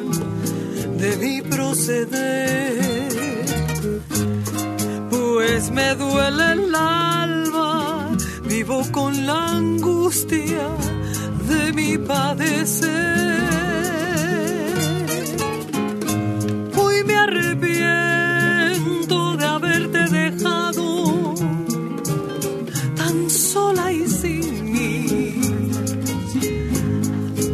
de 0.96 1.16
mi 1.18 1.42
proceder, 1.42 3.10
pues 5.51 5.70
me 5.72 5.94
duele 5.96 6.53
el 6.53 6.74
alma, 6.74 8.16
vivo 8.44 8.82
con 8.92 9.26
la 9.26 9.46
angustia 9.57 10.68
de 11.48 11.72
mi 11.72 11.98
padecer. 11.98 12.88
Hoy 16.76 17.03
me 17.05 17.16
arrepiento 17.16 17.76
de 19.36 19.44
haberte 19.44 19.98
dejado 20.20 21.34
tan 22.94 23.28
sola 23.28 23.90
y 23.92 24.07
sin 24.07 24.72
mí. 24.72 25.34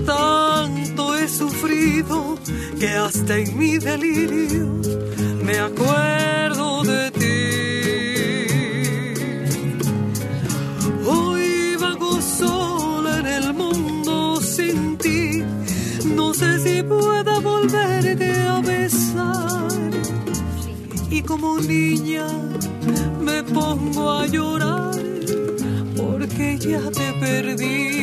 Tanto 0.04 1.16
he 1.16 1.26
sufrido 1.28 2.36
que 2.78 2.90
hasta 2.90 3.38
en 3.38 3.56
mi 3.56 3.78
delirio 3.78 4.66
me 5.42 5.58
acuerdo 5.58 6.35
niña 21.54 22.26
me 23.20 23.42
pongo 23.42 24.10
a 24.10 24.26
llorar 24.26 24.94
porque 25.96 26.58
ya 26.58 26.82
te 26.90 27.12
perdí. 27.20 27.95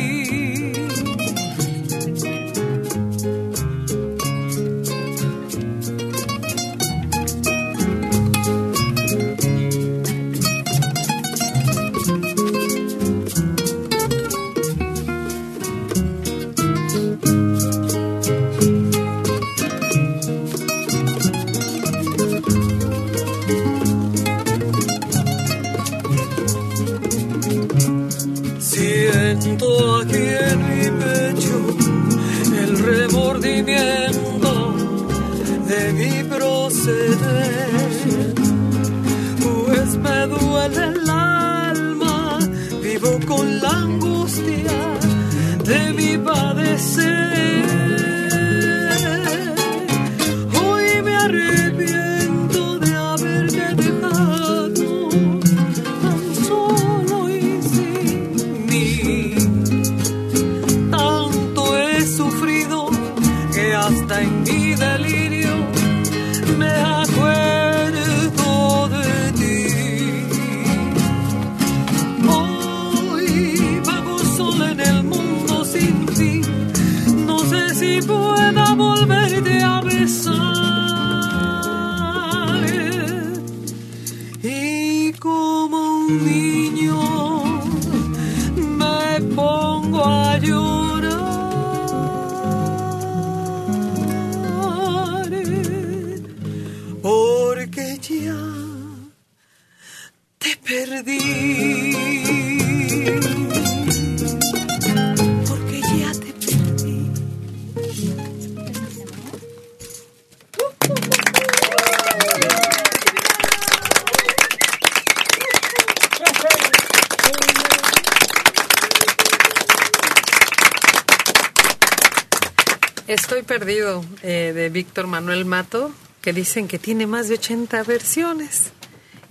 Eh, 123.66 124.52
de 124.54 124.68
Víctor 124.68 125.06
Manuel 125.06 125.46
Mato, 125.46 125.90
que 126.20 126.32
dicen 126.32 126.68
que 126.68 126.78
tiene 126.78 127.06
más 127.06 127.28
de 127.28 127.34
80 127.34 127.82
versiones. 127.84 128.72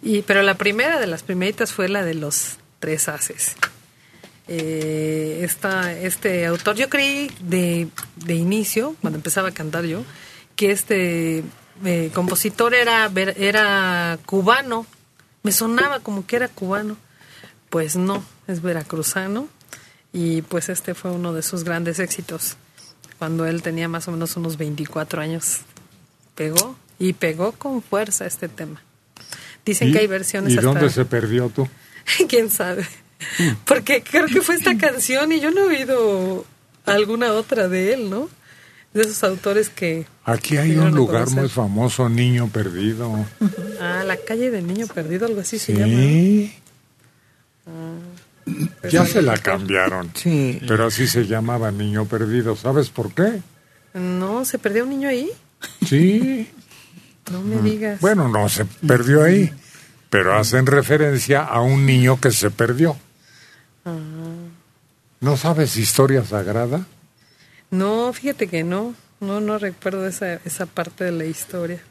Y, 0.02 0.24
pero 0.24 0.42
la 0.42 0.56
primera 0.56 1.00
de 1.00 1.08
las 1.08 1.22
primeritas 1.22 1.72
fue 1.72 1.88
la 1.88 2.04
de 2.04 2.16
los 2.16 2.58
tres 2.80 3.08
haces. 3.10 3.56
Eh, 4.48 5.42
esta, 5.44 5.94
este 5.94 6.48
autor, 6.48 6.76
yo 6.76 6.90
creí 6.90 7.32
de, 7.42 7.88
inicio, 8.28 8.96
cuando 9.02 9.18
empezaba 9.18 9.50
a 9.50 9.54
cantar 9.54 9.86
yo, 9.86 10.04
que 10.56 10.72
este 10.72 11.44
eh, 11.86 12.12
compositor 12.14 12.74
era, 12.74 13.12
era 13.38 14.18
cubano. 14.26 14.88
Me 15.44 15.52
sonaba 15.52 16.00
como 16.00 16.26
que 16.26 16.38
era 16.38 16.48
cubano. 16.48 16.98
Pues 17.70 17.96
no, 17.96 18.24
es 18.48 18.64
veracruzano. 18.64 19.48
Y 20.12 20.42
pues 20.42 20.70
este 20.70 20.96
fue 20.96 21.12
uno 21.12 21.34
de 21.34 21.44
sus 21.44 21.64
grandes 21.64 22.00
éxitos. 22.00 22.58
Cuando 23.24 23.46
él 23.46 23.62
tenía 23.62 23.88
más 23.88 24.06
o 24.10 24.12
menos 24.12 24.36
unos 24.36 24.58
24 24.58 25.22
años. 25.22 25.60
Pegó 26.36 26.76
y 27.00 27.14
pegó 27.14 27.54
con 27.54 27.82
fuerza 27.82 28.26
este 28.26 28.50
tema. 28.50 28.82
Dicen 29.66 29.88
¿Y- 29.88 29.92
que 29.94 30.00
hay 30.00 30.08
versiones 30.08 30.52
¿Y 30.52 30.58
hasta... 30.58 30.68
dónde 30.68 30.90
se 30.90 31.06
perdió 31.06 31.48
tú? 31.48 31.66
¿Quién 32.28 32.50
sabe? 32.50 32.86
Porque 33.64 34.04
creo 34.04 34.26
que 34.26 34.42
fue 34.42 34.56
esta 34.56 34.78
canción 34.78 35.32
y 35.32 35.40
yo 35.40 35.52
no 35.52 35.62
he 35.62 35.78
oído 35.78 36.44
alguna 36.86 37.32
otra 37.32 37.70
de 37.70 37.94
él, 37.94 38.10
¿no? 38.10 38.28
De 38.94 39.04
esos 39.04 39.24
autores 39.24 39.70
que... 39.70 40.06
Aquí 40.26 40.58
hay 40.58 40.76
un 40.76 40.92
lugar 40.94 41.24
conocer. 41.24 41.40
muy 41.44 41.50
famoso, 41.50 42.10
Niño 42.10 42.50
Perdido. 42.50 43.26
Ah, 43.80 44.04
la 44.06 44.18
calle 44.18 44.52
del 44.52 44.68
niño 44.68 44.88
perdido, 44.88 45.26
algo 45.28 45.40
así 45.40 45.60
se 45.60 45.72
llama. 45.74 45.94
Sí, 45.94 46.54
Ah, 47.68 47.96
ya 48.90 49.06
se 49.06 49.22
la 49.22 49.38
cambiaron. 49.38 50.12
Sí. 50.16 50.62
Pero 50.68 50.88
así 50.88 51.08
se 51.08 51.26
llamaba 51.26 51.72
Niño 51.72 52.06
Perdido. 52.06 52.56
¿Sabes 52.56 52.90
por 52.90 53.14
qué? 53.14 53.42
No, 53.94 54.44
¿se 54.46 54.58
perdió 54.60 54.84
un 54.84 54.90
niño 54.90 55.10
ahí? 55.10 55.30
Sí. 55.86 56.50
No 57.32 57.42
me 57.42 57.62
digas. 57.62 58.02
Bueno, 58.02 58.28
no 58.28 58.50
se 58.50 58.66
perdió 58.66 59.24
ahí, 59.24 59.54
pero 60.10 60.38
hacen 60.38 60.66
referencia 60.66 61.44
a 61.44 61.62
un 61.62 61.86
niño 61.86 62.20
que 62.20 62.32
se 62.32 62.50
perdió. 62.52 62.98
Ah. 63.86 63.98
¿No 65.22 65.38
sabes 65.38 65.78
historia 65.78 66.26
sagrada? 66.26 66.86
No, 67.72 68.12
fíjate 68.12 68.48
que 68.48 68.64
no. 68.64 68.94
No, 69.22 69.40
no 69.40 69.58
recuerdo 69.58 70.06
esa, 70.06 70.34
esa 70.44 70.66
parte 70.66 71.06
de 71.06 71.14
la 71.14 71.26
historia. 71.26 71.82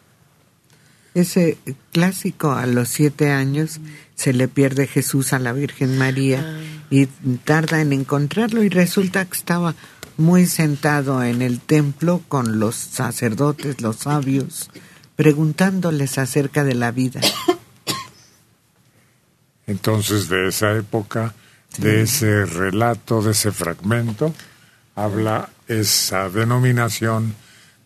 Ese 1.15 1.57
clásico, 1.93 2.53
a 2.53 2.67
los 2.67 2.89
siete 2.89 3.31
años 3.31 3.81
se 4.23 4.33
le 4.33 4.47
pierde 4.47 4.87
Jesús 4.87 5.33
a 5.33 5.41
la 5.41 5.53
Virgen 5.53 5.99
María 5.99 6.47
y 6.91 7.07
tarda 7.45 7.81
en 7.81 7.93
encontrarlo 7.93 8.63
y 8.63 8.69
resulta 8.69 9.25
que 9.25 9.37
estaba 9.37 9.75
muy 10.17 10.47
sentado 10.47 11.25
en 11.25 11.43
el 11.43 11.59
templo 11.59 12.23
con 12.29 12.61
los 12.61 12.77
sacerdotes, 12.77 13.81
los 13.81 13.97
sabios, 13.97 14.71
preguntándoles 15.17 16.19
acerca 16.19 16.63
de 16.63 16.77
la 16.77 16.93
vida. 16.93 17.21
Entonces, 19.67 20.29
de 20.29 20.47
esa 20.47 20.73
época, 20.77 21.35
de 21.79 22.03
ese 22.03 22.47
relato, 22.47 23.23
de 23.23 23.33
ese 23.33 23.51
fragmento, 23.51 24.33
habla 24.95 25.49
esa 25.67 26.29
denominación 26.29 27.35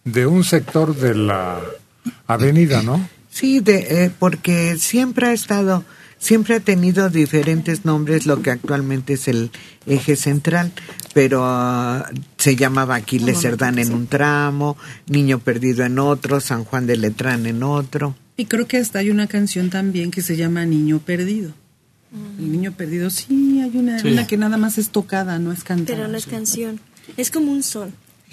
de 0.04 0.26
un 0.26 0.44
sector 0.44 0.94
de 0.94 1.14
la 1.14 1.62
avenida, 2.26 2.82
¿no? 2.82 3.08
Sí, 3.30 3.60
de, 3.60 4.04
eh, 4.04 4.10
porque 4.18 4.76
siempre 4.78 5.28
ha 5.28 5.32
estado, 5.32 5.82
siempre 6.18 6.54
ha 6.56 6.60
tenido 6.60 7.08
diferentes 7.10 7.84
nombres, 7.84 8.26
lo 8.26 8.42
que 8.42 8.50
actualmente 8.50 9.14
es 9.14 9.28
el 9.28 9.50
eje 9.86 10.16
central, 10.16 10.72
pero 11.14 11.40
ah, 11.44 12.10
se 12.38 12.56
llamaba 12.56 12.96
Aquiles 12.96 13.40
Cerdán 13.40 13.78
en 13.78 13.92
un 13.92 14.06
tramo, 14.06 14.76
Niño 15.08 15.38
Perdido 15.38 15.84
en 15.84 15.98
otro, 15.98 16.40
San 16.40 16.64
Juan 16.64 16.86
de 16.86 16.96
Letrán 16.96 17.46
en 17.46 17.62
otro. 17.62 18.16
Y 18.36 18.46
creo 18.46 18.66
que 18.66 18.76
hasta 18.78 18.98
hay 18.98 19.10
una 19.10 19.26
canción 19.26 19.70
también 19.70 20.10
que 20.10 20.22
se 20.22 20.36
llama 20.36 20.66
Niño 20.66 20.98
Perdido. 20.98 21.52
El 22.38 22.50
niño 22.52 22.72
perdido, 22.72 23.10
sí, 23.10 23.60
hay 23.62 23.76
una, 23.76 23.98
Sí. 23.98 24.08
una 24.08 24.26
que 24.26 24.38
nada 24.38 24.56
más 24.56 24.78
es 24.78 24.88
tocada, 24.90 25.38
no 25.38 25.52
es 25.52 25.64
cantada. 25.64 25.98
Pero 25.98 26.08
no 26.08 26.16
es 26.16 26.24
canción. 26.24 26.80
Es 27.18 27.30
como 27.30 27.52
un 27.52 27.62
son. 27.62 27.92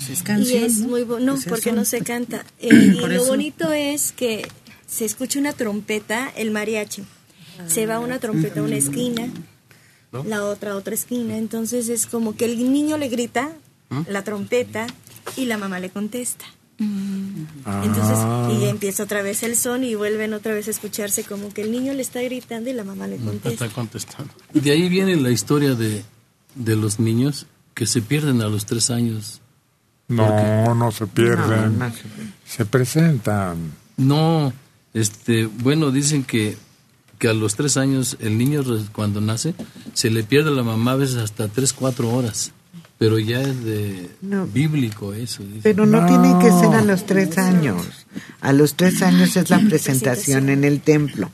Es 0.09 0.23
canción, 0.23 0.61
Y 0.61 0.65
es 0.65 0.77
¿no? 0.79 0.87
muy 0.89 1.01
no, 1.01 1.33
Pues 1.33 1.39
es 1.41 1.45
porque 1.49 1.69
son. 1.71 1.75
no 1.75 1.85
se 1.85 2.01
canta. 2.01 2.45
Eh, 2.61 2.69
y 2.71 2.91
lo 2.91 3.25
bonito 3.25 3.73
es 3.73 4.13
que 4.13 4.47
se 4.87 5.03
escucha 5.03 5.37
una 5.39 5.51
trompeta, 5.53 6.29
el 6.37 6.51
mariachi. 6.51 7.03
Se 7.67 7.85
va 7.85 7.99
una 7.99 8.19
trompeta 8.19 8.59
a 8.59 8.63
una 8.63 8.75
esquina, 8.75 9.27
¿No? 10.11 10.23
la 10.23 10.43
otra 10.43 10.71
a 10.71 10.75
otra 10.75 10.93
esquina. 10.93 11.37
Entonces 11.37 11.89
es 11.89 12.05
como 12.05 12.35
que 12.35 12.45
el 12.45 12.71
niño 12.71 12.97
le 12.97 13.07
grita 13.09 13.51
¿Mm? 13.89 14.01
la 14.09 14.23
trompeta 14.23 14.87
y 15.37 15.45
la 15.45 15.57
mamá 15.57 15.79
le 15.79 15.89
contesta. 15.89 16.45
Entonces, 16.79 18.17
Ah. 18.17 18.51
y 18.51 18.61
ya 18.61 18.69
empieza 18.69 19.03
otra 19.03 19.21
vez 19.21 19.43
el 19.43 19.55
son 19.55 19.83
y 19.83 19.95
vuelven 19.95 20.33
otra 20.33 20.53
vez 20.53 20.67
a 20.67 20.71
escucharse 20.71 21.23
como 21.23 21.53
que 21.53 21.61
el 21.61 21.71
niño 21.71 21.93
le 21.93 22.01
está 22.01 22.21
gritando 22.21 22.69
y 22.69 22.73
la 22.73 22.83
mamá 22.83 23.07
le 23.07 23.17
contesta. 23.17 23.65
Está 23.65 23.69
contestando. 23.69 24.33
Y 24.53 24.59
de 24.59 24.71
ahí 24.71 24.89
viene 24.89 25.15
la 25.15 25.29
historia 25.31 25.75
de, 25.75 26.03
de 26.55 26.75
los 26.75 26.99
niños 26.99 27.45
que 27.73 27.85
se 27.85 28.01
pierden 28.01 28.41
a 28.41 28.47
los 28.47 28.65
tres 28.65 28.89
años 28.89 29.39
No, 30.09 30.75
no 30.75 30.91
se 30.91 31.07
pierden. 31.07 31.79
No, 31.79 31.87
no 31.87 31.93
se 32.45 32.65
presentan. 32.65 33.71
No, 33.95 34.51
este, 34.93 35.45
bueno, 35.45 35.91
dicen 35.91 36.23
que, 36.23 36.57
que 37.23 37.29
a 37.29 37.33
los 37.33 37.55
tres 37.55 37.77
años 37.77 38.17
el 38.19 38.37
niño 38.37 38.63
cuando 38.91 39.21
nace 39.21 39.55
se 39.93 40.09
le 40.09 40.25
pierde 40.25 40.51
la 40.51 40.61
mamá 40.61 40.91
a 40.91 40.95
veces 40.97 41.15
hasta 41.15 41.47
tres, 41.47 41.71
cuatro 41.71 42.09
horas. 42.09 42.51
Pero 42.97 43.17
ya 43.17 43.39
es 43.41 43.63
de 43.63 44.09
No. 44.21 44.45
bíblico 44.45 45.13
eso. 45.13 45.41
dicen. 45.41 45.61
Pero 45.63 45.85
no, 45.85 46.05
tienen 46.05 46.37
que 46.39 46.51
ser 46.51 46.75
a 46.75 46.83
los 46.83 47.05
tres 47.05 47.37
años. 47.37 47.81
A 48.41 48.51
los 48.51 48.75
tres 48.75 49.01
años 49.01 49.37
es 49.37 49.49
la 49.49 49.59
presentación 49.59 50.49
en 50.49 50.65
el 50.65 50.81
templo. 50.81 51.31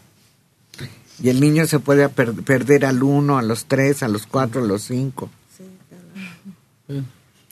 Y 1.24 1.30
el 1.30 1.40
niño 1.42 1.66
se 1.66 1.80
puede 1.80 2.08
per- 2.08 2.34
perder 2.36 2.86
al 2.86 3.02
uno, 3.02 3.40
a 3.40 3.42
los 3.42 3.66
tres, 3.66 4.04
a 4.04 4.08
los 4.10 4.28
cuatro, 4.28 4.64
a 4.64 4.68
los 4.68 4.84
cinco. 4.84 5.32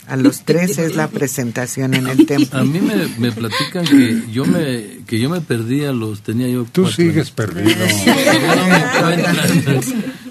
A 0.08 0.16
los 0.16 0.45
tres 0.45 0.78
es 0.78 0.95
la 0.95 1.10
presentación 1.10 1.93
en 1.93 2.08
el 2.08 2.26
templo. 2.26 2.58
A 2.58 2.64
mí 2.64 2.80
me, 2.80 3.08
me 3.18 3.32
platican 3.34 3.84
que 3.86 4.24
yo 4.32 4.45
me 4.45 4.99
que 5.05 5.20
yo 5.20 5.30
me 5.30 5.41
perdí 5.41 5.84
a 5.84 5.91
los 5.91 6.22
tenía 6.22 6.47
yo 6.47 6.66
Tú 6.72 6.88
sigues 6.88 7.16
años. 7.28 7.32
perdido. 7.32 7.76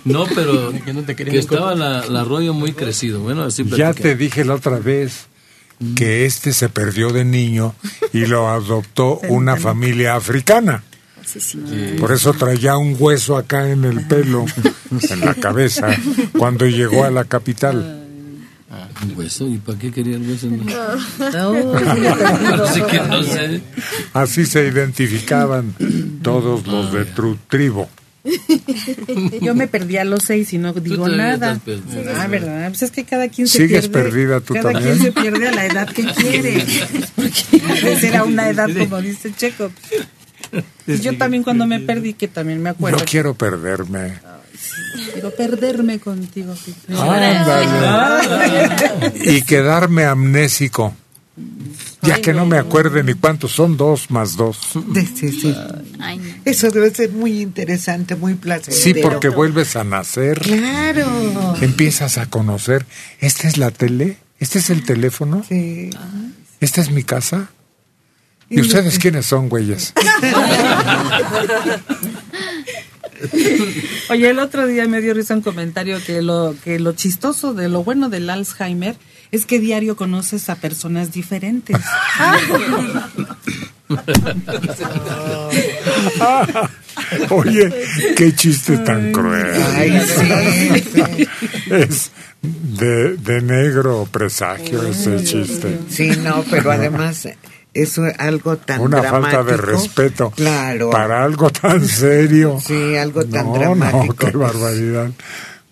No 0.04 0.24
pero 0.34 0.72
Que 0.84 0.94
no 0.94 1.02
te 1.02 1.14
querían 1.14 1.34
que 1.34 1.40
estaba 1.40 1.74
la, 1.74 2.06
la 2.06 2.22
arroyo 2.22 2.54
muy 2.54 2.72
crecido. 2.72 3.20
Bueno, 3.20 3.42
así 3.42 3.64
Ya 3.76 3.92
te 3.92 4.16
dije 4.16 4.44
la 4.44 4.54
otra 4.54 4.78
vez 4.78 5.26
que 5.94 6.24
este 6.24 6.54
se 6.54 6.70
perdió 6.70 7.10
de 7.10 7.24
niño 7.24 7.74
y 8.14 8.24
lo 8.24 8.48
adoptó 8.48 9.18
una 9.28 9.56
familia 9.56 10.14
africana. 10.14 10.84
Por 11.98 12.12
eso 12.12 12.32
traía 12.34 12.78
un 12.78 12.96
hueso 12.98 13.36
acá 13.36 13.68
en 13.68 13.84
el 13.84 14.06
pelo, 14.06 14.46
en 15.10 15.20
la 15.20 15.34
cabeza, 15.34 15.88
cuando 16.38 16.66
llegó 16.66 17.04
a 17.04 17.10
la 17.10 17.24
capital. 17.24 18.05
¿Un 19.02 19.16
hueso? 19.16 19.46
¿Y 19.48 19.58
para 19.58 19.78
qué 19.78 19.90
quería 19.92 20.16
el 20.16 20.28
hueso? 20.28 20.46
No. 20.48 21.74
Así 22.64 22.82
que 22.90 22.98
no 23.00 23.22
sé. 23.22 23.60
Así 24.14 24.46
se 24.46 24.66
identificaban 24.66 25.74
todos 26.22 26.66
los 26.66 26.92
de 26.92 27.04
tu 27.04 27.36
tribu. 27.48 27.86
Yo 29.40 29.54
me 29.54 29.68
perdí 29.68 29.98
a 29.98 30.04
los 30.04 30.24
seis 30.24 30.52
y 30.52 30.58
no 30.58 30.72
digo 30.72 31.08
nada. 31.08 31.60
Ah, 32.16 32.26
¿verdad? 32.26 32.68
Pues 32.70 32.82
es 32.82 32.90
que 32.90 33.04
cada 33.04 33.28
quien 33.28 33.46
se 33.46 33.58
Sigues 33.58 33.88
pierde. 33.88 34.10
perdida 34.10 34.40
tú 34.40 34.54
cada 34.54 34.72
también. 34.72 34.98
quien 34.98 35.04
se 35.14 35.20
pierde 35.20 35.48
a 35.48 35.52
la 35.52 35.66
edad 35.66 35.88
que 35.88 36.04
quiere. 36.14 36.64
Porque 37.14 37.62
antes 37.70 38.02
era 38.02 38.24
una 38.24 38.48
edad, 38.50 38.68
como 38.76 39.00
dice 39.00 39.32
Checo. 39.36 39.70
Y 40.88 40.98
yo 41.00 41.16
también 41.18 41.42
cuando 41.44 41.66
me 41.66 41.78
perdí, 41.80 42.14
que 42.14 42.26
también 42.28 42.62
me 42.62 42.70
acuerdo. 42.70 42.98
No 42.98 43.04
quiero 43.04 43.34
perderme. 43.34 44.14
Quiero 45.12 45.30
perderme 45.34 45.98
contigo. 45.98 46.54
Ándale. 46.88 47.66
Y 49.24 49.42
quedarme 49.42 50.04
amnésico. 50.04 50.94
Ya 52.02 52.20
que 52.20 52.32
no 52.32 52.46
me 52.46 52.56
acuerde 52.56 53.02
ni 53.02 53.14
cuántos 53.14 53.52
son 53.52 53.76
dos 53.76 54.10
más 54.10 54.36
dos. 54.36 54.58
Sí, 55.14 55.32
sí. 55.32 55.54
Eso 56.44 56.70
debe 56.70 56.90
ser 56.94 57.10
muy 57.10 57.42
interesante, 57.42 58.14
muy 58.14 58.34
placentero. 58.34 58.80
Sí, 58.82 58.94
porque 59.02 59.28
vuelves 59.28 59.76
a 59.76 59.84
nacer. 59.84 60.40
Claro. 60.40 61.56
Empiezas 61.60 62.18
a 62.18 62.26
conocer. 62.26 62.86
¿Esta 63.20 63.48
es 63.48 63.58
la 63.58 63.70
tele? 63.70 64.18
¿Este 64.38 64.60
es 64.60 64.70
el 64.70 64.84
teléfono? 64.84 65.44
Sí. 65.48 65.90
¿Esta 66.60 66.80
es 66.80 66.90
mi 66.90 67.02
casa? 67.02 67.50
¿Y 68.48 68.60
ustedes 68.60 68.98
quiénes 68.98 69.26
son, 69.26 69.48
güeyes? 69.48 69.92
Oye, 74.10 74.30
el 74.30 74.38
otro 74.38 74.66
día 74.66 74.86
me 74.86 75.00
dio 75.00 75.14
risa 75.14 75.34
un 75.34 75.42
comentario 75.42 75.98
que 76.04 76.22
lo, 76.22 76.54
que 76.64 76.78
lo 76.78 76.92
chistoso 76.92 77.54
de 77.54 77.68
lo 77.68 77.82
bueno 77.84 78.08
del 78.08 78.30
Alzheimer 78.30 78.96
es 79.32 79.46
que 79.46 79.58
diario 79.58 79.96
conoces 79.96 80.48
a 80.48 80.54
personas 80.56 81.12
diferentes. 81.12 81.76
Oye, 87.30 87.72
qué 88.16 88.34
chiste 88.34 88.78
tan 88.78 89.12
cruel. 89.12 89.62
Ay, 89.74 90.00
sí. 90.00 91.28
Es 91.70 92.10
de, 92.42 93.16
de 93.16 93.42
negro 93.42 94.08
presagio 94.10 94.86
ese 94.86 95.22
chiste. 95.24 95.78
Sí, 95.88 96.10
no, 96.22 96.44
pero 96.50 96.70
además 96.70 97.28
es 97.82 97.98
algo 98.18 98.56
tan 98.56 98.80
Una 98.80 99.00
dramático. 99.00 99.30
falta 99.30 99.44
de 99.50 99.56
respeto. 99.56 100.30
Claro. 100.30 100.90
Para 100.90 101.22
algo 101.24 101.50
tan 101.50 101.84
serio. 101.86 102.58
Sí, 102.66 102.96
algo 102.96 103.24
tan 103.24 103.46
no, 103.46 103.54
dramático. 103.58 104.06
No, 104.06 104.14
qué 104.14 104.30
barbaridad. 104.36 105.10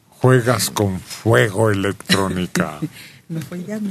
Juegas 0.09 0.71
con 0.71 1.01
fuego 1.01 1.71
electrónica. 1.71 2.79
Me 3.29 3.41
fue 3.41 3.65
ya 3.65 3.79
mi- 3.81 3.91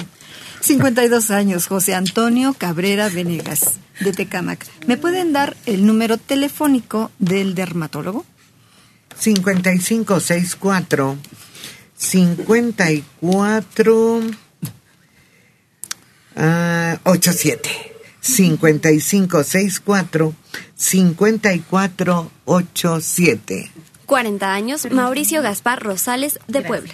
52 0.62 1.32
años, 1.32 1.68
José 1.68 1.94
Antonio 1.96 2.56
Cabrera 2.58 3.10
Venegas, 3.10 3.80
de 4.00 4.14
Tecámac. 4.14 4.66
¿Me 4.88 4.96
pueden 4.96 5.34
dar 5.34 5.58
el 5.66 5.86
número 5.86 6.18
telefónico 6.18 7.12
del 7.20 7.54
dermatólogo? 7.56 8.26
5564 9.18 11.18
54 11.96 14.22
ah, 16.36 16.98
87 17.04 17.93
5564 18.24 20.34
54 20.76 22.32
87 22.46 23.72
40 24.06 24.54
años, 24.54 24.88
Mauricio 24.92 25.42
Gaspar 25.42 25.84
Rosales, 25.84 26.40
de 26.48 26.62
Puebla. 26.62 26.94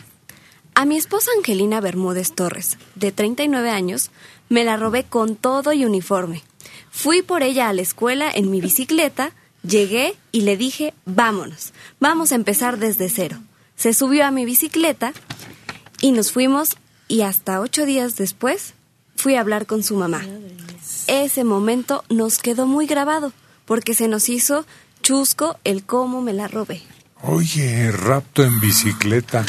A 0.74 0.86
mi 0.86 0.98
esposa 0.98 1.30
Angelina 1.38 1.82
Bermúdez 1.82 2.34
Torres, 2.34 2.80
de 2.96 3.12
39 3.12 3.70
años, 3.70 4.10
me 4.48 4.64
la 4.64 4.78
robé 4.78 5.04
con 5.04 5.36
todo 5.36 5.74
y 5.74 5.86
uniforme. 5.86 6.42
Fui 6.90 7.22
por 7.22 7.44
ella 7.44 7.70
a 7.70 7.74
la 7.74 7.82
escuela 7.82 8.32
en 8.34 8.50
mi 8.50 8.62
bicicleta, 8.62 9.34
llegué 9.64 10.16
y 10.32 10.42
le 10.42 10.58
dije, 10.58 10.94
vámonos, 11.06 11.74
vamos 12.00 12.32
a 12.32 12.36
empezar 12.36 12.80
desde 12.80 13.10
cero. 13.10 13.38
Se 13.76 13.94
subió 13.94 14.26
a 14.26 14.32
mi 14.32 14.46
bicicleta 14.46 15.14
y 16.02 16.12
nos 16.12 16.32
fuimos 16.32 16.78
y 17.08 17.22
hasta 17.22 17.60
ocho 17.60 17.86
días 17.86 18.16
después 18.16 18.74
fui 19.20 19.36
a 19.36 19.42
hablar 19.42 19.66
con 19.66 19.84
su 19.84 19.96
mamá. 19.96 20.22
Ese 21.08 21.44
momento 21.44 22.04
nos 22.10 22.38
quedó 22.38 22.66
muy 22.66 22.88
grabado 22.88 23.34
porque 23.66 23.94
se 23.94 24.08
nos 24.08 24.30
hizo 24.30 24.66
chusco 25.04 25.58
el 25.66 25.84
cómo 25.84 26.22
me 26.22 26.34
la 26.34 26.48
robé. 26.48 26.82
Oye, 27.22 27.92
rapto 27.92 28.46
en 28.46 28.62
bicicleta. 28.62 29.46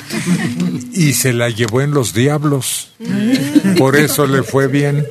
Y 0.93 1.13
se 1.13 1.33
la 1.33 1.51
llevó 1.51 1.83
en 1.83 1.93
los 1.93 2.13
diablos. 2.15 2.91
Por 3.79 3.97
eso 3.97 4.27
le 4.27 4.43
fue 4.43 4.67
bien. 4.67 5.07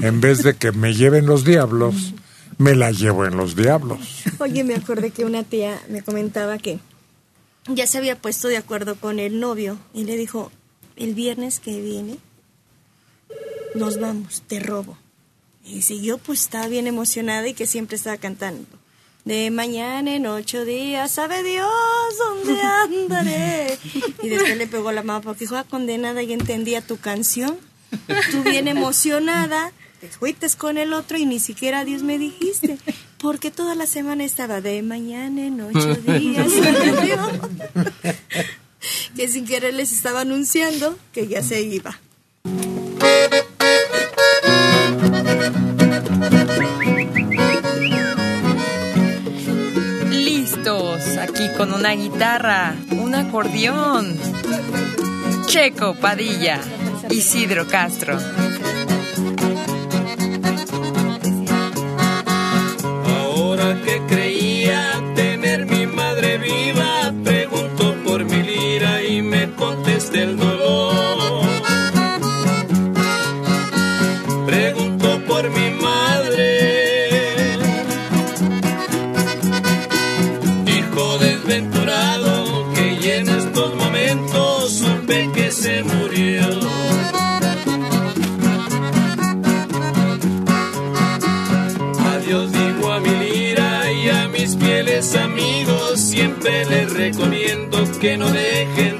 En 0.00 0.20
vez 0.20 0.44
de 0.44 0.54
que 0.54 0.70
me 0.70 0.94
lleven 0.94 1.26
los 1.26 1.44
diablos, 1.44 2.14
me 2.56 2.76
la 2.76 2.92
llevo 2.92 3.24
en 3.24 3.36
los 3.36 3.56
diablos. 3.56 3.98
Oye, 4.38 4.62
me 4.62 4.76
acordé 4.76 5.10
que 5.10 5.24
una 5.24 5.42
tía 5.42 5.80
me 5.88 6.02
comentaba 6.02 6.58
que 6.58 6.78
ya 7.66 7.88
se 7.88 7.98
había 7.98 8.16
puesto 8.16 8.46
de 8.46 8.58
acuerdo 8.58 8.94
con 8.94 9.18
el 9.18 9.40
novio 9.40 9.76
y 9.92 10.04
le 10.04 10.16
dijo, 10.16 10.52
el 10.96 11.14
viernes 11.14 11.58
que 11.58 11.80
viene 11.80 12.18
nos 13.74 14.00
vamos, 14.00 14.42
te 14.46 14.60
robo. 14.60 14.96
Y 15.64 15.82
siguió, 15.82 16.18
pues 16.18 16.40
estaba 16.42 16.66
bien 16.66 16.86
emocionada 16.86 17.46
y 17.46 17.54
que 17.54 17.66
siempre 17.66 17.96
estaba 17.96 18.16
cantando. 18.16 18.66
De 19.24 19.50
mañana 19.50 20.14
en 20.14 20.26
ocho 20.26 20.64
días, 20.64 21.10
sabe 21.10 21.42
Dios 21.42 21.68
dónde 22.18 22.60
andaré. 22.62 23.78
Y 24.22 24.28
después 24.28 24.56
le 24.56 24.66
pegó 24.66 24.90
la 24.92 25.02
mano 25.02 25.20
porque 25.20 25.40
dijo, 25.40 25.56
ah, 25.56 25.64
condenada, 25.64 26.22
y 26.22 26.32
entendía 26.32 26.80
tu 26.80 26.96
canción. 26.96 27.58
Tú 28.30 28.42
bien 28.42 28.68
emocionada, 28.68 29.72
te 30.00 30.08
fuiste 30.08 30.46
con 30.56 30.78
el 30.78 30.92
otro 30.94 31.18
y 31.18 31.26
ni 31.26 31.40
siquiera 31.40 31.84
Dios 31.84 32.02
me 32.02 32.18
dijiste. 32.18 32.78
Porque 33.18 33.50
toda 33.50 33.74
la 33.74 33.86
semana 33.86 34.24
estaba 34.24 34.60
de 34.60 34.80
mañana 34.82 35.44
en 35.44 35.60
ocho 35.60 35.94
días. 35.96 36.50
sabe 36.50 37.06
Dios". 37.06 37.30
que 39.16 39.28
sin 39.28 39.44
querer 39.44 39.74
les 39.74 39.92
estaba 39.92 40.22
anunciando 40.22 40.96
que 41.12 41.26
ya 41.26 41.42
se 41.42 41.60
iba. 41.60 42.00
Con 51.58 51.72
una 51.72 51.90
guitarra, 51.90 52.76
un 52.92 53.16
acordeón. 53.16 54.16
Checo 55.46 55.94
Padilla, 55.96 56.60
Isidro 57.10 57.66
Castro. 57.66 58.16
Recomiendo 96.88 97.78
que 98.00 98.16
no 98.16 98.30
dejen 98.30 98.97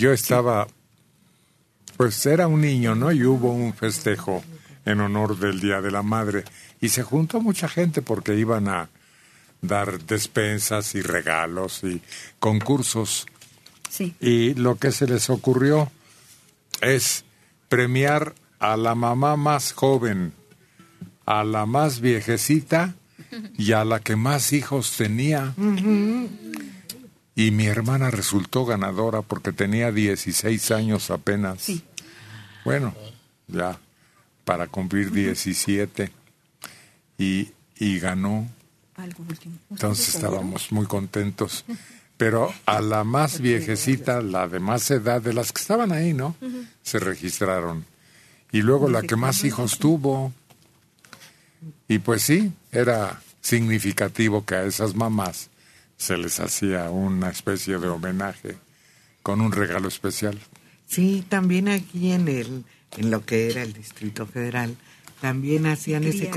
yo 0.00 0.12
estaba, 0.12 0.66
pues 1.98 2.24
era 2.24 2.46
un 2.48 2.62
niño, 2.62 2.94
¿no? 2.94 3.12
Y 3.12 3.24
hubo 3.24 3.52
un 3.52 3.74
festejo 3.74 4.42
en 4.86 5.00
honor 5.00 5.38
del 5.38 5.60
Día 5.60 5.82
de 5.82 5.90
la 5.90 6.02
Madre 6.02 6.44
y 6.80 6.88
se 6.88 7.02
juntó 7.02 7.40
mucha 7.42 7.68
gente 7.68 8.00
porque 8.00 8.34
iban 8.34 8.66
a 8.68 8.88
dar 9.60 10.02
despensas 10.04 10.94
y 10.94 11.02
regalos 11.02 11.84
y 11.84 12.00
concursos. 12.38 13.26
Sí. 13.90 14.14
Y 14.20 14.54
lo 14.54 14.76
que 14.76 14.90
se 14.90 15.06
les 15.06 15.28
ocurrió 15.28 15.92
es 16.80 17.24
premiar 17.68 18.34
a 18.58 18.78
la 18.78 18.94
mamá 18.94 19.36
más 19.36 19.72
joven, 19.72 20.32
a 21.26 21.44
la 21.44 21.66
más 21.66 22.00
viejecita 22.00 22.94
y 23.58 23.72
a 23.72 23.84
la 23.84 24.00
que 24.00 24.16
más 24.16 24.54
hijos 24.54 24.96
tenía. 24.96 25.52
Y 27.40 27.52
mi 27.52 27.64
hermana 27.64 28.10
resultó 28.10 28.66
ganadora 28.66 29.22
porque 29.22 29.50
tenía 29.50 29.90
16 29.90 30.72
años 30.72 31.10
apenas. 31.10 31.62
Sí. 31.62 31.82
Bueno, 32.66 32.94
ya 33.48 33.80
para 34.44 34.66
cumplir 34.66 35.10
17. 35.10 36.12
Y, 37.16 37.48
y 37.76 37.98
ganó. 37.98 38.46
Algo 38.94 39.24
último. 39.26 39.56
Entonces 39.70 40.16
estábamos 40.16 40.70
muy 40.70 40.84
contentos. 40.84 41.64
Pero 42.18 42.52
a 42.66 42.82
la 42.82 43.04
más 43.04 43.40
viejecita, 43.40 44.20
la 44.20 44.46
de 44.46 44.60
más 44.60 44.90
edad, 44.90 45.22
de 45.22 45.32
las 45.32 45.50
que 45.50 45.62
estaban 45.62 45.92
ahí, 45.92 46.12
¿no? 46.12 46.36
Se 46.82 46.98
registraron. 46.98 47.86
Y 48.52 48.60
luego 48.60 48.86
la 48.90 49.00
que 49.00 49.16
más 49.16 49.44
hijos 49.44 49.78
tuvo. 49.78 50.34
Y 51.88 52.00
pues 52.00 52.20
sí, 52.20 52.52
era 52.70 53.22
significativo 53.40 54.44
que 54.44 54.56
a 54.56 54.64
esas 54.64 54.94
mamás 54.94 55.48
se 56.00 56.16
les 56.16 56.40
hacía 56.40 56.88
una 56.88 57.28
especie 57.28 57.76
de 57.76 57.88
homenaje 57.88 58.56
con 59.22 59.42
un 59.42 59.52
regalo 59.52 59.86
especial. 59.86 60.38
Sí, 60.86 61.22
también 61.28 61.68
aquí 61.68 62.12
en 62.12 62.26
el 62.26 62.64
en 62.96 63.10
lo 63.10 63.24
que 63.24 63.50
era 63.50 63.62
el 63.62 63.74
Distrito 63.74 64.26
Federal 64.26 64.76
también 65.20 65.66
hacían 65.66 66.04
ese 66.04 66.30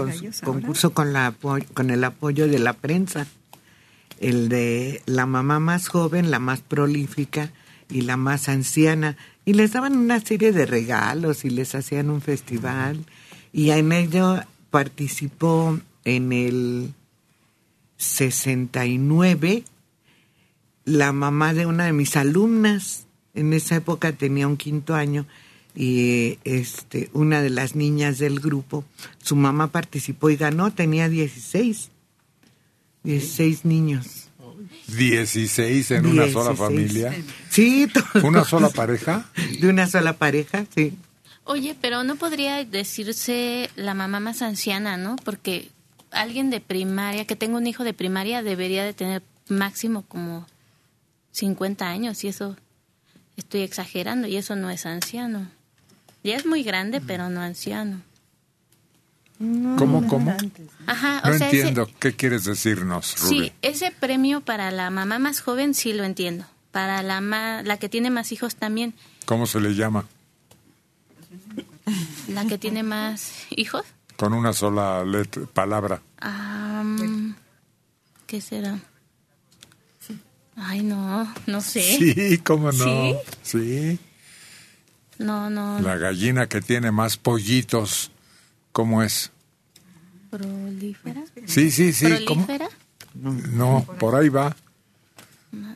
concurso 0.43 0.93
con 0.93 1.13
la 1.13 1.33
con 1.73 1.89
el 1.91 2.03
apoyo 2.03 2.47
de 2.47 2.59
la 2.59 2.73
prensa. 2.73 3.25
El 4.19 4.49
de 4.49 5.01
la 5.05 5.25
mamá 5.25 5.59
más 5.59 5.87
joven, 5.87 6.29
la 6.29 6.39
más 6.39 6.59
prolífica 6.59 7.51
y 7.89 8.01
la 8.01 8.17
más 8.17 8.49
anciana 8.49 9.15
y 9.45 9.53
les 9.53 9.71
daban 9.71 9.95
una 9.95 10.19
serie 10.19 10.51
de 10.51 10.65
regalos 10.65 11.45
y 11.45 11.49
les 11.49 11.73
hacían 11.73 12.09
un 12.09 12.21
festival 12.21 13.05
y 13.53 13.71
en 13.71 13.93
ello 13.93 14.41
participó 14.71 15.79
en 16.03 16.33
el 16.33 16.93
69 18.03 19.63
la 20.85 21.11
mamá 21.11 21.53
de 21.53 21.65
una 21.65 21.85
de 21.85 21.93
mis 21.93 22.15
alumnas. 22.15 23.05
En 23.33 23.53
esa 23.53 23.75
época 23.75 24.11
tenía 24.11 24.47
un 24.47 24.57
quinto 24.57 24.93
año 24.93 25.25
y 25.75 26.37
este 26.43 27.09
una 27.13 27.41
de 27.41 27.49
las 27.49 27.75
niñas 27.75 28.19
del 28.19 28.39
grupo, 28.39 28.85
su 29.21 29.35
mamá 29.35 29.71
participó 29.71 30.29
y 30.29 30.35
ganó, 30.35 30.71
tenía 30.71 31.09
16. 31.09 31.89
16 33.03 33.65
niños. 33.65 34.29
16 34.87 35.91
en 35.91 36.05
una 36.05 36.29
sola 36.29 36.51
16. 36.51 36.57
familia. 36.57 37.23
Sí, 37.49 37.87
todos. 37.91 38.23
¿Una 38.23 38.43
sola 38.43 38.69
pareja? 38.69 39.29
De 39.59 39.67
una 39.67 39.87
sola 39.87 40.13
pareja, 40.13 40.65
sí. 40.75 40.93
Oye, 41.45 41.75
pero 41.79 42.03
no 42.03 42.15
podría 42.15 42.63
decirse 42.63 43.69
la 43.75 43.93
mamá 43.93 44.19
más 44.19 44.41
anciana, 44.41 44.95
¿no? 44.95 45.15
Porque 45.17 45.69
alguien 46.13 46.49
de 46.49 46.59
primaria, 46.61 47.25
que 47.25 47.35
tenga 47.35 47.57
un 47.57 47.67
hijo 47.67 47.83
de 47.83 47.93
primaria, 47.93 48.41
debería 48.43 48.83
de 48.83 48.93
tener 48.93 49.23
máximo 49.49 50.03
como 50.03 50.45
50 51.31 51.87
años 51.87 52.23
y 52.23 52.27
eso 52.27 52.55
estoy 53.37 53.61
exagerando 53.61 54.27
y 54.27 54.37
eso 54.37 54.55
no 54.55 54.69
es 54.69 54.85
anciano. 54.85 55.47
Ya 56.23 56.35
es 56.35 56.45
muy 56.45 56.63
grande, 56.63 57.01
pero 57.01 57.29
no 57.29 57.41
anciano. 57.41 58.01
¿Cómo, 59.39 60.07
cómo? 60.07 60.37
Ajá, 60.87 61.21
o 61.25 61.27
No 61.29 61.37
sea, 61.37 61.47
ese- 61.49 61.57
entiendo. 61.57 61.89
¿Qué 61.99 62.13
quieres 62.15 62.45
decirnos, 62.45 63.15
Rubén? 63.19 63.45
Sí, 63.45 63.51
ese 63.61 63.91
premio 63.91 64.39
para 64.41 64.71
la 64.71 64.89
mamá 64.89 65.19
más 65.19 65.41
joven 65.41 65.73
sí 65.73 65.91
lo 65.91 66.03
entiendo. 66.05 66.45
Para 66.71 67.03
la 67.03 67.19
ma- 67.19 67.61
la 67.63 67.77
que 67.77 67.89
tiene 67.89 68.09
más 68.09 68.31
hijos 68.31 68.55
también. 68.55 68.93
¿Cómo 69.25 69.45
se 69.45 69.59
le 69.59 69.75
llama? 69.75 70.05
La 72.29 72.45
que 72.45 72.57
tiene 72.57 72.83
más 72.83 73.33
hijos. 73.49 73.83
Con 74.17 74.33
una 74.33 74.53
sola 74.53 75.03
letra, 75.03 75.43
palabra. 75.53 76.01
Am, 76.19 77.35
¿Qué 78.27 78.41
será? 78.41 78.79
Ay, 80.55 80.83
no, 80.83 81.33
no 81.47 81.61
sé. 81.61 81.81
Sí, 81.81 82.37
¿cómo 82.39 82.71
no? 82.71 82.83
¿Sí? 82.85 83.15
Sí. 83.41 83.99
No, 85.17 85.49
no. 85.49 85.79
La 85.79 85.97
gallina 85.97 86.47
que 86.47 86.61
tiene 86.61 86.91
más 86.91 87.17
pollitos, 87.17 88.11
¿cómo 88.71 89.01
es? 89.01 89.31
¿Prolífera? 90.29 91.23
Sí, 91.45 91.71
sí, 91.71 91.91
sí. 91.93 92.25
¿Cómo? 92.25 92.45
¿Prolífera? 92.45 92.69
No, 93.15 93.85
por 93.99 94.15
ahí 94.15 94.29
va. 94.29 94.55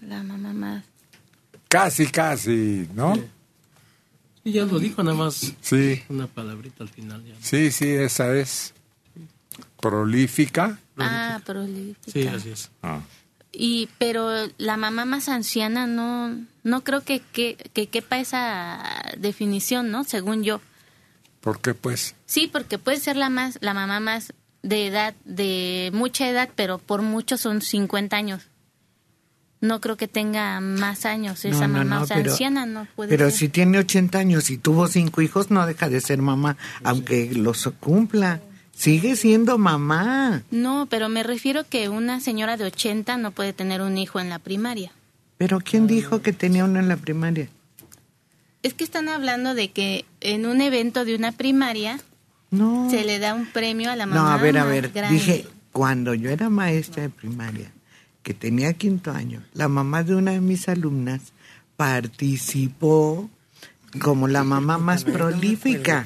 La 0.01 0.23
mamá 0.23 0.53
más. 0.53 0.83
Casi, 1.67 2.07
casi, 2.07 2.87
¿no? 2.93 3.13
Y 4.47 4.53
ya 4.53 4.63
lo 4.63 4.79
dijo 4.79 5.03
nada 5.03 5.17
más. 5.17 5.53
Sí. 5.59 6.01
Una 6.07 6.25
palabrita 6.27 6.81
al 6.81 6.87
final. 6.87 7.21
Ya. 7.25 7.35
Sí, 7.41 7.69
sí, 7.69 7.89
esa 7.89 8.33
es. 8.33 8.73
Prolífica. 9.81 10.79
Ah, 10.95 11.41
prolífica. 11.45 12.09
Sí, 12.09 12.27
así 12.27 12.51
es. 12.51 12.71
Ah. 12.81 13.01
Y, 13.51 13.89
pero 13.97 14.29
la 14.57 14.77
mamá 14.77 15.03
más 15.03 15.27
anciana 15.27 15.85
no, 15.85 16.45
no 16.63 16.81
creo 16.85 17.01
que, 17.01 17.19
que, 17.19 17.57
que 17.73 17.87
quepa 17.87 18.19
esa 18.19 19.11
definición, 19.17 19.91
¿no? 19.91 20.05
Según 20.05 20.45
yo. 20.45 20.61
¿Por 21.41 21.59
qué, 21.59 21.73
pues? 21.73 22.15
Sí, 22.25 22.47
porque 22.47 22.79
puede 22.79 23.01
ser 23.01 23.17
la 23.17 23.29
más, 23.29 23.57
la 23.59 23.73
mamá 23.73 23.99
más 23.99 24.31
de 24.63 24.87
edad, 24.87 25.13
de 25.25 25.91
mucha 25.93 26.29
edad, 26.29 26.47
pero 26.55 26.77
por 26.77 27.01
mucho 27.01 27.35
son 27.35 27.59
50 27.61 28.15
años. 28.15 28.43
No 29.61 29.81
creo 29.81 29.97
que 29.97 30.07
tenga 30.07 30.59
más 30.61 31.05
años 31.05 31.43
esa 31.45 31.67
No, 31.67 31.79
no, 31.79 31.79
mamá, 31.79 31.95
no, 31.97 32.01
o 32.03 32.05
sea, 32.07 32.17
pero- 32.17 32.31
anciana 32.31 32.65
no 32.65 32.87
puede 32.95 33.09
Pero 33.09 33.29
ser. 33.29 33.39
si 33.39 33.49
tiene 33.49 33.79
80 33.79 34.19
años 34.19 34.49
y 34.49 34.57
tuvo 34.57 34.87
cinco 34.87 35.21
hijos, 35.21 35.49
no 35.51 35.65
deja 35.65 35.89
de 35.89 35.99
ser 36.01 36.21
mamá, 36.21 36.57
aunque 36.83 37.31
los 37.33 37.67
cumpla. 37.79 38.41
Sigue 38.75 39.15
siendo 39.15 39.57
mamá. 39.57 40.43
No, 40.51 40.85
pero 40.87 41.09
me 41.09 41.23
refiero 41.23 41.63
que 41.67 41.89
una 41.89 42.19
señora 42.19 42.57
de 42.57 42.65
80 42.65 43.17
no 43.17 43.31
puede 43.31 43.51
tener 43.51 43.81
un 43.81 43.97
hijo 43.97 44.19
en 44.19 44.29
la 44.29 44.37
primaria. 44.37 44.91
Pero 45.39 45.59
¿quién 45.59 45.87
dijo 45.87 46.21
que 46.21 46.31
tenía 46.33 46.63
uno 46.65 46.79
en 46.79 46.87
la 46.87 46.97
primaria? 46.97 47.47
Es 48.61 48.75
que 48.75 48.83
están 48.83 49.09
hablando 49.09 49.55
de 49.55 49.71
que 49.71 50.05
en 50.21 50.45
un 50.45 50.61
evento 50.61 51.05
de 51.05 51.15
una 51.15 51.31
primaria 51.31 51.99
No. 52.51 52.87
se 52.91 53.03
le 53.03 53.17
da 53.17 53.33
un 53.33 53.47
premio 53.47 53.89
a 53.91 53.95
la 53.95 54.05
mamá 54.05 54.21
No, 54.21 54.27
a 54.27 54.37
ver, 54.37 54.57
a 54.59 54.65
ver. 54.65 54.89
grande. 54.89 55.15
Dije, 55.17 55.47
cuando 55.71 56.13
yo 56.13 56.29
era 56.29 56.49
maestra 56.49 57.03
de 57.03 57.09
primaria, 57.09 57.71
que 58.27 58.33
tenía 58.33 58.73
quinto 58.73 59.11
año, 59.13 59.41
la 59.53 59.69
mamá 59.69 60.03
de 60.03 60.13
una 60.13 60.31
de 60.31 60.41
mis 60.41 60.67
alumnas 60.67 61.31
participó 61.77 63.29
como 64.01 64.27
la 64.27 64.43
mamá 64.43 64.77
más 64.77 65.05
prolífica 65.05 66.05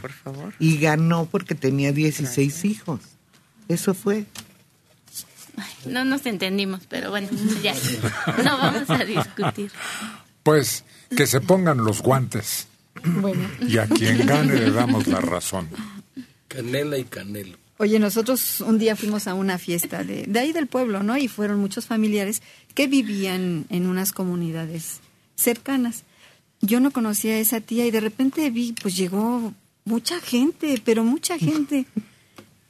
y 0.59 0.77
ganó 0.77 1.25
porque 1.25 1.55
tenía 1.55 1.91
16 1.91 2.63
hijos. 2.65 2.99
Eso 3.69 3.95
fue. 3.95 4.27
No 5.87 6.05
nos 6.05 6.27
entendimos, 6.27 6.81
pero 6.87 7.09
bueno, 7.09 7.27
ya. 7.63 7.73
No 8.43 8.55
vamos 8.59 8.87
a 8.91 9.03
discutir. 9.03 9.71
Pues 10.43 10.85
que 11.17 11.25
se 11.25 11.41
pongan 11.41 11.79
los 11.79 12.03
guantes 12.03 12.67
Bueno. 13.03 13.49
y 13.61 13.79
a 13.79 13.87
quien 13.87 14.27
gane 14.27 14.53
le 14.59 14.69
damos 14.69 15.07
la 15.07 15.21
razón. 15.21 15.67
Canela 16.47 16.99
y 16.99 17.05
canelo. 17.05 17.57
Oye, 17.81 17.97
nosotros 17.97 18.61
un 18.61 18.77
día 18.77 18.95
fuimos 18.95 19.25
a 19.25 19.33
una 19.33 19.57
fiesta 19.57 20.03
de, 20.03 20.25
de 20.27 20.39
ahí 20.39 20.53
del 20.53 20.67
pueblo, 20.67 21.01
¿no? 21.01 21.17
Y 21.17 21.27
fueron 21.27 21.59
muchos 21.59 21.87
familiares 21.87 22.43
que 22.75 22.85
vivían 22.85 23.65
en 23.69 23.87
unas 23.87 24.11
comunidades 24.11 24.99
cercanas. 25.35 26.03
Yo 26.61 26.79
no 26.79 26.91
conocía 26.91 27.33
a 27.33 27.39
esa 27.39 27.59
tía 27.59 27.87
y 27.87 27.89
de 27.89 27.99
repente 27.99 28.47
vi, 28.51 28.73
pues 28.79 28.95
llegó 28.95 29.55
mucha 29.83 30.19
gente, 30.19 30.79
pero 30.85 31.03
mucha 31.03 31.39
gente. 31.39 31.87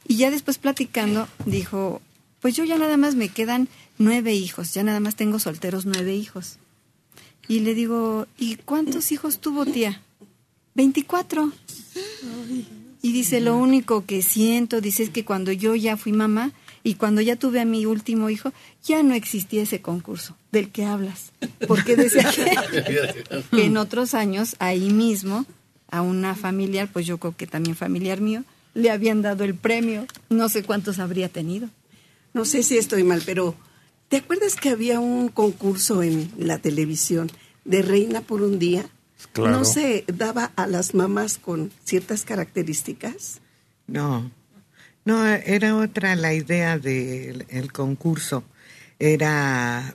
Y 0.08 0.16
ya 0.16 0.30
después 0.30 0.56
platicando, 0.56 1.28
dijo, 1.44 2.00
pues 2.40 2.56
yo 2.56 2.64
ya 2.64 2.78
nada 2.78 2.96
más 2.96 3.14
me 3.14 3.28
quedan 3.28 3.68
nueve 3.98 4.32
hijos, 4.32 4.72
ya 4.72 4.82
nada 4.82 5.00
más 5.00 5.14
tengo 5.14 5.38
solteros 5.38 5.84
nueve 5.84 6.14
hijos. 6.14 6.56
Y 7.48 7.60
le 7.60 7.74
digo, 7.74 8.28
¿y 8.38 8.56
cuántos 8.56 9.12
hijos 9.12 9.40
tuvo 9.40 9.66
tía? 9.66 10.00
Veinticuatro. 10.74 11.52
Y 13.02 13.12
dice, 13.12 13.40
lo 13.40 13.56
único 13.56 14.06
que 14.06 14.22
siento, 14.22 14.80
dice, 14.80 15.02
es 15.02 15.10
que 15.10 15.24
cuando 15.24 15.50
yo 15.50 15.74
ya 15.74 15.96
fui 15.96 16.12
mamá 16.12 16.52
y 16.84 16.94
cuando 16.94 17.20
ya 17.20 17.34
tuve 17.34 17.60
a 17.60 17.64
mi 17.64 17.84
último 17.84 18.30
hijo, 18.30 18.52
ya 18.84 19.02
no 19.02 19.14
existía 19.14 19.62
ese 19.62 19.82
concurso 19.82 20.36
del 20.52 20.70
que 20.70 20.84
hablas. 20.84 21.32
Porque 21.66 21.96
decía 21.96 22.30
que, 22.32 23.24
que 23.50 23.64
en 23.64 23.76
otros 23.76 24.14
años, 24.14 24.54
ahí 24.60 24.90
mismo, 24.90 25.44
a 25.90 26.00
una 26.00 26.36
familiar, 26.36 26.88
pues 26.92 27.04
yo 27.04 27.18
creo 27.18 27.36
que 27.36 27.48
también 27.48 27.74
familiar 27.74 28.20
mío, 28.20 28.44
le 28.74 28.90
habían 28.90 29.20
dado 29.20 29.42
el 29.42 29.56
premio. 29.56 30.06
No 30.30 30.48
sé 30.48 30.62
cuántos 30.62 31.00
habría 31.00 31.28
tenido. 31.28 31.68
No 32.34 32.44
sé 32.44 32.62
si 32.62 32.78
estoy 32.78 33.02
mal, 33.02 33.22
pero 33.26 33.56
¿te 34.08 34.18
acuerdas 34.18 34.54
que 34.54 34.70
había 34.70 35.00
un 35.00 35.28
concurso 35.28 36.02
en 36.02 36.30
la 36.38 36.58
televisión 36.58 37.30
de 37.64 37.82
Reina 37.82 38.20
por 38.20 38.42
un 38.42 38.58
día? 38.58 38.86
Claro. 39.32 39.50
¿No 39.50 39.64
se 39.64 40.04
daba 40.08 40.52
a 40.56 40.66
las 40.66 40.94
mamás 40.94 41.38
con 41.38 41.70
ciertas 41.84 42.24
características? 42.24 43.40
No, 43.86 44.30
no, 45.04 45.26
era 45.26 45.76
otra 45.76 46.14
la 46.14 46.32
idea 46.32 46.78
del 46.78 47.46
el 47.48 47.72
concurso. 47.72 48.44
Era 48.98 49.94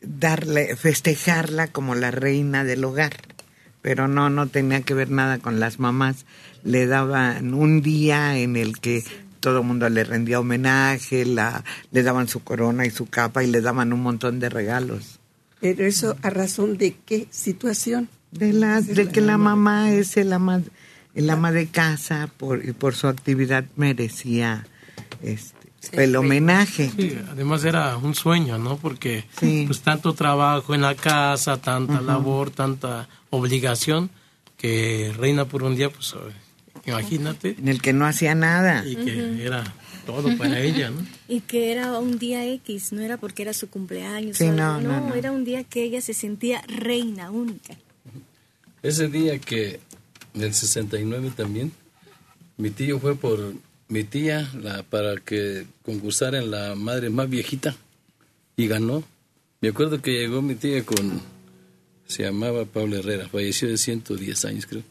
darle, 0.00 0.76
festejarla 0.76 1.68
como 1.68 1.94
la 1.94 2.10
reina 2.10 2.64
del 2.64 2.84
hogar. 2.84 3.16
Pero 3.82 4.08
no, 4.08 4.30
no 4.30 4.46
tenía 4.46 4.82
que 4.82 4.94
ver 4.94 5.10
nada 5.10 5.38
con 5.38 5.60
las 5.60 5.78
mamás. 5.78 6.24
Le 6.64 6.86
daban 6.86 7.54
un 7.54 7.82
día 7.82 8.38
en 8.38 8.56
el 8.56 8.78
que 8.78 9.04
todo 9.40 9.60
el 9.60 9.66
mundo 9.66 9.88
le 9.88 10.04
rendía 10.04 10.40
homenaje, 10.40 11.24
la, 11.24 11.64
le 11.90 12.02
daban 12.02 12.28
su 12.28 12.42
corona 12.42 12.86
y 12.86 12.90
su 12.90 13.06
capa 13.06 13.42
y 13.42 13.46
le 13.46 13.60
daban 13.60 13.92
un 13.92 14.02
montón 14.02 14.38
de 14.38 14.48
regalos. 14.48 15.18
Pero 15.60 15.84
eso 15.84 16.16
a 16.22 16.30
razón 16.30 16.78
de 16.78 16.96
qué 17.04 17.26
situación? 17.30 18.08
De, 18.30 18.52
la, 18.52 18.80
de 18.80 19.08
que 19.08 19.20
la 19.20 19.38
mamá 19.38 19.92
es 19.92 20.16
el 20.16 20.32
ama, 20.32 20.62
el 21.14 21.30
ama 21.30 21.50
de 21.52 21.66
casa 21.66 22.30
por, 22.36 22.64
y 22.64 22.72
por 22.72 22.94
su 22.94 23.08
actividad 23.08 23.64
merecía 23.76 24.66
este, 25.22 26.04
el 26.04 26.14
homenaje. 26.14 26.90
Sí, 26.96 27.18
además 27.28 27.64
era 27.64 27.96
un 27.96 28.14
sueño, 28.14 28.58
¿no? 28.58 28.76
Porque 28.76 29.24
pues 29.66 29.80
tanto 29.80 30.14
trabajo 30.14 30.74
en 30.74 30.82
la 30.82 30.94
casa, 30.94 31.60
tanta 31.60 31.94
Ujú. 31.94 32.04
labor, 32.04 32.50
tanta 32.50 33.08
obligación 33.30 34.10
que 34.56 35.12
reina 35.16 35.46
por 35.46 35.62
un 35.62 35.74
día, 35.74 35.90
pues 35.90 36.14
imagínate. 36.86 37.56
En 37.58 37.68
el 37.68 37.80
que 37.80 37.92
no 37.92 38.06
hacía 38.06 38.34
nada. 38.34 38.86
Y 38.86 38.96
que 38.96 39.32
Ujú. 39.32 39.40
era 39.40 39.64
todo 40.06 40.36
para 40.36 40.60
ella, 40.60 40.90
¿no? 40.90 41.00
Y 41.28 41.40
que 41.40 41.72
era 41.72 41.98
un 41.98 42.18
día 42.18 42.44
X, 42.46 42.92
no 42.92 43.00
era 43.00 43.16
porque 43.16 43.42
era 43.42 43.52
su 43.52 43.70
cumpleaños. 43.70 44.36
Sí, 44.36 44.48
no, 44.48 44.74
algo, 44.74 44.88
no, 44.88 45.00
no. 45.08 45.14
era 45.14 45.30
un 45.32 45.44
día 45.44 45.64
que 45.64 45.82
ella 45.84 46.00
se 46.00 46.12
sentía 46.12 46.62
reina 46.66 47.30
única. 47.30 47.74
Ese 48.82 49.08
día 49.08 49.38
que, 49.38 49.80
del 50.34 50.54
69 50.54 51.32
también, 51.36 51.72
mi 52.56 52.70
tío 52.70 52.98
fue 52.98 53.14
por 53.16 53.54
mi 53.88 54.04
tía 54.04 54.50
la, 54.60 54.82
para 54.82 55.16
que 55.16 55.66
concursara 55.82 56.38
en 56.38 56.50
la 56.50 56.74
madre 56.74 57.10
más 57.10 57.28
viejita 57.28 57.76
y 58.56 58.66
ganó. 58.68 59.02
Me 59.60 59.68
acuerdo 59.68 60.00
que 60.00 60.12
llegó 60.12 60.40
mi 60.42 60.54
tía 60.54 60.84
con, 60.84 61.20
se 62.06 62.22
llamaba 62.22 62.64
Pablo 62.64 62.96
Herrera, 62.96 63.28
falleció 63.28 63.68
de 63.68 63.76
110 63.76 64.44
años 64.46 64.66
creo, 64.66 64.82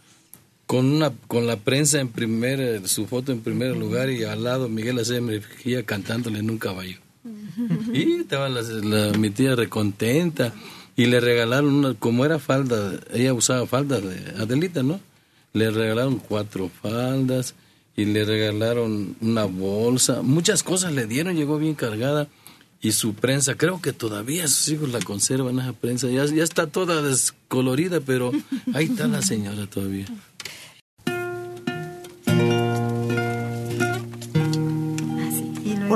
con 0.67 0.85
una 0.85 1.11
con 1.27 1.47
la 1.47 1.57
prensa 1.57 1.99
en 1.99 2.09
primer, 2.09 2.87
su 2.87 3.07
foto 3.07 3.31
en 3.31 3.41
primer 3.41 3.75
lugar 3.75 4.11
y 4.11 4.23
al 4.23 4.43
lado 4.43 4.69
Miguel 4.69 4.99
Acevedo 4.99 5.23
Mejía 5.23 5.83
cantándole 5.83 6.39
en 6.39 6.49
un 6.51 6.59
caballo. 6.59 6.97
Y 7.93 8.19
estaba 8.21 8.47
la, 8.49 8.61
la- 8.61 9.17
mi 9.17 9.31
tía 9.31 9.55
recontenta 9.55 10.53
y 10.99 11.05
le 11.05 11.21
regalaron, 11.21 11.75
una, 11.75 11.93
como 11.93 12.25
era 12.25 12.39
falda, 12.39 12.99
ella 13.13 13.33
usaba 13.33 13.65
faldas 13.65 14.03
de 14.03 14.33
Adelita, 14.37 14.83
¿no? 14.83 14.99
Le 15.53 15.71
regalaron 15.71 16.17
cuatro 16.17 16.69
faldas 16.81 17.55
y 17.95 18.03
le 18.03 18.25
regalaron 18.25 19.15
una 19.21 19.45
bolsa, 19.45 20.21
muchas 20.23 20.61
cosas 20.61 20.91
le 20.91 21.05
dieron, 21.05 21.37
llegó 21.37 21.57
bien 21.57 21.73
cargada 21.73 22.27
y 22.81 22.91
su 22.91 23.13
prensa, 23.13 23.55
creo 23.55 23.81
que 23.81 23.93
todavía 23.93 24.45
sus 24.49 24.67
hijos 24.67 24.89
la 24.89 24.99
conservan 24.99 25.59
esa 25.59 25.71
prensa, 25.71 26.09
ya, 26.09 26.25
ya 26.25 26.43
está 26.43 26.67
toda 26.67 27.01
descolorida, 27.01 28.01
pero 28.01 28.33
ahí 28.73 28.87
está 28.87 29.07
la 29.07 29.21
señora 29.21 29.67
todavía. 29.67 30.05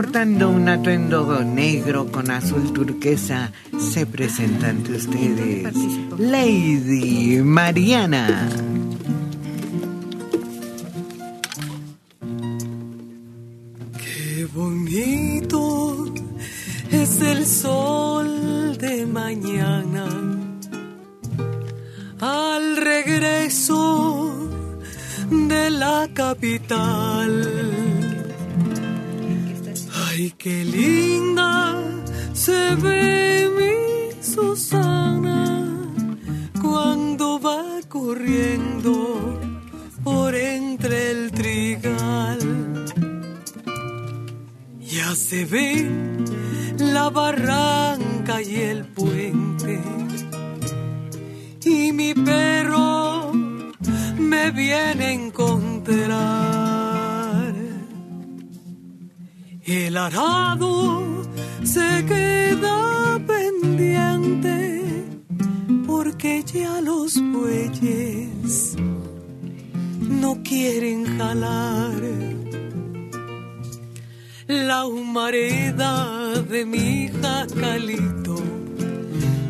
Portando 0.03 0.49
un 0.49 0.67
atuendo 0.67 1.41
negro 1.45 2.11
con 2.11 2.29
azul 2.29 2.73
turquesa, 2.73 3.53
se 3.79 4.05
presenta 4.05 4.67
ante 4.67 4.91
ustedes 4.91 5.73
Lady 6.17 7.41
Mariana. 7.41 8.49
Qué 13.97 14.45
bonito 14.53 16.13
es 16.91 17.21
el 17.21 17.45
sol 17.45 18.77
de 18.77 19.05
mañana. 19.05 20.05
Al 22.19 22.75
regreso 22.75 24.35
de 25.31 25.69
la 25.71 26.09
capital. 26.13 27.62
Qué 30.43 30.65
linda 30.65 31.81
se 32.33 32.75
ve 32.75 33.49
mi 33.57 34.21
Susana 34.21 35.71
cuando 36.61 37.39
va 37.39 37.79
corriendo 37.87 39.39
por 40.03 40.35
entre 40.35 41.11
el 41.11 41.31
trigal. 41.31 42.39
Ya 44.81 45.15
se 45.15 45.45
ve 45.45 45.89
la 46.77 47.09
barranca 47.09 48.41
y 48.41 48.55
el 48.55 48.83
puente. 48.83 49.81
Y 51.63 51.93
mi 51.93 52.13
perro 52.13 53.31
me 54.17 54.51
viene 54.51 55.05
a 55.05 55.11
encontrar. 55.13 56.62
El 59.65 59.95
arado 59.95 61.23
se 61.63 62.05
queda 62.05 63.17
pendiente 63.25 64.81
porque 65.87 66.43
ya 66.43 66.81
los 66.81 67.17
bueyes 67.31 68.75
no 70.01 70.43
quieren 70.43 71.17
jalar. 71.17 72.01
La 74.47 74.85
humareda 74.85 76.41
de 76.41 76.65
mi 76.65 77.07
jacalito 77.21 78.35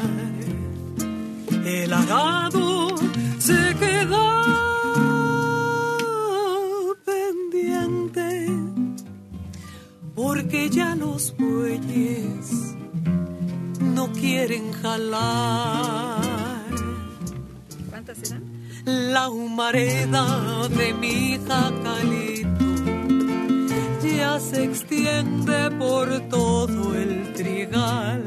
El 1.66 1.94
arado 1.94 2.96
se 3.38 3.76
queda 3.80 4.44
pendiente. 7.06 8.48
Porque 10.16 10.70
ya 10.70 10.96
los 10.96 11.36
bueyes 11.38 12.76
no 13.80 14.12
quieren 14.14 14.72
jalar. 14.74 16.22
¿Cuántas 17.90 18.24
eran? 18.24 18.44
La 18.86 19.30
humareda 19.30 20.68
de 20.70 20.94
mi 20.94 21.38
jacalito 21.48 22.39
se 24.38 24.66
extiende 24.66 25.72
por 25.80 26.08
todo 26.30 26.94
el 26.94 27.34
trigal. 27.34 28.24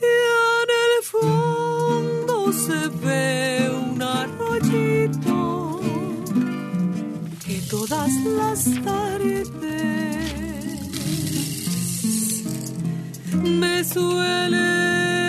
Y 0.00 0.14
en 0.62 0.68
el 0.84 0.94
fondo 1.04 2.52
se 2.52 2.88
ve 3.04 3.70
un 3.70 4.02
arroyito 4.02 5.80
que 7.44 7.60
todas 7.70 8.10
las 8.24 8.64
tardes 8.82 9.48
me 13.42 13.84
suele 13.84 15.27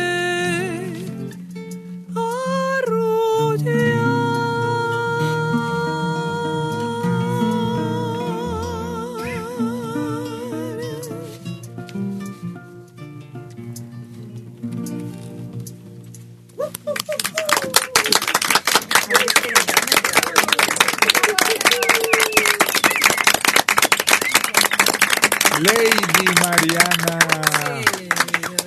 Lady 25.59 26.25
Mariana. 26.41 27.19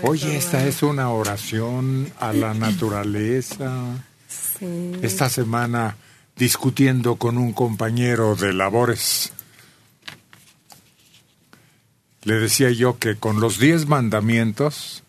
Oye, 0.02 0.36
esta 0.36 0.66
es 0.66 0.82
una 0.82 1.10
oración 1.10 2.12
a 2.20 2.32
la 2.32 2.52
naturaleza. 2.54 4.04
Esta 5.00 5.30
semana 5.30 5.96
discutiendo 6.36 7.16
con 7.16 7.38
un 7.38 7.52
compañero 7.52 8.36
de 8.36 8.52
labores. 8.52 9.32
Le 12.24 12.34
decía 12.34 12.70
yo 12.70 12.98
que 12.98 13.16
con 13.16 13.40
los 13.40 13.58
diez 13.58 13.86
mandamientos, 13.86 15.02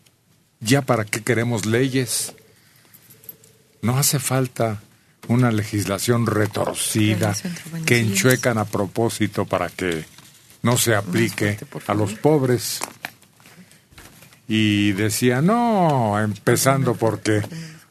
ya 0.60 0.82
para 0.84 1.06
qué 1.06 1.22
queremos 1.22 1.66
leyes. 1.66 2.34
No 3.82 3.98
hace 3.98 4.20
falta 4.20 4.82
una 5.28 5.52
legislación 5.52 6.28
retorcida 6.28 7.36
que 7.86 8.00
enchuecan 8.00 8.58
a 8.58 8.66
propósito 8.66 9.46
para 9.46 9.70
que 9.70 10.06
no 10.64 10.78
se 10.78 10.96
aplique 10.96 11.60
a 11.88 11.94
los 11.94 12.16
pobres. 12.16 12.80
Y 14.48 14.94
decía, 14.94 15.42
no, 15.42 16.20
empezando 16.20 16.96
porque 16.96 17.42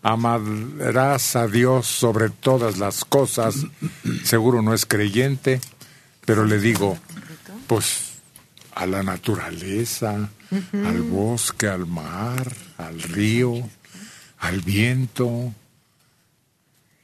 amarás 0.03 1.37
a 1.37 1.47
Dios 1.47 1.87
sobre 1.87 2.31
todas 2.31 2.79
las 2.79 3.05
cosas, 3.05 3.55
seguro 4.25 4.63
no 4.63 4.75
es 4.75 4.87
creyente, 4.87 5.61
pero 6.27 6.45
le 6.45 6.59
digo, 6.59 6.99
pues 7.67 8.13
a 8.75 8.87
la 8.87 9.03
naturaleza, 9.03 10.31
al 10.73 11.03
bosque, 11.03 11.69
al 11.69 11.87
mar, 11.87 12.53
al 12.79 13.01
río, 13.03 13.55
al 14.39 14.61
viento. 14.61 15.53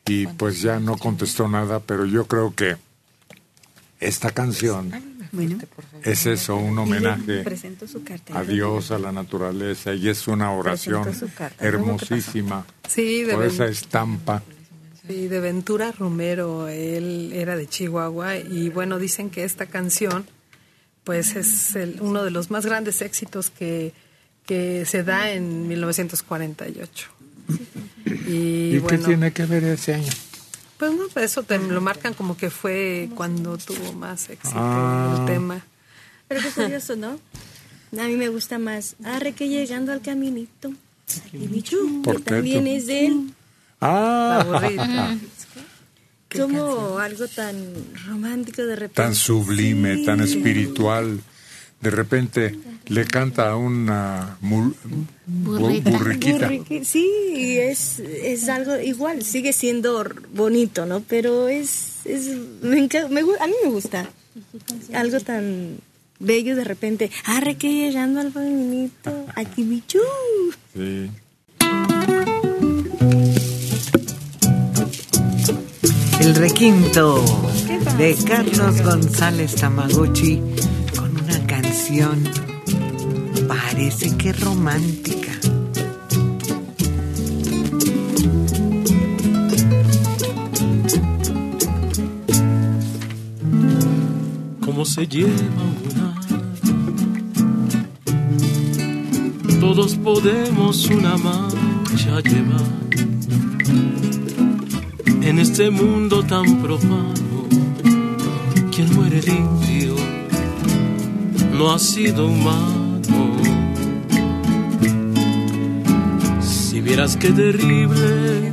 Y 0.06 0.26
pues 0.26 0.62
ya 0.62 0.80
no 0.80 0.96
contestó 0.96 1.48
nada, 1.48 1.80
pero 1.80 2.06
yo 2.06 2.26
creo 2.26 2.54
que 2.54 2.76
esta 4.00 4.30
canción 4.30 5.07
Bueno, 5.32 5.58
es 6.04 6.26
eso, 6.26 6.56
un 6.56 6.78
homenaje 6.78 7.42
presento 7.44 7.86
su 7.86 8.02
carta. 8.02 8.38
a 8.38 8.44
Dios, 8.44 8.90
a 8.90 8.98
la 8.98 9.12
naturaleza, 9.12 9.94
y 9.94 10.08
es 10.08 10.26
una 10.28 10.52
oración 10.52 11.04
carta. 11.36 11.64
hermosísima 11.64 12.64
Sí, 12.88 13.22
de 13.24 13.32
por 13.34 13.42
ven- 13.44 13.50
esa 13.52 13.66
estampa. 13.66 14.42
Sí, 15.06 15.28
de 15.28 15.40
Ventura 15.40 15.92
Romero, 15.92 16.68
él 16.68 17.30
era 17.34 17.56
de 17.56 17.66
Chihuahua 17.66 18.36
y 18.36 18.68
bueno, 18.68 18.98
dicen 18.98 19.30
que 19.30 19.44
esta 19.44 19.66
canción 19.66 20.26
pues 21.04 21.36
es 21.36 21.74
el- 21.76 21.98
uno 22.02 22.22
de 22.24 22.30
los 22.30 22.50
más 22.50 22.66
grandes 22.66 23.00
éxitos 23.00 23.48
que, 23.50 23.92
que 24.46 24.84
se 24.84 25.02
da 25.04 25.30
en 25.30 25.66
1948. 25.68 27.08
Y, 28.26 28.76
¿Y, 28.76 28.82
qué 28.86 28.98
tiene 28.98 29.32
que 29.32 29.46
ver 29.46 29.64
ese 29.64 29.94
año? 29.94 30.12
Pues 30.78 30.92
no, 30.92 31.20
eso 31.20 31.42
te 31.42 31.58
lo 31.58 31.80
marcan 31.80 32.14
como 32.14 32.36
que 32.36 32.50
fue 32.50 33.08
cuando 33.14 33.58
tuvo 33.58 33.92
más 33.94 34.28
éxito 34.30 34.56
Ah. 34.58 35.16
el 35.20 35.26
tema. 35.26 35.64
Pero 36.28 36.40
qué 36.42 36.50
curioso, 36.50 36.94
¿no? 36.96 37.18
A 38.00 38.04
mí 38.06 38.16
me 38.16 38.28
gusta 38.28 38.58
más. 38.58 38.96
Arre 39.04 39.32
que 39.32 39.48
llegando 39.48 39.92
al 39.92 40.02
caminito. 40.02 40.70
Y 41.32 41.38
mi 41.48 41.62
chu, 41.62 42.02
¿Por 42.02 42.18
que 42.18 42.24
qué 42.24 42.30
también 42.32 42.64
tú? 42.64 42.70
es 42.70 42.86
de 42.86 43.06
él. 43.06 43.34
Ah, 43.80 44.44
Como 46.30 46.98
algo 46.98 47.26
tan 47.28 47.56
romántico 48.06 48.62
de 48.62 48.76
repente. 48.76 49.02
tan 49.02 49.14
sublime, 49.14 49.96
Sí. 49.96 50.04
tan 50.04 50.20
espiritual. 50.20 51.20
De 51.80 51.90
repente 51.90 52.58
le 52.86 53.04
canta 53.04 53.50
a 53.50 53.56
una 53.56 54.36
mul- 54.42 54.74
bu- 55.26 55.82
burriquita. 55.82 56.48
Burriqui- 56.50 56.84
Sí, 56.84 57.56
es, 57.58 58.00
es 58.00 58.48
algo 58.48 58.76
igual, 58.80 59.22
sigue 59.22 59.52
siendo 59.52 60.04
bonito, 60.34 60.86
¿no? 60.86 61.00
Pero 61.00 61.48
es, 61.48 62.00
es 62.04 62.28
me 62.62 62.88
me 63.10 63.20
a 63.20 63.46
mí 63.46 63.54
me 63.64 63.70
gusta. 63.70 64.08
Algo 64.92 65.20
tan 65.20 65.76
bello 66.18 66.56
de 66.56 66.64
repente. 66.64 67.10
Arre 67.24 67.56
que 67.56 67.68
llegando 67.72 68.20
al 68.20 68.32
caminito, 68.32 69.26
aquí 69.36 69.62
mi 69.62 69.82
chu. 69.86 69.98
Sí. 70.74 71.10
El 76.20 76.34
requinto 76.34 77.24
de 77.96 78.16
Carlos 78.26 78.82
González 78.82 79.54
Tamaguchi 79.54 80.40
parece 83.46 84.16
que 84.16 84.32
romántica. 84.32 85.18
cómo 94.78 94.84
se 94.84 95.08
lleva 95.08 95.64
una. 95.90 96.14
Todos 99.58 99.96
podemos 99.96 100.86
una 100.86 101.16
marcha 101.16 102.20
llevar 102.20 102.62
en 105.20 105.38
este 105.40 105.70
mundo 105.70 106.22
tan 106.22 106.62
profano. 106.62 107.48
Quien 108.70 108.94
muere 108.94 109.20
limpio 109.20 109.87
no 111.58 111.72
ha 111.72 111.78
sido 111.80 112.28
humano. 112.28 113.36
Si 116.40 116.80
vieras 116.80 117.16
qué 117.16 117.30
terrible 117.30 118.52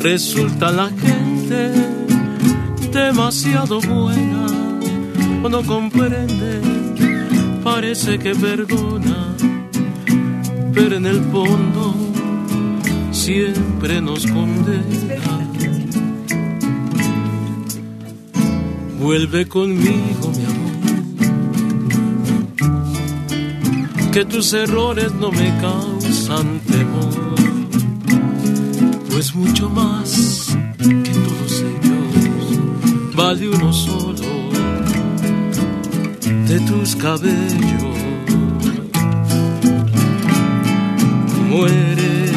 resulta 0.00 0.72
la 0.72 0.88
gente 0.88 1.72
demasiado 2.92 3.80
buena, 3.80 4.46
no 5.48 5.62
comprende, 5.62 6.60
parece 7.62 8.18
que 8.18 8.34
perdona, 8.34 9.36
pero 10.74 10.96
en 10.96 11.06
el 11.06 11.20
fondo 11.30 11.94
siempre 13.12 14.00
nos 14.00 14.26
condena. 14.26 15.22
Vuelve 18.98 19.46
conmigo, 19.46 20.32
mi 20.36 20.45
que 24.16 24.24
tus 24.24 24.54
errores 24.54 25.12
no 25.12 25.30
me 25.30 25.52
causan 25.60 26.58
temor, 26.60 27.34
pues 29.10 29.34
mucho 29.34 29.68
más 29.68 30.56
que 30.78 31.12
todos 31.26 31.60
ellos 31.60 33.14
vale 33.14 33.46
uno 33.50 33.70
solo 33.74 34.24
de 36.48 36.60
tus 36.60 36.96
cabellos. 36.96 37.98
Muere, 41.50 42.30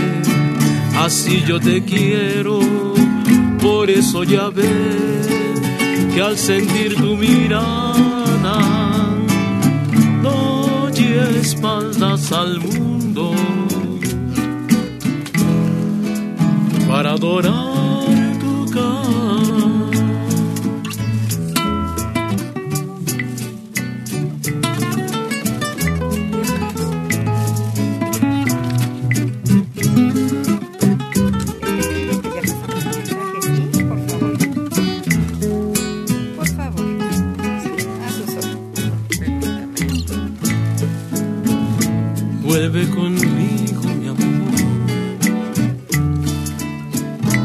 así 0.98 1.46
yo 1.48 1.62
te 1.62 1.82
quiero, 1.86 2.60
por 3.62 3.90
eso 3.90 4.26
ya 4.26 4.50
ves 4.50 5.30
que 6.14 6.22
al 6.22 6.38
sentir 6.38 6.98
tu 6.98 7.16
mirada 7.16 8.09
espaldas 11.40 12.32
al 12.34 12.60
mundo 12.60 13.34
para 16.88 17.12
adorar 17.12 18.09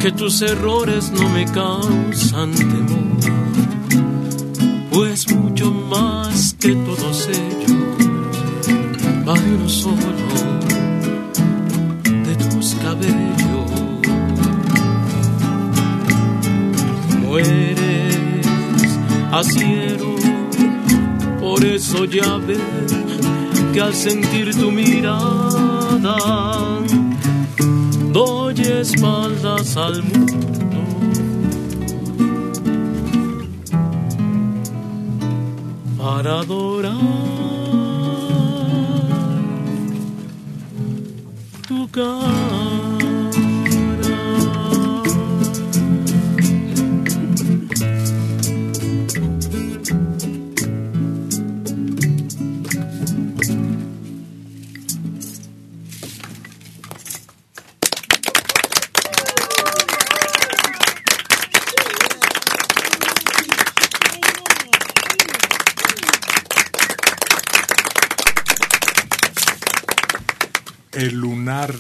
Que 0.04 0.12
tus 0.12 0.42
errores 0.42 1.10
no 1.12 1.30
me 1.30 1.46
causan 1.46 2.52
temor. 2.52 3.16
Pues 4.90 5.34
mucho 5.34 5.70
más 5.70 6.54
que 6.60 6.74
todos 6.74 7.26
ellos, 7.28 7.72
uno 9.24 9.66
solo 9.66 9.96
de 12.04 12.36
tus 12.36 12.74
cabellos. 12.74 13.70
Mueres 17.22 18.46
a 19.32 19.42
cielo, 19.42 20.16
por 21.40 21.64
eso 21.64 22.04
ya 22.04 22.36
ves 22.46 22.60
que 23.72 23.80
al 23.80 23.94
sentir 23.94 24.54
tu 24.54 24.70
mirada 24.70 26.18
espaldas 28.84 29.78
al 29.78 30.02
mundo 30.02 30.42
para 35.96 36.40
adorar 36.40 36.92
tu 41.66 41.88
cara. 41.88 42.43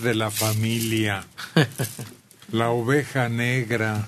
De 0.04 0.14
la 0.14 0.30
familia, 0.30 1.24
la 2.52 2.70
oveja 2.70 3.28
negra, 3.28 4.06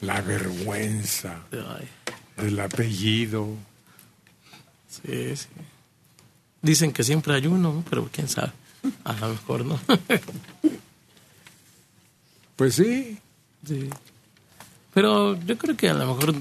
la 0.00 0.20
vergüenza 0.20 1.44
del 2.36 2.60
apellido. 2.60 3.48
Sí, 4.88 5.36
sí. 5.36 5.48
Dicen 6.60 6.92
que 6.92 7.04
siempre 7.04 7.34
hay 7.34 7.46
uno, 7.46 7.72
¿no? 7.72 7.84
pero 7.88 8.08
quién 8.12 8.28
sabe. 8.28 8.52
A 9.04 9.12
lo 9.14 9.28
mejor 9.30 9.64
no. 9.64 9.80
Pues 12.56 12.74
sí. 12.74 13.18
Sí. 13.66 13.90
Pero 14.94 15.38
yo 15.42 15.58
creo 15.58 15.76
que 15.76 15.90
a 15.90 15.94
lo 15.94 16.14
mejor 16.14 16.34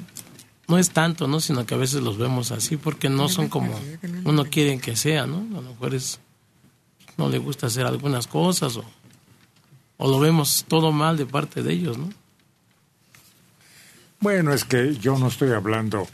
no 0.67 0.77
es 0.77 0.91
tanto, 0.91 1.27
¿no? 1.27 1.39
Sino 1.41 1.65
que 1.65 1.73
a 1.73 1.77
veces 1.77 2.01
los 2.01 2.17
vemos 2.17 2.51
así 2.51 2.77
porque 2.77 3.09
no 3.09 3.27
son 3.27 3.49
como 3.49 3.77
uno 4.23 4.45
quiere 4.45 4.79
que 4.79 4.95
sea, 4.95 5.27
¿no? 5.27 5.45
A 5.57 5.61
lo 5.61 5.69
mejor 5.71 5.93
es 5.93 6.19
no 7.17 7.29
le 7.29 7.37
gusta 7.37 7.67
hacer 7.67 7.85
algunas 7.85 8.27
cosas 8.27 8.77
o, 8.77 8.85
o 9.97 10.09
lo 10.09 10.19
vemos 10.19 10.65
todo 10.67 10.91
mal 10.91 11.17
de 11.17 11.25
parte 11.25 11.63
de 11.63 11.73
ellos, 11.73 11.97
¿no? 11.97 12.09
Bueno, 14.19 14.53
es 14.53 14.63
que 14.63 14.95
yo 14.95 15.17
no 15.19 15.27
estoy 15.27 15.51
hablando 15.51 16.07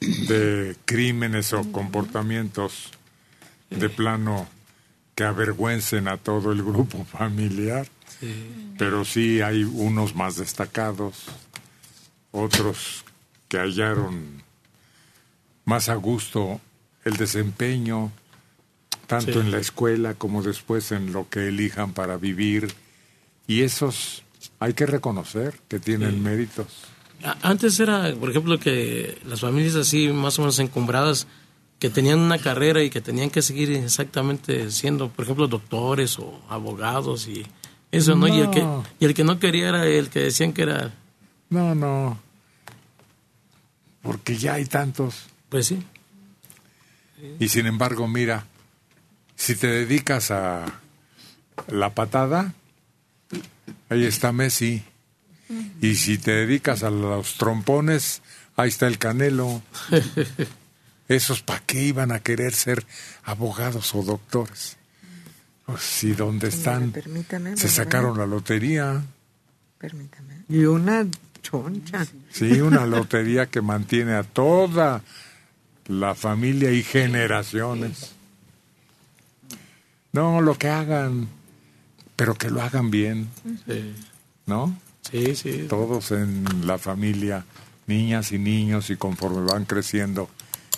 de 0.00 0.76
crímenes 0.84 1.52
o 1.52 1.70
comportamientos 1.72 2.90
de 3.70 3.88
plano 3.88 4.48
que 5.14 5.24
avergüencen 5.24 6.08
a 6.08 6.16
todo 6.16 6.52
el 6.52 6.62
grupo 6.62 7.04
familiar, 7.10 7.88
pero 8.78 9.04
sí 9.04 9.40
hay 9.40 9.64
unos 9.64 10.14
más 10.14 10.36
destacados, 10.36 11.24
otros 12.30 13.04
que 13.48 13.58
hallaron 13.58 14.42
más 15.64 15.88
a 15.88 15.94
gusto 15.94 16.60
el 17.04 17.16
desempeño, 17.16 18.12
tanto 19.18 19.32
Sí. 19.34 19.38
en 19.40 19.50
la 19.50 19.58
escuela 19.58 20.14
como 20.14 20.42
después 20.42 20.92
en 20.92 21.12
lo 21.12 21.28
que 21.28 21.48
elijan 21.48 21.92
para 21.92 22.16
vivir, 22.16 22.72
y 23.46 23.62
esos 23.62 24.22
hay 24.58 24.74
que 24.74 24.86
reconocer 24.86 25.54
que 25.68 25.78
tienen 25.78 26.22
méritos. 26.22 26.66
Antes 27.42 27.78
era, 27.78 28.12
por 28.14 28.30
ejemplo, 28.30 28.58
que 28.58 29.18
las 29.26 29.40
familias 29.40 29.76
así 29.76 30.08
más 30.08 30.38
o 30.38 30.42
menos 30.42 30.58
encumbradas, 30.58 31.26
que 31.78 31.88
tenían 31.90 32.18
una 32.20 32.38
carrera 32.38 32.82
y 32.82 32.90
que 32.90 33.00
tenían 33.00 33.30
que 33.30 33.42
seguir 33.42 33.70
exactamente 33.72 34.70
siendo, 34.70 35.08
por 35.08 35.24
ejemplo, 35.24 35.46
doctores 35.48 36.18
o 36.18 36.40
abogados 36.48 37.26
y 37.28 37.44
eso, 37.90 38.14
¿no? 38.14 38.26
Y, 38.28 38.38
el 38.40 38.50
que, 38.50 38.60
No. 38.60 38.84
y 39.00 39.04
el 39.04 39.14
que 39.14 39.24
no 39.24 39.38
quería 39.38 39.68
era 39.68 39.86
el 39.86 40.08
que 40.08 40.20
decían 40.20 40.52
que 40.52 40.62
era... 40.62 40.92
No, 41.50 41.74
no. 41.74 42.18
Porque 44.02 44.36
ya 44.36 44.54
hay 44.54 44.64
tantos. 44.66 45.26
Pues 45.48 45.66
sí. 45.66 45.78
Y 47.38 47.48
sin 47.48 47.66
embargo, 47.66 48.08
mira, 48.08 48.46
si 49.36 49.56
te 49.56 49.66
dedicas 49.66 50.30
a 50.30 50.80
la 51.68 51.94
patada, 51.94 52.54
ahí 53.88 54.04
está 54.04 54.32
Messi. 54.32 54.84
Y 55.80 55.96
si 55.96 56.16
te 56.16 56.30
dedicas 56.30 56.82
a 56.82 56.90
los 56.90 57.36
trompones, 57.36 58.22
ahí 58.56 58.68
está 58.68 58.86
el 58.86 58.98
Canelo. 58.98 59.62
Esos 61.08 61.42
para 61.42 61.60
qué 61.60 61.82
iban 61.82 62.12
a 62.12 62.20
querer 62.20 62.54
ser 62.54 62.86
abogados 63.24 63.94
o 63.94 64.02
doctores. 64.02 64.76
Pues 65.66 65.82
si 65.82 66.12
donde 66.12 66.48
están 66.48 66.90
permítame, 66.90 67.56
se 67.56 67.68
sacaron 67.68 68.18
la 68.18 68.26
lotería. 68.26 69.02
Permítame. 69.78 70.44
Y 70.48 70.64
una 70.64 71.06
choncha. 71.42 72.06
Sí, 72.30 72.60
una 72.60 72.86
lotería 72.86 73.46
que 73.46 73.60
mantiene 73.60 74.14
a 74.14 74.22
toda 74.22 75.02
la 75.86 76.14
familia 76.14 76.72
y 76.72 76.82
generaciones. 76.82 78.12
No, 80.12 80.40
lo 80.40 80.56
que 80.58 80.68
hagan, 80.68 81.28
pero 82.16 82.34
que 82.34 82.50
lo 82.50 82.62
hagan 82.62 82.90
bien, 82.90 83.28
Sí, 83.66 83.94
¿no? 84.46 84.78
sí. 85.10 85.34
sí. 85.34 85.66
Todos 85.68 86.10
en 86.12 86.44
la 86.66 86.78
familia, 86.78 87.44
niñas 87.86 88.32
y 88.32 88.38
niños, 88.38 88.90
y 88.90 88.96
conforme 88.96 89.40
van 89.50 89.64
creciendo, 89.64 90.28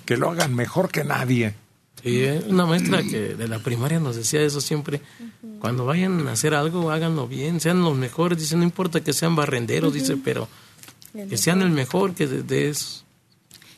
que 0.05 0.17
lo 0.17 0.31
hagan 0.31 0.55
mejor 0.55 0.91
que 0.91 1.05
nadie. 1.05 1.55
Sí, 2.03 2.23
una 2.49 2.67
maestra 2.67 3.03
que 3.03 3.35
de 3.35 3.49
la 3.49 3.59
primaria 3.61 3.99
nos 3.99 4.15
decía 4.17 4.43
eso 4.43 4.61
siempre. 4.61 5.01
Cuando 5.59 5.87
vayan 5.87 6.29
a 6.29 6.33
hacer 6.33 6.55
algo, 6.55 6.91
háganlo 6.91 7.27
bien, 7.27 7.61
sean 7.61 7.83
los 7.83 7.97
mejores. 7.97 8.39
Dice, 8.39 8.57
no 8.57 8.63
importa 8.63 9.03
que 9.03 9.13
sean 9.15 9.35
barrenderos, 9.35 9.95
dice, 9.95 10.17
pero 10.19 10.47
que 11.15 11.39
sean 11.39 11.63
el 11.63 11.71
mejor 11.71 12.15
que 12.15 12.27
de, 12.27 12.43
de 12.43 12.69
eso. 12.69 13.05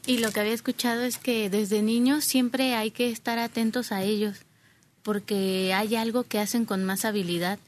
Y 0.07 0.19
lo 0.19 0.33
que 0.33 0.41
había 0.41 0.53
escuchado 0.55 1.03
es 1.03 1.19
que 1.19 1.49
desde 1.51 1.83
niños 1.83 2.25
siempre 2.25 2.75
hay 2.75 2.91
que 2.91 3.11
estar 3.11 3.39
atentos 3.39 3.93
a 3.93 4.03
ellos, 4.03 4.39
porque 5.07 5.73
hay 5.73 5.95
algo 5.95 6.25
que 6.25 6.41
hacen 6.41 6.65
con 6.65 6.83
más 6.83 7.05
habilidad 7.05 7.61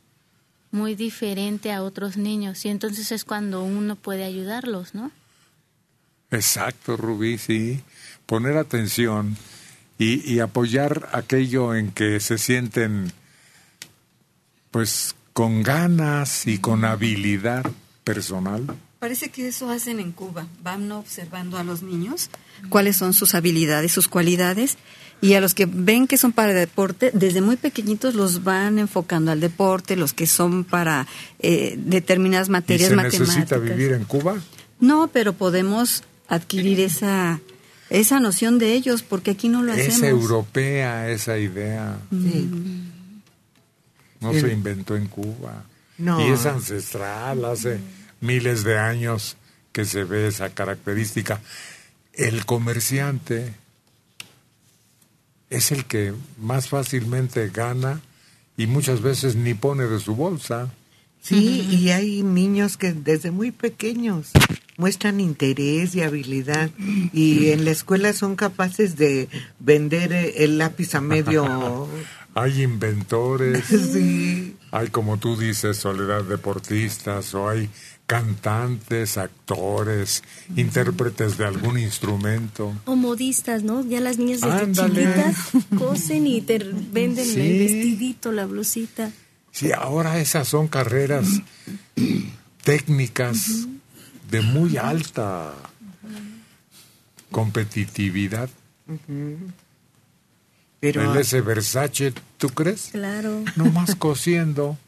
muy 0.73 0.97
diferente 0.97 1.71
a 1.73 1.85
otros 1.85 2.17
niños 2.17 2.65
y 2.65 2.69
entonces 2.69 3.13
es 3.13 3.25
cuando 3.25 3.63
uno 3.63 3.95
puede 3.95 4.25
ayudarlos, 4.25 4.93
¿no? 4.93 5.13
Exacto, 6.33 6.97
Rubí, 6.97 7.39
sí. 7.39 7.81
Poner 8.27 8.57
atención 8.57 9.37
y, 10.01 10.29
y 10.29 10.41
apoyar 10.41 11.11
aquello 11.13 11.77
en 11.77 11.93
que 11.93 12.19
se 12.19 12.39
sienten, 12.39 13.13
pues, 14.73 15.15
con 15.33 15.63
ganas 15.63 16.45
y 16.49 16.59
con 16.59 16.85
habilidad 16.85 17.65
personal. 18.03 18.67
Parece 18.99 19.29
que 19.29 19.47
eso 19.47 19.71
hacen 19.71 20.01
en 20.01 20.11
Cuba. 20.11 20.49
Van 20.65 20.91
observando 20.91 21.57
a 21.57 21.63
los 21.63 21.83
niños 21.83 22.31
cuáles 22.69 22.97
son 22.97 23.15
sus 23.15 23.37
habilidades, 23.37 23.93
sus 23.93 24.09
cualidades, 24.09 24.77
y 25.21 25.35
a 25.35 25.41
los 25.41 25.55
que 25.55 25.67
ven 25.67 26.07
que 26.07 26.17
son 26.17 26.33
para 26.33 26.53
deporte, 26.55 27.11
desde 27.13 27.41
muy 27.41 27.57
pequeñitos 27.57 28.15
los 28.15 28.45
van 28.45 28.79
enfocando 28.79 29.33
al 29.33 29.41
deporte, 29.41 29.97
los 29.97 30.13
que 30.13 30.27
son 30.27 30.65
para 30.65 31.07
eh, 31.41 31.75
determinadas 31.79 32.49
¿Y 32.49 32.53
materias 32.53 32.89
se 32.91 32.97
matemáticas. 32.97 33.29
necesita 33.29 33.59
vivir 33.59 33.93
en 33.93 34.05
Cuba? 34.05 34.37
No, 34.81 35.09
pero 35.13 35.33
podemos 35.33 36.05
adquirir 36.29 36.81
esa 36.81 37.41
esa 37.91 38.21
noción 38.21 38.59
de 38.59 38.75
ellos 38.75 39.03
porque 39.03 39.31
aquí 39.31 39.49
no 39.49 39.63
lo 39.63 39.73
hacemos. 39.73 39.97
Es 39.97 40.03
europea 40.03 41.09
esa 41.11 41.39
idea. 41.39 41.99
Mm. 42.11 42.89
No 44.21 44.31
El- 44.33 44.41
se 44.41 44.53
inventó 44.53 44.95
en 44.97 45.07
Cuba. 45.09 45.65
No. 45.97 46.21
Y 46.27 46.31
es 46.33 46.47
ancestral, 46.47 47.45
hace 47.45 47.79
miles 48.21 48.63
de 48.63 48.79
años 48.79 49.37
que 49.73 49.85
se 49.85 50.05
ve 50.05 50.29
esa 50.29 50.51
característica. 50.51 51.41
El 52.13 52.45
comerciante 52.47 53.53
es 55.51 55.73
el 55.73 55.85
que 55.85 56.13
más 56.39 56.69
fácilmente 56.69 57.49
gana 57.51 58.01
y 58.57 58.67
muchas 58.67 59.01
veces 59.03 59.37
ni 59.37 59.55
pone 59.55 59.85
de 59.85 59.99
su 60.01 60.15
bolsa. 60.15 60.73
Sí, 61.21 61.67
y 61.71 61.91
hay 61.91 62.23
niños 62.23 62.77
que 62.77 62.93
desde 62.93 63.31
muy 63.31 63.51
pequeños 63.51 64.31
muestran 64.77 65.21
interés 65.21 65.95
y 65.97 66.03
habilidad 66.03 66.71
y 67.13 67.49
en 67.51 67.65
la 67.65 67.73
escuela 67.73 68.13
son 68.13 68.37
capaces 68.37 68.97
de 68.97 69.29
vender 69.59 70.13
eh, 70.13 70.45
el 70.45 70.59
lápiz 70.59 70.95
a 70.95 71.01
medio... 71.01 71.89
Hay 72.35 72.63
inventores, 72.63 73.65
Sí. 73.65 74.55
hay 74.71 74.89
como 74.91 75.17
tú 75.19 75.37
dices, 75.37 75.77
Soledad, 75.79 76.23
deportistas, 76.23 77.35
o 77.35 77.49
hay 77.49 77.69
cantantes, 78.09 79.19
actores, 79.19 80.25
intérpretes 80.57 81.37
de 81.37 81.45
algún 81.45 81.79
instrumento. 81.79 82.73
O 82.87 82.97
modistas, 82.97 83.63
¿no? 83.63 83.85
Ya 83.85 84.01
las 84.01 84.17
niñas 84.19 84.41
desde 84.41 84.61
Ándale. 84.61 84.95
chiquitas 85.05 85.37
cosen 85.79 86.27
y 86.27 86.41
te 86.41 86.59
venden 86.59 87.25
Sí. 87.27 87.39
el 87.41 87.59
vestidito, 87.61 88.33
la 88.33 88.47
blusita. 88.47 89.11
Sí, 89.53 89.71
ahora 89.73 90.19
esas 90.19 90.49
son 90.49 90.69
carreras 90.69 91.27
técnicas 92.65 93.67
de 94.31 94.41
muy 94.41 94.79
alta 94.79 95.53
competitividad. 97.31 98.49
Pero- 100.81 101.13
El 101.13 101.19
ese 101.21 101.41
Versace, 101.41 102.15
¿tú 102.39 102.49
crees? 102.51 102.89
Claro. 102.93 103.45
Nomás 103.57 103.95
cosiendo 103.97 104.79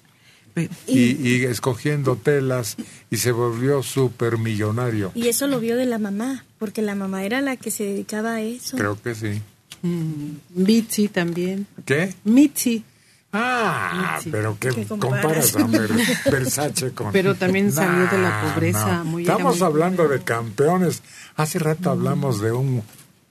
y, 0.87 1.29
y 1.29 1.45
escogiendo 1.45 2.17
telas 2.17 2.77
y 3.11 3.17
se 3.19 3.33
volvió 3.33 3.83
súper 3.83 4.39
millonario. 4.39 5.13
Y 5.15 5.29
eso 5.29 5.47
lo 5.47 5.61
vio 5.61 5.77
de 5.77 5.87
la 5.87 5.99
mamá, 5.99 6.45
porque 6.59 6.83
la 6.83 6.95
mamá 6.95 7.25
era 7.25 7.41
la 7.41 7.57
que 7.57 7.71
se 7.71 7.85
dedicaba 7.85 8.35
a 8.35 8.41
eso. 8.41 8.77
Creo 8.77 9.01
que 9.01 9.15
sí. 9.15 9.41
Mm, 9.83 10.33
Mitzi 10.57 11.09
también. 11.09 11.67
¿Qué? 11.85 12.15
Mitzi. 12.25 12.85
Ah, 13.33 14.17
Mitzi. 14.17 14.31
pero 14.31 14.57
¿qué, 14.59 14.71
¿Qué 14.71 14.85
comparas 14.87 15.53
comparas? 15.53 15.57
a 15.57 15.67
Ver- 15.67 16.33
Versace 16.33 16.91
con...? 16.91 17.13
Pero 17.13 17.37
también 17.37 17.71
salió 17.73 18.07
de 18.09 18.19
la 18.19 18.43
pobreza, 18.53 18.99
no. 18.99 19.05
muy- 19.05 19.23
Estamos 19.23 19.59
muy 19.59 19.67
hablando 19.67 20.09
de 20.09 20.21
campeones. 20.23 21.03
Hace 21.37 21.61
rato 21.61 21.91
hablamos 21.91 22.41
de 22.41 22.51
un 22.53 22.83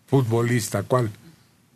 futbolista, 0.08 0.84
¿cuál? 0.84 1.12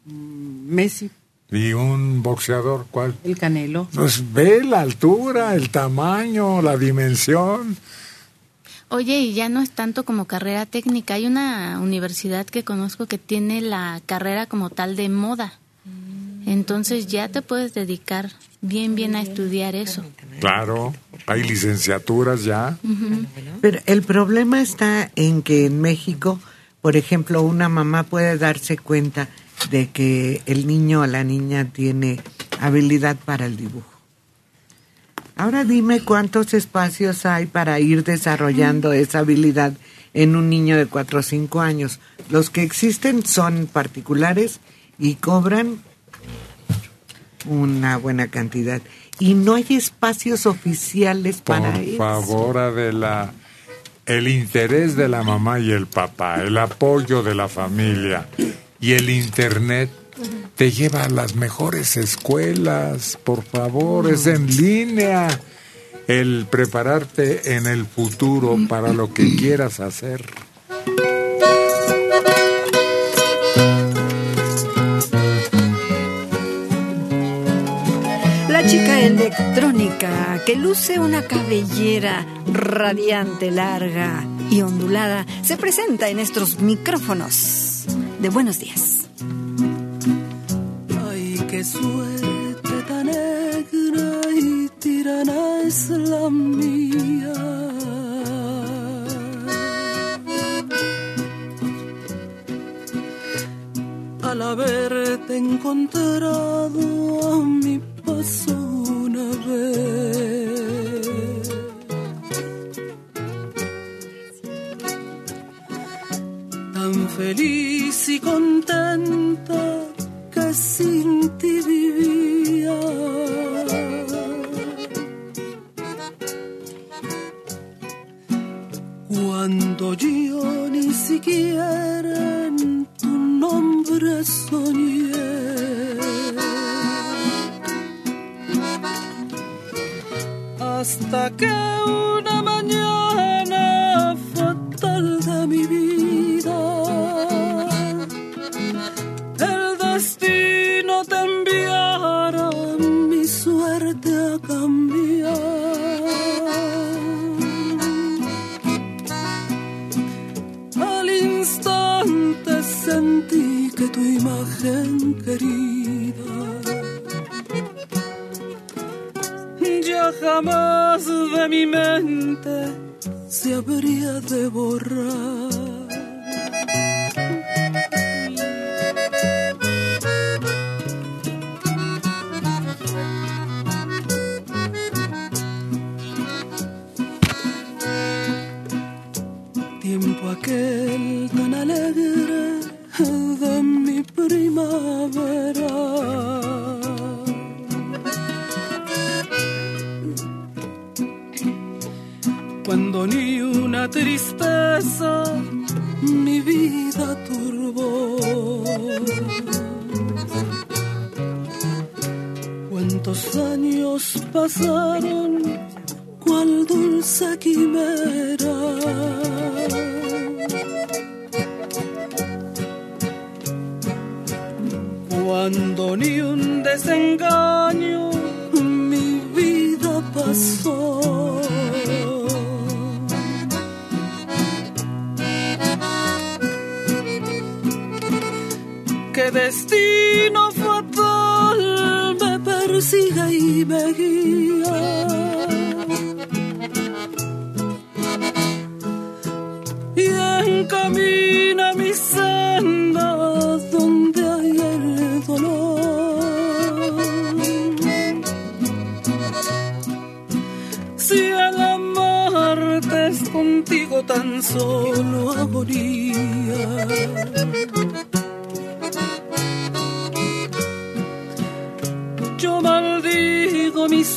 Messi, 0.06 1.10
Y 1.52 1.74
un 1.74 2.24
boxeador, 2.24 2.88
¿cuál? 2.90 3.15
el 3.24 3.38
Canelo. 3.38 3.88
Pues 3.94 4.34
ve 4.34 4.64
la 4.64 4.82
altura, 4.82 5.56
el 5.56 5.70
tamaño, 5.70 6.61
la 6.61 6.78
dimensión. 6.78 7.78
Oye, 8.90 9.20
y 9.20 9.34
ya 9.34 9.49
no 9.49 9.61
es 9.61 9.72
tanto 9.72 10.03
como 10.03 10.26
carrera 10.26 10.65
técnica. 10.65 11.15
Hay 11.15 11.26
una 11.26 11.80
universidad 11.80 12.45
que 12.45 12.64
conozco 12.64 13.07
que 13.07 13.18
tiene 13.18 13.61
la 13.61 14.02
carrera 14.06 14.45
como 14.45 14.70
tal 14.70 14.95
de 14.95 15.10
moda. 15.10 15.53
Entonces 16.45 17.07
ya 17.07 17.30
te 17.30 17.41
puedes 17.41 17.74
dedicar 17.74 18.32
bien, 18.61 18.95
bien 18.95 19.15
a 19.15 19.22
estudiar 19.22 19.76
eso. 19.76 20.03
Claro, 20.40 20.94
hay 21.26 21.44
licenciaturas 21.44 22.44
ya. 22.44 22.78
Pero 23.61 23.80
el 23.86 24.03
problema 24.03 24.61
está 24.61 25.10
en 25.15 25.41
que 25.41 25.65
en 25.65 25.82
México, 25.82 26.40
por 26.82 26.98
ejemplo, 26.98 27.41
una 27.41 27.70
mamá 27.70 28.03
puede 28.03 28.38
darse 28.38 28.78
cuenta 28.78 29.30
de 29.69 29.89
que 29.89 30.41
el 30.45 30.67
niño 30.67 31.01
o 31.01 31.07
la 31.07 31.23
niña 31.23 31.65
tiene 31.71 32.19
habilidad 32.59 33.17
para 33.23 33.45
el 33.45 33.57
dibujo. 33.57 33.89
Ahora 35.35 35.63
dime 35.63 36.01
cuántos 36.01 36.53
espacios 36.53 37.25
hay 37.25 37.47
para 37.47 37.80
ir 37.80 38.03
desarrollando 38.03 38.93
esa 38.93 39.19
habilidad 39.19 39.73
en 40.13 40.35
un 40.35 40.49
niño 40.49 40.77
de 40.77 40.85
4 40.85 41.19
o 41.19 41.23
5 41.23 41.61
años. 41.61 41.99
Los 42.30 42.49
que 42.49 42.61
existen 42.61 43.25
son 43.25 43.67
particulares 43.71 44.59
y 44.99 45.15
cobran 45.15 45.81
una 47.47 47.97
buena 47.97 48.27
cantidad. 48.27 48.81
Y 49.19 49.34
no 49.34 49.55
hay 49.55 49.65
espacios 49.69 50.45
oficiales 50.45 51.41
para 51.41 51.73
Por 51.73 51.81
eso. 51.81 51.97
favor, 51.97 52.57
Adela. 52.57 53.34
El 54.05 54.27
interés 54.27 54.95
de 54.97 55.07
la 55.07 55.23
mamá 55.23 55.59
y 55.59 55.71
el 55.71 55.88
papá, 55.88 56.43
el 56.43 56.57
apoyo 56.57 57.23
de 57.23 57.35
la 57.35 57.47
familia 57.47 58.27
y 58.84 58.95
el 58.95 59.10
internet 59.10 59.89
te 60.57 60.69
lleva 60.69 61.05
a 61.05 61.10
las 61.10 61.35
mejores 61.38 61.95
escuelas, 61.95 63.18
por 63.23 63.41
favor, 63.41 64.11
es 64.11 64.27
en 64.27 64.45
línea. 64.45 65.39
El 66.05 66.45
prepararte 66.51 67.55
en 67.55 67.65
el 67.65 67.85
futuro 67.85 68.57
para 68.68 68.91
lo 68.91 69.14
que 69.14 69.38
quieras 69.38 69.80
hacer. 69.80 70.26
La 78.49 78.68
chica 78.68 78.99
electrónica 78.99 80.41
que 80.45 80.57
luce 80.57 80.99
una 80.99 81.22
cabellera 81.23 82.26
radiante, 82.51 83.49
larga 83.49 84.26
y 84.51 84.61
ondulada 84.61 85.26
se 85.41 85.55
presenta 85.55 86.10
en 86.10 86.19
estos 86.19 86.60
micrófonos 86.60 87.72
de 88.23 88.29
Buenos 88.29 88.57
Días. 88.57 89.09
Ay, 91.09 91.45
qué 91.49 91.61
suerte 91.61 92.73
tan 92.87 93.07
negra 93.07 94.21
y 94.33 94.69
tirana 94.79 95.61
es 95.63 95.89
la 95.89 96.29
mía. 96.29 97.33
Al 104.21 104.41
haberte 104.41 105.35
encontrado 105.35 106.71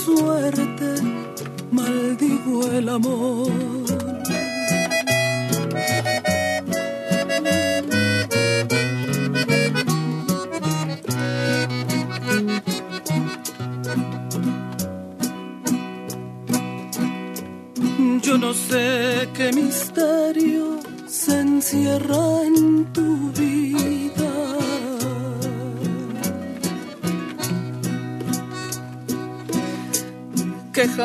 suerte, 0.06 1.02
maldigo 1.72 2.70
el 2.70 2.88
amor. 2.88 3.45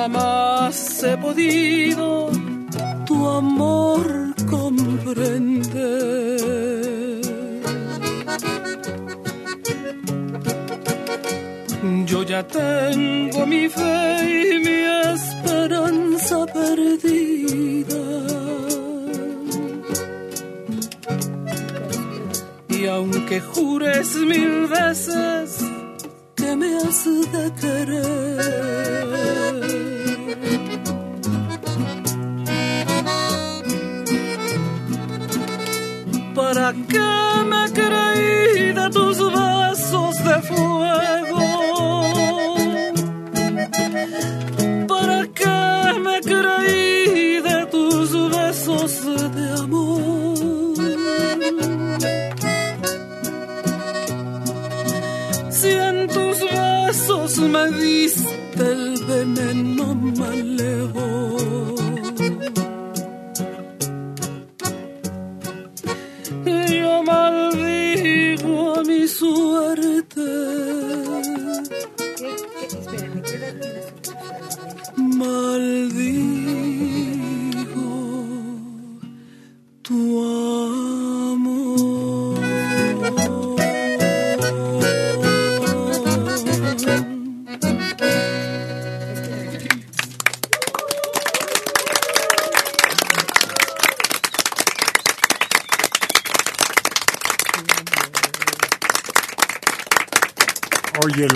Jamás 0.01 1.03
he 1.03 1.15
podido 1.17 2.40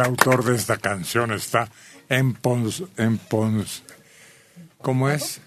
autor 0.05 0.43
de 0.45 0.55
esta 0.55 0.77
canción 0.77 1.31
está 1.31 1.69
en 2.09 2.33
Pons, 2.33 2.83
en 2.97 3.17
Pons, 3.17 3.83
¿cómo 4.81 5.09
es? 5.09 5.41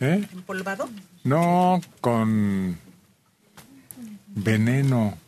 ¿Eh? 0.00 0.26
¿Empolvado? 0.32 0.88
No, 1.24 1.80
con 2.00 2.78
veneno. 4.28 5.18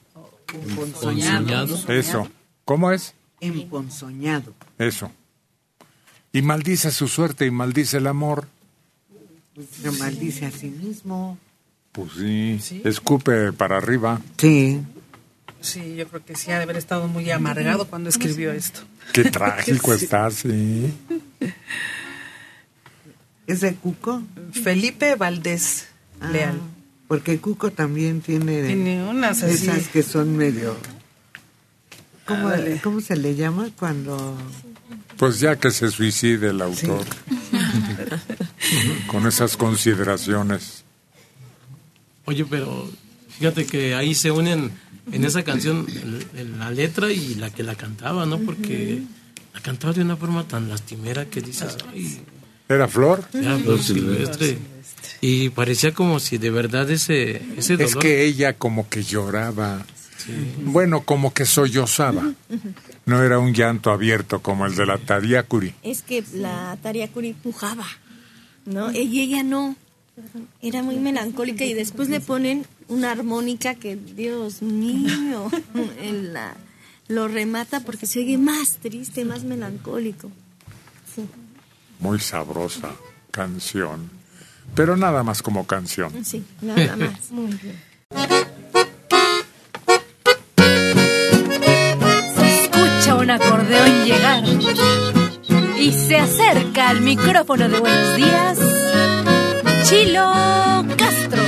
Emponzoñado. 0.52 1.78
Eso. 1.88 2.28
¿Cómo 2.64 2.92
es? 2.92 3.14
Emponzoñado. 3.40 4.54
Eso. 4.78 5.10
Y 6.32 6.42
maldice 6.42 6.90
su 6.90 7.08
suerte 7.08 7.46
y 7.46 7.50
maldice 7.50 7.96
el 7.96 8.06
amor. 8.06 8.46
Se 9.82 9.90
maldice 9.92 10.46
a 10.46 10.50
sí 10.50 10.68
mismo. 10.68 11.38
Pues 11.92 12.12
sí, 12.12 12.82
escupe 12.84 13.52
para 13.52 13.78
arriba. 13.78 14.20
Sí. 14.36 14.82
Sí, 15.60 15.96
yo 15.96 16.06
creo 16.08 16.24
que 16.24 16.36
sí 16.36 16.50
ha 16.52 16.56
de 16.58 16.62
haber 16.64 16.76
estado 16.76 17.08
muy 17.08 17.30
amargado 17.30 17.86
cuando 17.88 18.08
escribió 18.08 18.52
esto. 18.52 18.80
Qué 19.12 19.24
trágico 19.24 19.94
Sí. 19.98 20.04
está, 20.04 20.30
sí. 20.30 20.92
¿Es 23.46 23.60
de 23.60 23.74
Cuco? 23.74 24.22
Felipe 24.52 25.14
Valdés 25.16 25.86
Ah, 26.20 26.30
Leal. 26.30 26.60
Porque 27.06 27.38
Cuco 27.38 27.70
también 27.70 28.20
tiene, 28.20 28.64
Tiene 28.66 29.02
unas 29.04 29.42
así. 29.42 29.54
esas 29.68 29.88
que 29.88 30.02
son 30.02 30.36
medio... 30.36 30.76
¿Cómo, 32.26 32.48
Ándale. 32.48 32.80
¿Cómo 32.82 33.00
se 33.00 33.16
le 33.16 33.34
llama 33.36 33.70
cuando...? 33.78 34.36
Pues 35.16 35.40
ya 35.40 35.56
que 35.56 35.70
se 35.70 35.90
suicide 35.90 36.50
el 36.50 36.60
autor. 36.60 37.04
Con 39.06 39.26
esas 39.26 39.56
consideraciones. 39.56 40.84
Oye, 42.26 42.44
pero 42.44 42.88
fíjate 43.38 43.64
que 43.66 43.94
ahí 43.94 44.14
se 44.14 44.30
unen 44.30 44.70
en 45.12 45.24
esa 45.24 45.42
canción 45.42 45.86
el- 45.88 46.26
el- 46.40 46.58
la 46.58 46.70
letra 46.70 47.10
y 47.12 47.34
la 47.34 47.50
que 47.50 47.62
la 47.62 47.74
cantaba, 47.74 48.26
¿no? 48.26 48.38
Porque 48.38 49.02
la 49.54 49.60
cantaba 49.60 49.92
de 49.92 50.02
una 50.02 50.16
forma 50.16 50.46
tan 50.46 50.68
lastimera 50.68 51.26
que 51.26 51.40
dices, 51.40 51.76
ay, 51.92 52.20
¿Era 52.68 52.86
Flor? 52.88 53.24
era 53.32 53.56
Flor 53.58 53.82
Silvestre. 53.82 54.58
Y 55.20 55.48
parecía 55.50 55.92
como 55.94 56.20
si 56.20 56.38
de 56.38 56.50
verdad 56.50 56.90
ese, 56.90 57.40
ese 57.56 57.74
dolor... 57.76 57.88
Es 57.88 57.96
que 57.96 58.24
ella 58.24 58.52
como 58.52 58.88
que 58.88 59.02
lloraba. 59.02 59.84
Bueno, 60.64 61.02
como 61.04 61.32
que 61.32 61.46
sollozaba. 61.46 62.32
No 63.06 63.22
era 63.22 63.38
un 63.38 63.54
llanto 63.54 63.90
abierto 63.90 64.40
como 64.42 64.66
el 64.66 64.74
de 64.76 64.84
la 64.84 64.98
Tadiakuri. 64.98 65.72
Es 65.82 66.02
que 66.02 66.22
la 66.34 66.76
Tariacuri 66.82 67.32
pujaba, 67.32 67.86
¿no? 68.66 68.92
Y 68.92 69.20
ella 69.20 69.42
no. 69.42 69.74
Era 70.62 70.82
muy 70.82 70.96
melancólica 70.96 71.64
y 71.64 71.74
después 71.74 72.08
le 72.08 72.20
ponen 72.20 72.66
una 72.88 73.10
armónica 73.12 73.74
que, 73.74 73.96
Dios 73.96 74.62
mío, 74.62 75.50
en 76.00 76.32
la- 76.32 76.56
lo 77.08 77.26
remata 77.28 77.80
porque 77.80 78.06
se 78.06 78.18
oye 78.20 78.36
más 78.38 78.76
triste, 78.82 79.24
más 79.24 79.44
melancólico. 79.44 80.30
Sí, 81.14 81.24
Muy 82.00 82.18
sabrosa 82.20 82.90
canción. 83.30 84.10
Pero 84.74 84.96
nada 84.96 85.22
más 85.22 85.40
como 85.42 85.66
canción. 85.66 86.12
sí, 86.24 86.44
nada 86.60 86.96
más. 86.96 87.30
Muy 87.30 87.52
bien. 87.62 87.76
Escucha 92.36 93.14
un 93.16 93.30
acordeón 93.30 94.04
llegar 94.04 94.44
y 95.78 95.92
se 95.92 96.16
acerca 96.16 96.88
al 96.90 97.00
micrófono 97.00 97.68
de 97.68 97.80
Buenos 97.80 98.16
Días 98.16 98.58
Chilo 99.88 100.84
Castro. 100.98 101.47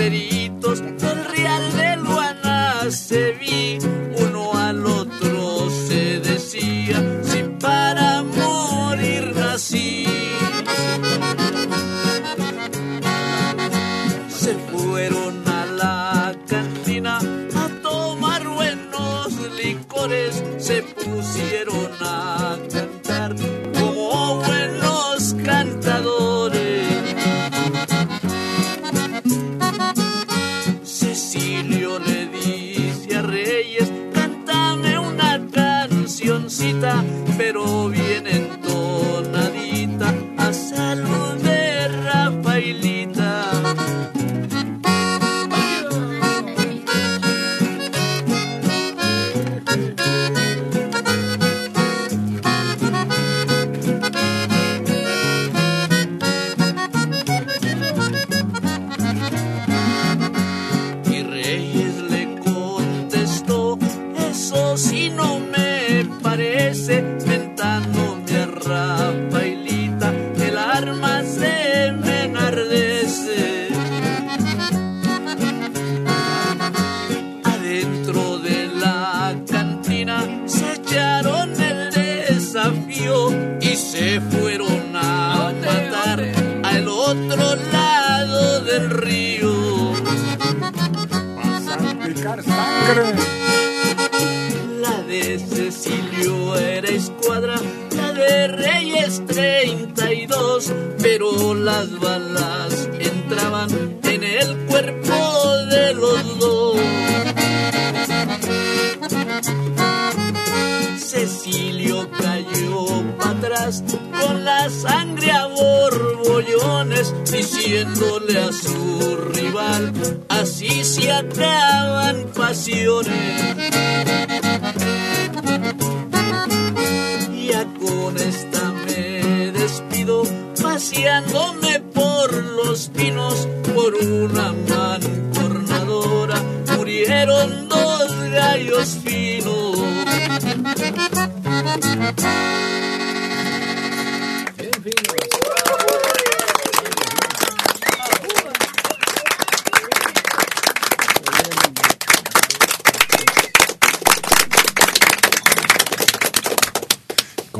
city 0.00 0.39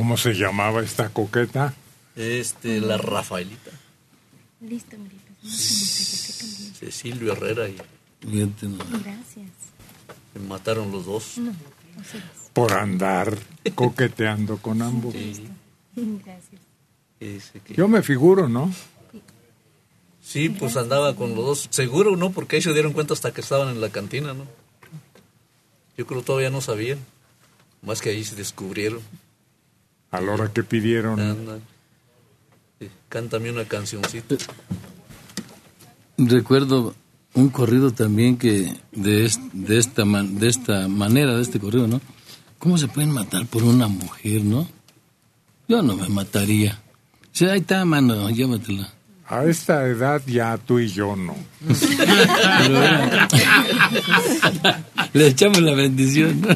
¿Cómo 0.00 0.16
se 0.16 0.32
llamaba 0.32 0.80
esta 0.82 1.10
coqueta? 1.10 1.74
Este, 2.16 2.80
la 2.80 2.96
Rafaelita. 2.96 3.70
Listo, 4.62 4.96
Marita. 4.96 5.30
Cecilio 6.78 7.34
Herrera 7.34 7.68
y 7.68 7.76
Gracias. 8.22 9.50
se 10.32 10.38
mataron 10.38 10.90
los 10.90 11.04
dos. 11.04 11.36
No, 11.36 11.50
no 11.52 11.54
Por 12.54 12.72
andar 12.72 13.36
coqueteando 13.74 14.56
con 14.56 14.80
ambos. 14.80 15.12
Gracias. 15.94 16.62
Ese 17.20 17.60
que- 17.60 17.74
Yo 17.74 17.86
me 17.86 18.02
figuro, 18.02 18.48
¿no? 18.48 18.72
Sí, 20.22 20.48
pues 20.48 20.78
andaba 20.78 21.14
con 21.14 21.34
los 21.34 21.44
dos. 21.44 21.66
Seguro 21.68 22.16
no, 22.16 22.30
porque 22.30 22.56
ahí 22.56 22.62
se 22.62 22.72
dieron 22.72 22.94
cuenta 22.94 23.12
hasta 23.12 23.34
que 23.34 23.42
estaban 23.42 23.68
en 23.68 23.82
la 23.82 23.90
cantina, 23.90 24.32
¿no? 24.32 24.46
Yo 25.98 26.06
creo 26.06 26.22
todavía 26.22 26.48
no 26.48 26.62
sabían. 26.62 27.00
Más 27.82 28.00
que 28.00 28.08
ahí 28.08 28.24
se 28.24 28.34
descubrieron. 28.34 29.02
A 30.10 30.20
la 30.20 30.32
hora 30.32 30.52
que 30.52 30.62
pidieron. 30.64 31.20
Anda. 31.20 31.58
Cántame 33.08 33.50
una 33.50 33.64
cancioncita. 33.64 34.36
Recuerdo 36.18 36.94
un 37.34 37.48
corrido 37.50 37.92
también 37.92 38.36
que 38.36 38.74
de, 38.92 39.24
es- 39.24 39.40
de, 39.52 39.78
esta 39.78 40.04
man- 40.04 40.38
de 40.38 40.48
esta 40.48 40.88
manera, 40.88 41.34
de 41.36 41.42
este 41.42 41.60
corrido, 41.60 41.86
¿no? 41.86 42.00
¿Cómo 42.58 42.76
se 42.78 42.88
pueden 42.88 43.10
matar 43.10 43.46
por 43.46 43.62
una 43.62 43.88
mujer, 43.88 44.42
no? 44.44 44.68
Yo 45.68 45.82
no 45.82 45.96
me 45.96 46.08
mataría. 46.08 46.80
Sí, 47.32 47.46
ahí 47.46 47.60
está, 47.60 47.84
mano, 47.84 48.28
llévatela. 48.30 48.92
A 49.28 49.44
esta 49.44 49.86
edad 49.86 50.20
ya 50.26 50.58
tú 50.58 50.80
y 50.80 50.88
yo 50.88 51.14
no. 51.14 51.36
Pero, 52.58 52.80
Le 55.12 55.26
echamos 55.28 55.60
la 55.62 55.74
bendición. 55.74 56.42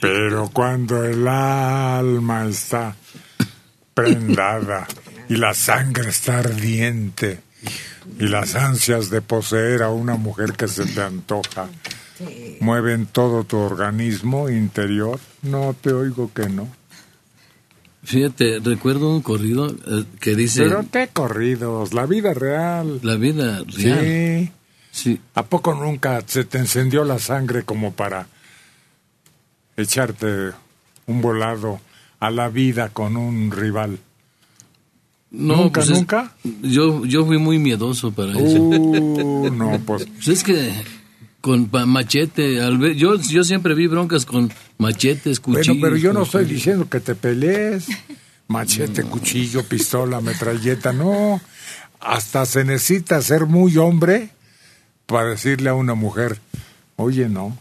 Pero 0.00 0.50
cuando 0.52 1.04
el 1.04 1.26
alma 1.26 2.46
está 2.46 2.94
prendada 3.94 4.86
y 5.28 5.36
la 5.36 5.54
sangre 5.54 6.10
está 6.10 6.38
ardiente 6.38 7.40
y 8.18 8.28
las 8.28 8.54
ansias 8.54 9.10
de 9.10 9.20
poseer 9.20 9.82
a 9.82 9.90
una 9.90 10.16
mujer 10.16 10.52
que 10.52 10.68
se 10.68 10.86
te 10.86 11.02
antoja 11.02 11.68
mueven 12.60 13.06
todo 13.06 13.44
tu 13.44 13.58
organismo 13.58 14.48
interior, 14.48 15.20
no 15.42 15.74
te 15.80 15.92
oigo 15.92 16.32
que 16.32 16.48
no. 16.48 16.68
Fíjate, 18.02 18.60
recuerdo 18.60 19.14
un 19.14 19.22
corrido 19.22 19.68
eh, 19.68 20.04
que 20.20 20.34
dice... 20.34 20.62
Pero 20.62 20.84
qué 20.90 21.08
corridos, 21.12 21.92
la 21.92 22.06
vida 22.06 22.32
real. 22.32 23.00
La 23.02 23.16
vida 23.16 23.62
real. 23.66 24.50
Sí. 24.90 25.20
¿A 25.34 25.44
poco 25.44 25.74
nunca 25.74 26.22
se 26.26 26.44
te 26.44 26.58
encendió 26.58 27.04
la 27.04 27.18
sangre 27.18 27.64
como 27.64 27.92
para 27.92 28.26
echarte 29.82 30.50
un 31.06 31.22
volado 31.22 31.80
a 32.20 32.30
la 32.30 32.48
vida 32.48 32.90
con 32.90 33.16
un 33.16 33.50
rival? 33.50 33.98
¿Nunca, 35.30 35.80
pues 35.80 35.90
es- 35.90 35.96
nunca? 35.98 36.32
yo, 36.62 37.04
yo 37.04 37.24
fui 37.26 37.38
muy 37.38 37.58
miedoso 37.58 38.12
para 38.12 38.32
eso. 38.32 38.58
Uh, 38.60 39.50
no, 39.52 39.78
pues... 39.86 40.06
Pues 40.14 40.28
es 40.28 40.44
que 40.44 40.72
con 41.40 41.70
machete, 41.86 42.60
al 42.60 42.78
ver- 42.78 42.94
yo, 42.96 43.16
yo 43.16 43.44
siempre 43.44 43.74
vi 43.74 43.86
broncas 43.86 44.24
con 44.26 44.50
machetes, 44.78 45.38
cuchillos. 45.40 45.66
Bueno, 45.68 45.80
pero 45.82 45.96
yo 45.96 46.12
no 46.12 46.22
estoy 46.22 46.44
diciendo 46.46 46.88
que 46.88 47.00
te 47.00 47.14
pelees. 47.14 47.86
Machete, 48.48 49.02
cuchillo, 49.04 49.62
pistola, 49.64 50.20
metralleta, 50.22 50.92
no. 50.92 51.40
Hasta 52.00 52.46
se 52.46 52.64
necesita 52.64 53.20
ser 53.22 53.46
muy 53.46 53.76
hombre 53.76 54.30
para 55.06 55.28
decirle 55.30 55.68
a 55.68 55.74
una 55.74 55.94
mujer, 55.94 56.38
oye, 56.96 57.28
no, 57.28 57.56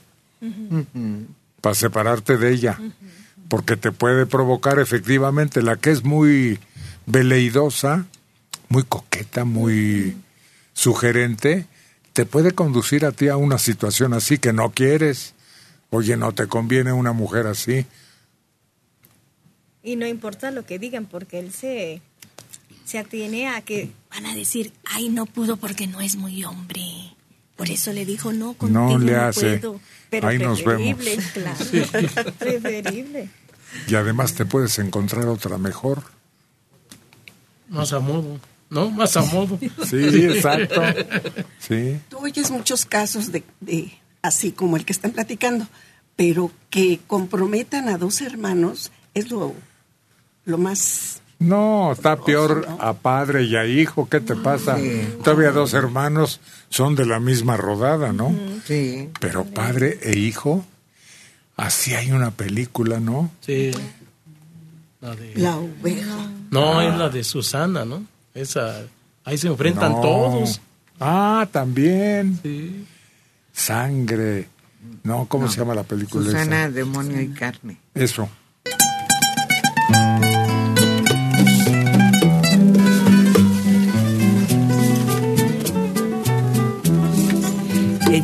para 1.68 1.76
separarte 1.76 2.38
de 2.38 2.54
ella, 2.54 2.80
porque 3.50 3.76
te 3.76 3.92
puede 3.92 4.26
provocar 4.26 4.80
efectivamente 4.80 5.62
la 5.62 5.76
que 5.76 5.92
es 5.92 6.06
muy 6.06 6.60
veleidosa, 7.08 8.06
muy 8.70 8.84
coqueta, 8.84 9.44
muy 9.44 10.16
sugerente, 10.72 11.66
te 12.14 12.26
puede 12.26 12.54
conducir 12.54 13.06
a 13.06 13.12
ti 13.12 13.28
a 13.28 13.36
una 13.36 13.58
situación 13.58 14.14
así 14.14 14.38
que 14.38 14.54
no 14.54 14.72
quieres. 14.72 15.34
Oye, 15.90 16.16
no 16.16 16.32
te 16.32 16.48
conviene 16.48 16.94
una 16.94 17.12
mujer 17.12 17.48
así. 17.48 17.86
Y 19.84 19.98
no 19.98 20.08
importa 20.08 20.52
lo 20.52 20.66
que 20.66 20.80
digan, 20.80 21.06
porque 21.06 21.40
él 21.40 21.52
se, 21.52 22.02
se 22.86 22.98
atiene 22.98 23.50
a 23.50 23.60
que 23.60 23.92
Van 24.10 24.26
a 24.26 24.34
decir, 24.34 24.72
ay, 24.86 25.10
no 25.10 25.26
pudo 25.26 25.58
porque 25.58 25.86
no 25.86 26.00
es 26.00 26.16
muy 26.16 26.46
hombre. 26.46 27.17
Por 27.58 27.70
eso 27.70 27.92
le 27.92 28.06
dijo, 28.06 28.32
no, 28.32 28.54
contigo 28.54 28.80
No 28.80 28.98
no, 28.98 29.06
le 29.06 29.16
hace. 29.16 29.58
puedo. 29.58 29.82
Pero 30.10 30.28
Ahí 30.30 30.38
nos 30.38 30.64
vemos. 30.64 30.96
preferible, 31.04 31.32
claro. 31.34 31.66
Sí. 31.66 31.82
Preferible. 32.40 33.30
Y 33.88 33.96
además 33.96 34.34
te 34.34 34.46
puedes 34.46 34.80
encontrar 34.80 35.28
otra 35.28 35.58
mejor. 35.58 36.04
Más 37.70 37.92
a 37.94 38.00
modo. 38.00 38.40
¿No? 38.70 38.90
Más 38.92 39.18
a 39.18 39.24
modo. 39.24 39.60
Sí, 39.86 39.98
exacto. 39.98 40.82
Sí. 41.60 42.00
Tú 42.10 42.20
oyes 42.20 42.52
muchos 42.52 42.86
casos 42.86 43.32
de, 43.32 43.44
de 43.60 43.92
así 44.22 44.52
como 44.52 44.78
el 44.78 44.86
que 44.86 44.94
están 44.94 45.12
platicando, 45.12 45.68
pero 46.16 46.52
que 46.70 47.00
comprometan 47.08 47.90
a 47.90 47.98
dos 47.98 48.22
hermanos 48.22 48.92
es 49.14 49.30
lo, 49.32 49.54
lo 50.46 50.58
más... 50.58 51.22
No, 51.40 51.92
está 51.92 52.16
peor 52.18 52.68
a 52.80 52.94
padre 52.94 53.44
y 53.44 53.56
a 53.56 53.66
hijo. 53.66 54.10
¿Qué 54.10 54.20
te 54.20 54.36
pasa? 54.36 54.76
Todavía 55.24 55.52
dos 55.52 55.74
hermanos 55.76 56.40
son 56.70 56.96
de 56.96 57.06
la 57.06 57.20
misma 57.20 57.58
rodada, 57.58 58.12
¿no? 58.12 58.34
Sí. 58.66 59.10
Pero 59.20 59.46
padre 59.46 60.00
e 60.02 60.18
hijo, 60.18 60.66
así 61.56 61.94
hay 61.94 62.12
una 62.12 62.32
película, 62.32 63.00
¿no? 63.00 63.30
Sí. 63.42 63.72
La 65.00 65.16
de- 65.16 65.34
La 65.36 65.58
oveja. 65.58 66.32
No, 66.50 66.82
es 66.82 66.96
la 66.98 67.10
de 67.10 67.24
Susana, 67.24 67.86
¿no? 67.86 68.04
Esa, 68.34 68.82
ahí 69.24 69.38
se 69.38 69.48
enfrentan 69.48 69.92
No. 69.92 70.02
todos. 70.02 70.60
Ah, 71.00 71.48
también. 71.52 72.40
Sí. 72.42 72.84
Sangre. 73.54 74.48
No, 75.04 75.28
¿cómo 75.28 75.48
se 75.50 75.60
llama 75.60 75.76
la 75.76 75.84
película 75.84 76.26
Susana, 76.26 76.64
esa? 76.66 76.72
demonio 76.72 77.22
y 77.22 77.28
carne. 77.30 77.78
Eso. 77.94 78.28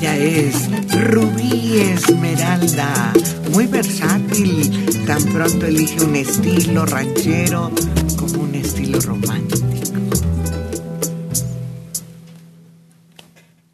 Ella 0.03 0.17
es 0.17 0.69
Rubí 1.11 1.79
Esmeralda, 1.79 3.13
muy 3.53 3.67
versátil. 3.67 4.85
Tan 5.05 5.23
pronto 5.31 5.65
elige 5.65 6.03
un 6.03 6.17
estilo 6.17 6.85
ranchero 6.85 7.71
como 8.17 8.43
un 8.43 8.53
estilo 8.53 8.99
romántico. 8.99 9.65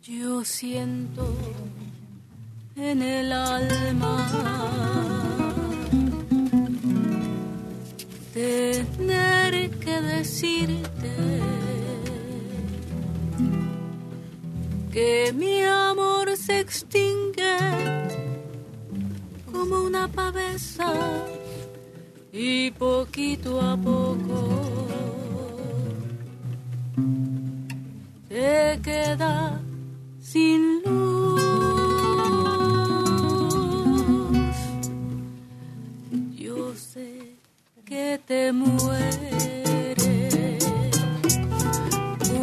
Yo 0.03 0.45
siento 0.45 1.35
en 2.75 3.01
el 3.01 3.31
alma 3.31 4.69
tener 8.35 9.71
que 9.79 10.01
decirte 10.01 11.09
que 14.91 15.33
mi 15.35 15.63
se 16.49 16.59
extingue 16.61 17.57
como 19.51 19.83
una 19.83 20.07
pavesa 20.07 20.91
y 22.31 22.71
poquito 22.71 23.61
a 23.61 23.77
poco 23.77 24.87
te 28.27 28.79
queda 28.81 29.61
sin 30.19 30.81
luz. 30.83 31.41
Yo 36.35 36.73
sé 36.75 37.35
que 37.85 38.19
te 38.25 38.51
mueres 38.51 39.59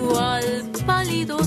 cual 0.08 0.70
pálido 0.86 1.42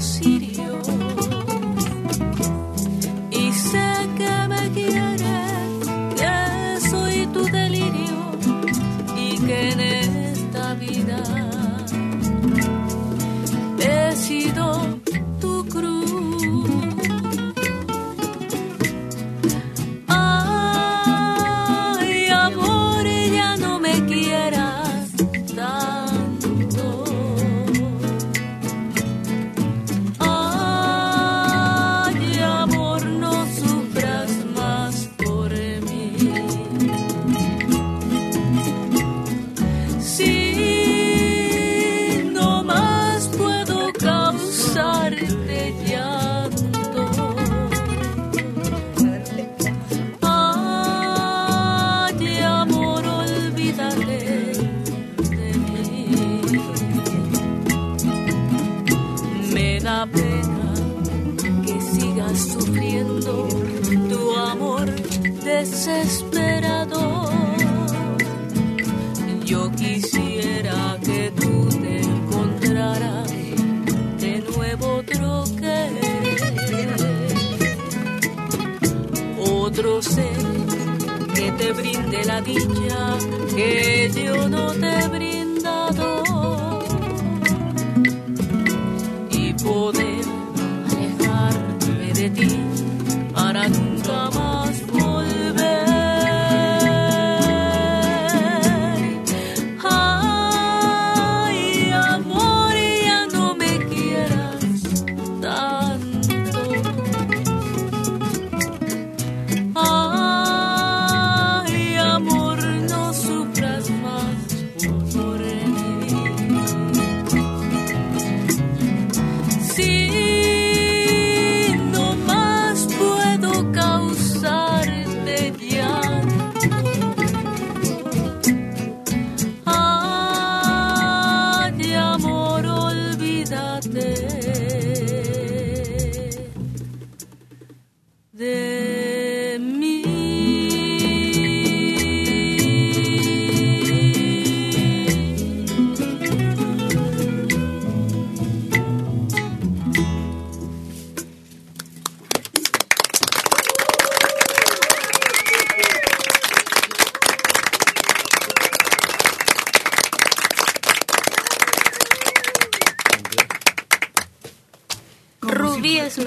que 80.01 81.51
te 81.57 81.73
brinde 81.73 82.23
la 82.23 82.39
dicha 82.41 83.17
que 83.53 84.09
yo 84.15 84.47
no 84.47 84.71
te 84.71 84.99
he 84.99 85.07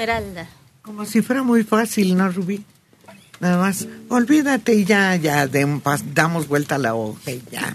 Esmeralda. 0.02 0.48
Como 0.82 1.04
si 1.04 1.22
fuera 1.22 1.42
muy 1.44 1.62
fácil, 1.62 2.16
¿no, 2.16 2.28
Rubí? 2.28 2.64
Nada 3.40 3.58
más, 3.58 3.86
olvídate 4.08 4.74
y 4.74 4.84
ya, 4.84 5.14
ya, 5.16 5.46
pas- 5.48 6.02
damos 6.14 6.48
vuelta 6.48 6.74
a 6.76 6.78
la 6.78 6.94
hoja 6.94 7.30
y 7.30 7.42
ya. 7.50 7.72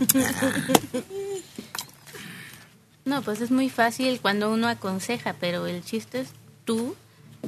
No, 3.05 3.21
pues 3.21 3.39
es 3.41 3.51
muy 3.51 3.69
fácil 3.69 4.19
cuando 4.21 4.51
uno 4.51 4.67
aconseja, 4.67 5.33
pero 5.39 5.65
el 5.67 5.83
chiste 5.83 6.19
es 6.21 6.29
tú 6.65 6.95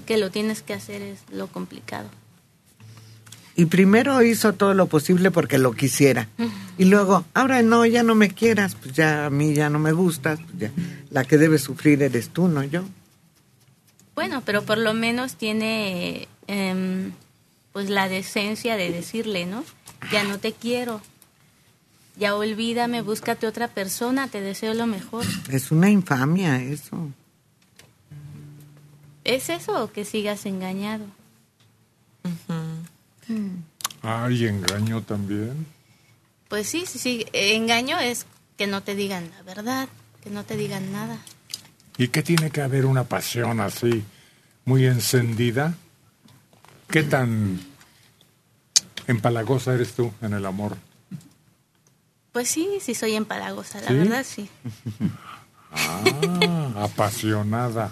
que 0.05 0.17
lo 0.17 0.31
tienes 0.31 0.61
que 0.61 0.73
hacer 0.73 1.01
es 1.01 1.19
lo 1.31 1.47
complicado. 1.47 2.09
Y 3.55 3.65
primero 3.65 4.21
hizo 4.21 4.53
todo 4.53 4.73
lo 4.73 4.87
posible 4.87 5.31
porque 5.31 5.57
lo 5.57 5.73
quisiera. 5.73 6.29
Y 6.77 6.85
luego, 6.85 7.25
ahora 7.33 7.61
no, 7.61 7.85
ya 7.85 8.03
no 8.03 8.15
me 8.15 8.29
quieras, 8.29 8.75
pues 8.75 8.95
ya 8.95 9.25
a 9.25 9.29
mí 9.29 9.53
ya 9.53 9.69
no 9.69 9.79
me 9.79 9.91
gustas, 9.91 10.39
pues 10.39 10.57
ya. 10.57 10.71
La 11.09 11.25
que 11.25 11.37
debe 11.37 11.57
sufrir 11.57 12.01
eres 12.01 12.29
tú, 12.29 12.47
no 12.47 12.63
yo. 12.63 12.83
Bueno, 14.19 14.41
pero 14.43 14.65
por 14.65 14.77
lo 14.77 14.93
menos 14.93 15.35
tiene 15.35 16.27
em, 16.47 17.13
pues 17.71 17.89
la 17.89 18.09
decencia 18.09 18.75
de 18.75 18.91
decirle, 18.91 19.45
¿no? 19.45 19.63
Ya 20.11 20.25
no 20.25 20.39
te 20.39 20.51
quiero. 20.51 20.99
Ya 22.17 22.35
olvídame, 22.35 23.01
búscate 23.01 23.47
otra 23.47 23.69
persona, 23.69 24.27
te 24.27 24.41
deseo 24.41 24.73
lo 24.73 24.87
mejor. 24.87 25.25
Es 25.49 25.71
una 25.71 25.89
infamia 25.89 26.61
eso. 26.61 26.97
¿Es 29.23 29.47
eso 29.47 29.85
o 29.85 29.89
que 29.93 30.03
sigas 30.03 30.45
engañado? 30.45 31.05
Ay, 34.01 34.47
engaño 34.47 35.01
también. 35.01 35.65
Pues 36.49 36.67
sí, 36.67 36.83
sí, 36.85 36.99
sí. 36.99 37.25
Engaño 37.31 37.97
es 37.97 38.25
que 38.57 38.67
no 38.67 38.83
te 38.83 38.95
digan 38.95 39.31
la 39.37 39.43
verdad, 39.43 39.87
que 40.21 40.29
no 40.29 40.43
te 40.43 40.57
digan 40.57 40.91
nada. 40.91 41.19
¿Y 41.99 42.07
qué 42.07 42.23
tiene 42.23 42.49
que 42.49 42.61
haber 42.61 42.85
una 42.85 43.03
pasión 43.03 43.59
así, 43.59 44.05
muy 44.63 44.85
encendida? 44.85 45.73
¿Qué 46.89 47.03
tan 47.03 47.59
empalagosa 49.05 49.73
eres 49.73 49.91
tú 49.91 50.13
en 50.21 50.31
el 50.33 50.45
amor? 50.45 50.77
Pues 52.31 52.47
sí, 52.47 52.77
sí 52.79 52.95
soy 52.95 53.15
empalagosa, 53.15 53.81
la 53.81 53.89
¿Sí? 53.89 53.93
verdad 53.95 54.25
sí. 54.25 54.49
Ah, 55.73 56.71
apasionada. 56.83 57.91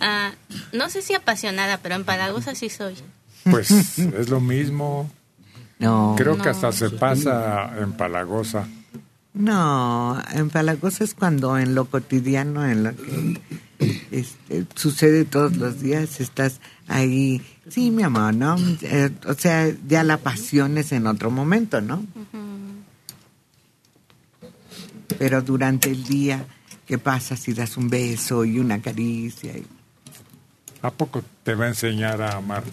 Ah, 0.00 0.32
no 0.72 0.88
sé 0.88 1.02
si 1.02 1.12
apasionada, 1.12 1.76
pero 1.82 1.96
empalagosa 1.96 2.54
sí 2.54 2.70
soy. 2.70 2.96
Pues 3.44 3.98
es 3.98 4.30
lo 4.30 4.40
mismo. 4.40 5.10
No. 5.78 6.14
Creo 6.16 6.38
que 6.38 6.48
hasta 6.48 6.72
se 6.72 6.88
pasa 6.88 7.78
empalagosa. 7.78 8.66
No, 9.34 10.22
empalagosa 10.34 11.04
es 11.04 11.14
cuando 11.14 11.56
en 11.58 11.74
lo 11.74 11.86
cotidiano, 11.86 12.66
en 12.66 12.84
lo 12.84 12.94
que 12.94 13.40
este, 14.10 14.66
sucede 14.74 15.24
todos 15.24 15.56
los 15.56 15.80
días, 15.80 16.20
estás 16.20 16.60
ahí, 16.86 17.40
sí, 17.68 17.90
mi 17.90 18.02
amor, 18.02 18.34
¿no? 18.34 18.56
Eh, 18.82 19.10
o 19.26 19.32
sea, 19.34 19.72
ya 19.88 20.04
la 20.04 20.18
pasión 20.18 20.76
es 20.76 20.92
en 20.92 21.06
otro 21.06 21.30
momento, 21.30 21.80
¿no? 21.80 22.04
Pero 25.18 25.40
durante 25.42 25.90
el 25.90 26.04
día, 26.04 26.44
¿qué 26.86 26.98
pasa 26.98 27.34
si 27.36 27.54
das 27.54 27.76
un 27.78 27.88
beso 27.88 28.44
y 28.44 28.58
una 28.58 28.80
caricia? 28.82 29.56
y- 29.56 29.66
¿A 30.82 30.90
poco 30.90 31.22
te 31.44 31.54
va 31.54 31.66
a 31.66 31.68
enseñar 31.68 32.20
a 32.20 32.36
amar, 32.36 32.64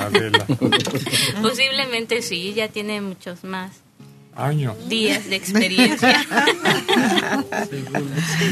Adela? 0.00 0.46
Posiblemente 1.42 2.22
sí, 2.22 2.54
ya 2.54 2.68
tiene 2.68 3.00
muchos 3.02 3.44
más 3.44 3.70
Años. 4.36 4.76
días 4.88 5.28
de 5.28 5.36
experiencia. 5.36 6.24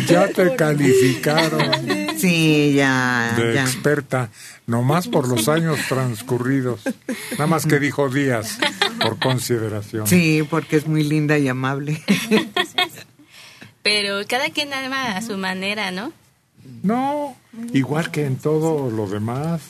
Ya 0.06 0.28
te 0.28 0.54
calificaron 0.56 1.70
Sí, 2.18 2.72
ya, 2.74 3.34
de 3.36 3.54
ya. 3.54 3.62
experta, 3.62 4.30
nomás 4.66 5.08
por 5.08 5.28
los 5.28 5.48
años 5.48 5.78
transcurridos. 5.88 6.80
Nada 7.32 7.46
más 7.46 7.66
que 7.66 7.78
dijo 7.80 8.08
días, 8.08 8.58
por 9.00 9.18
consideración. 9.18 10.06
Sí, 10.06 10.46
porque 10.48 10.76
es 10.76 10.86
muy 10.86 11.02
linda 11.04 11.38
y 11.38 11.48
amable. 11.48 12.02
Pero 13.82 14.20
cada 14.28 14.50
quien 14.50 14.72
ama 14.72 15.16
a 15.16 15.22
su 15.22 15.36
manera, 15.36 15.90
¿no? 15.90 16.12
No, 16.82 17.36
igual 17.72 18.10
que 18.10 18.24
en 18.26 18.36
todo 18.36 18.90
lo 18.90 19.08
demás. 19.08 19.62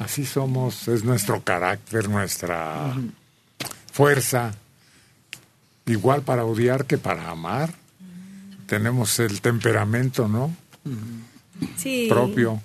Así 0.00 0.26
somos, 0.26 0.88
es 0.88 1.04
nuestro 1.04 1.42
carácter, 1.42 2.08
nuestra 2.08 2.94
fuerza. 3.92 4.52
Igual 5.90 6.22
para 6.22 6.44
odiar 6.44 6.86
que 6.86 6.98
para 6.98 7.30
amar. 7.30 7.74
Tenemos 8.66 9.18
el 9.18 9.40
temperamento, 9.40 10.28
¿no? 10.28 10.54
Sí. 11.76 12.06
Propio. 12.08 12.62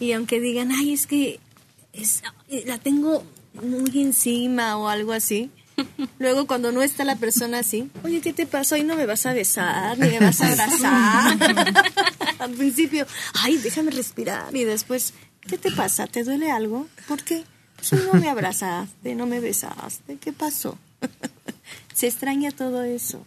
Y 0.00 0.12
aunque 0.12 0.40
digan, 0.40 0.72
ay, 0.72 0.92
es 0.92 1.06
que 1.06 1.38
es- 1.92 2.22
la 2.66 2.78
tengo 2.78 3.24
muy 3.62 4.02
encima 4.02 4.76
o 4.76 4.88
algo 4.88 5.12
así. 5.12 5.50
Luego 6.18 6.46
cuando 6.46 6.72
no 6.72 6.82
está 6.82 7.04
la 7.04 7.16
persona 7.16 7.60
así, 7.60 7.90
oye, 8.02 8.20
¿qué 8.20 8.32
te 8.32 8.46
pasó? 8.46 8.74
Hoy 8.74 8.82
no 8.82 8.96
me 8.96 9.06
vas 9.06 9.24
a 9.26 9.32
besar, 9.32 9.96
ni 9.98 10.08
me 10.08 10.18
vas 10.20 10.40
a 10.40 10.48
abrazar. 10.52 11.84
Al 12.40 12.50
principio, 12.52 13.06
ay, 13.34 13.58
déjame 13.58 13.90
respirar. 13.92 14.54
Y 14.56 14.64
después, 14.64 15.14
¿qué 15.42 15.56
te 15.58 15.70
pasa? 15.70 16.06
¿Te 16.06 16.24
duele 16.24 16.50
algo? 16.50 16.88
¿Por 17.06 17.22
qué? 17.22 17.44
Pues 17.76 17.92
no 18.04 18.14
me 18.18 18.28
abrazaste, 18.30 19.14
no 19.14 19.26
me 19.26 19.38
besaste. 19.38 20.16
¿Qué 20.16 20.32
pasó? 20.32 20.76
Se 21.96 22.06
extraña 22.06 22.50
todo 22.50 22.82
eso. 22.82 23.24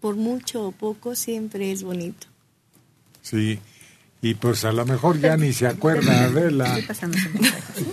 Por 0.00 0.16
mucho 0.16 0.66
o 0.66 0.72
poco 0.72 1.14
siempre 1.14 1.70
es 1.70 1.84
bonito. 1.84 2.26
Sí. 3.22 3.60
Y 4.20 4.34
pues 4.34 4.64
a 4.64 4.72
lo 4.72 4.84
mejor 4.84 5.20
ya 5.20 5.36
ni 5.36 5.52
se 5.52 5.68
acuerda 5.68 6.24
Adela. 6.24 6.76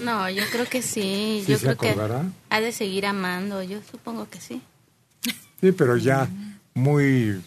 No, 0.03 0.27
yo 0.27 0.43
creo 0.51 0.65
que 0.65 0.81
sí. 0.81 1.43
¿Sí 1.45 1.51
yo 1.51 1.59
se 1.59 1.77
creo 1.77 1.95
que 1.95 1.95
ha 2.49 2.59
de 2.59 2.71
seguir 2.71 3.05
amando. 3.05 3.61
Yo 3.61 3.81
supongo 3.91 4.27
que 4.27 4.41
sí. 4.41 4.63
Sí, 5.61 5.71
pero 5.73 5.95
ya 5.95 6.27
muy, 6.73 7.39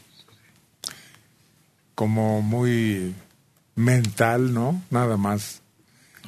como 1.97 2.43
muy 2.43 3.13
mental, 3.75 4.55
¿no? 4.55 4.81
Nada 4.91 5.17
más. 5.17 5.63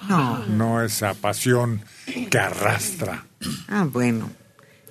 No. 0.09 0.45
No 0.47 0.83
esa 0.83 1.15
pasión 1.15 1.81
que 2.29 2.39
arrastra. 2.39 3.25
Ah, 3.69 3.87
bueno. 3.89 4.31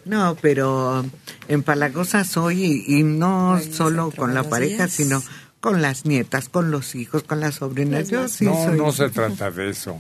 No, 0.05 0.35
pero 0.41 1.05
empalagosa 1.47 2.23
soy 2.23 2.83
y, 2.87 2.99
y 2.99 3.03
no 3.03 3.59
solo 3.71 4.11
con 4.11 4.33
la 4.33 4.43
pareja, 4.43 4.85
días. 4.85 4.91
sino 4.91 5.23
con 5.61 5.81
las 5.81 6.05
nietas, 6.05 6.49
con 6.49 6.71
los 6.71 6.93
hijos, 6.95 7.23
con 7.23 7.39
las 7.39 7.55
sobrinas. 7.55 8.09
Yo 8.09 8.27
sí 8.27 8.45
no, 8.45 8.53
soy- 8.65 8.77
no 8.77 8.91
se 8.91 9.09
trata 9.11 9.49
de 9.51 9.69
eso. 9.69 9.97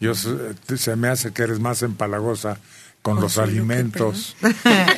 Yo 0.00 0.14
se, 0.14 0.36
se 0.76 0.96
me 0.96 1.08
hace 1.08 1.32
que 1.32 1.42
eres 1.42 1.60
más 1.60 1.82
empalagosa 1.82 2.58
con 3.02 3.16
los 3.16 3.34
Consuelo, 3.34 3.46
¿qué, 3.46 3.58
alimentos, 3.58 4.36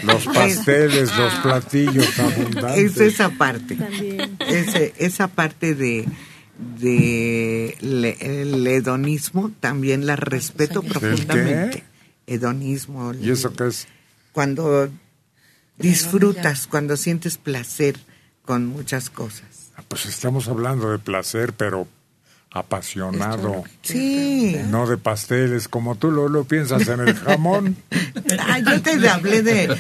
los 0.03 0.25
pasteles, 0.35 1.17
los 1.17 1.33
platillos 1.35 2.19
abundantes. 2.19 2.97
Es 2.97 3.01
esa 3.01 3.31
parte. 3.31 3.77
También. 3.77 4.37
Ese- 4.41 4.93
esa 4.99 5.29
parte 5.29 5.75
de, 5.77 6.09
de 6.81 7.77
le- 7.81 8.17
el 8.43 8.67
hedonismo 8.67 9.51
también 9.61 10.07
la 10.07 10.17
respeto 10.17 10.83
¿El 10.83 10.89
profundamente. 10.89 11.85
Hedonismo. 12.27 13.13
¿Y 13.15 13.31
eso 13.31 13.53
qué 13.53 13.69
es? 13.69 13.87
Cuando 14.33 14.89
disfrutas, 15.79 16.67
cuando 16.67 16.97
sientes 16.97 17.37
placer 17.37 17.97
con 18.45 18.67
muchas 18.67 19.11
cosas. 19.11 19.73
Pues 19.89 20.07
estamos 20.07 20.49
hablando 20.49 20.91
de 20.91 20.99
placer, 20.99 21.53
pero 21.53 21.87
apasionado. 22.51 23.65
Sí. 23.83 24.57
No 24.69 24.87
de 24.87 24.99
pasteles, 24.99 25.69
como 25.69 25.97
tú 25.97 26.11
lo, 26.11 26.29
lo 26.29 26.45
piensas 26.45 26.87
en 26.89 27.01
el 27.01 27.15
jamón. 27.15 27.77
Ah, 28.39 28.59
yo 28.61 28.81
te 28.81 29.09
hablé 29.09 29.43
de, 29.43 29.77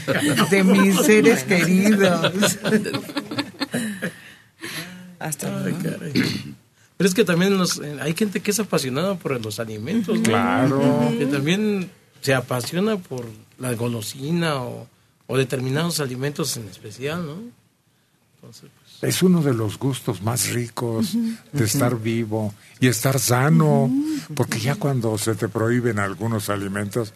de 0.50 0.64
mis 0.64 0.96
seres 0.96 1.44
queridos. 1.44 2.58
Hasta 5.18 5.64
Ay. 5.64 6.54
Pero 6.96 7.08
es 7.08 7.14
que 7.14 7.24
también 7.24 7.56
los, 7.56 7.78
eh, 7.78 7.98
hay 8.00 8.14
gente 8.14 8.40
que 8.40 8.50
es 8.50 8.60
apasionada 8.60 9.14
por 9.16 9.40
los 9.42 9.58
alimentos, 9.58 10.16
¿no? 10.16 10.22
Claro. 10.22 11.12
Que 11.18 11.26
también 11.26 11.90
se 12.23 12.35
apasiona 12.35 12.97
por 12.97 13.27
la 13.59 13.74
golosina 13.74 14.62
o, 14.62 14.86
o 15.27 15.36
determinados 15.36 16.01
alimentos 16.01 16.57
en 16.57 16.69
especial, 16.69 17.27
¿no? 17.27 17.36
Entonces, 18.36 18.70
pues, 19.01 19.15
Es 19.15 19.23
uno 19.23 19.43
de 19.43 19.53
los 19.55 19.78
gustos 19.78 20.23
más 20.23 20.49
ricos 20.51 21.15
de 21.53 21.65
estar 21.65 21.99
vivo 21.99 22.55
y 22.81 22.86
estar 22.86 23.19
sano, 23.19 23.90
porque 24.35 24.61
ya 24.61 24.77
cuando 24.77 25.19
se 25.19 25.35
te 25.35 25.49
prohíben 25.49 25.99
algunos 25.99 26.49
alimentos, 26.49 27.12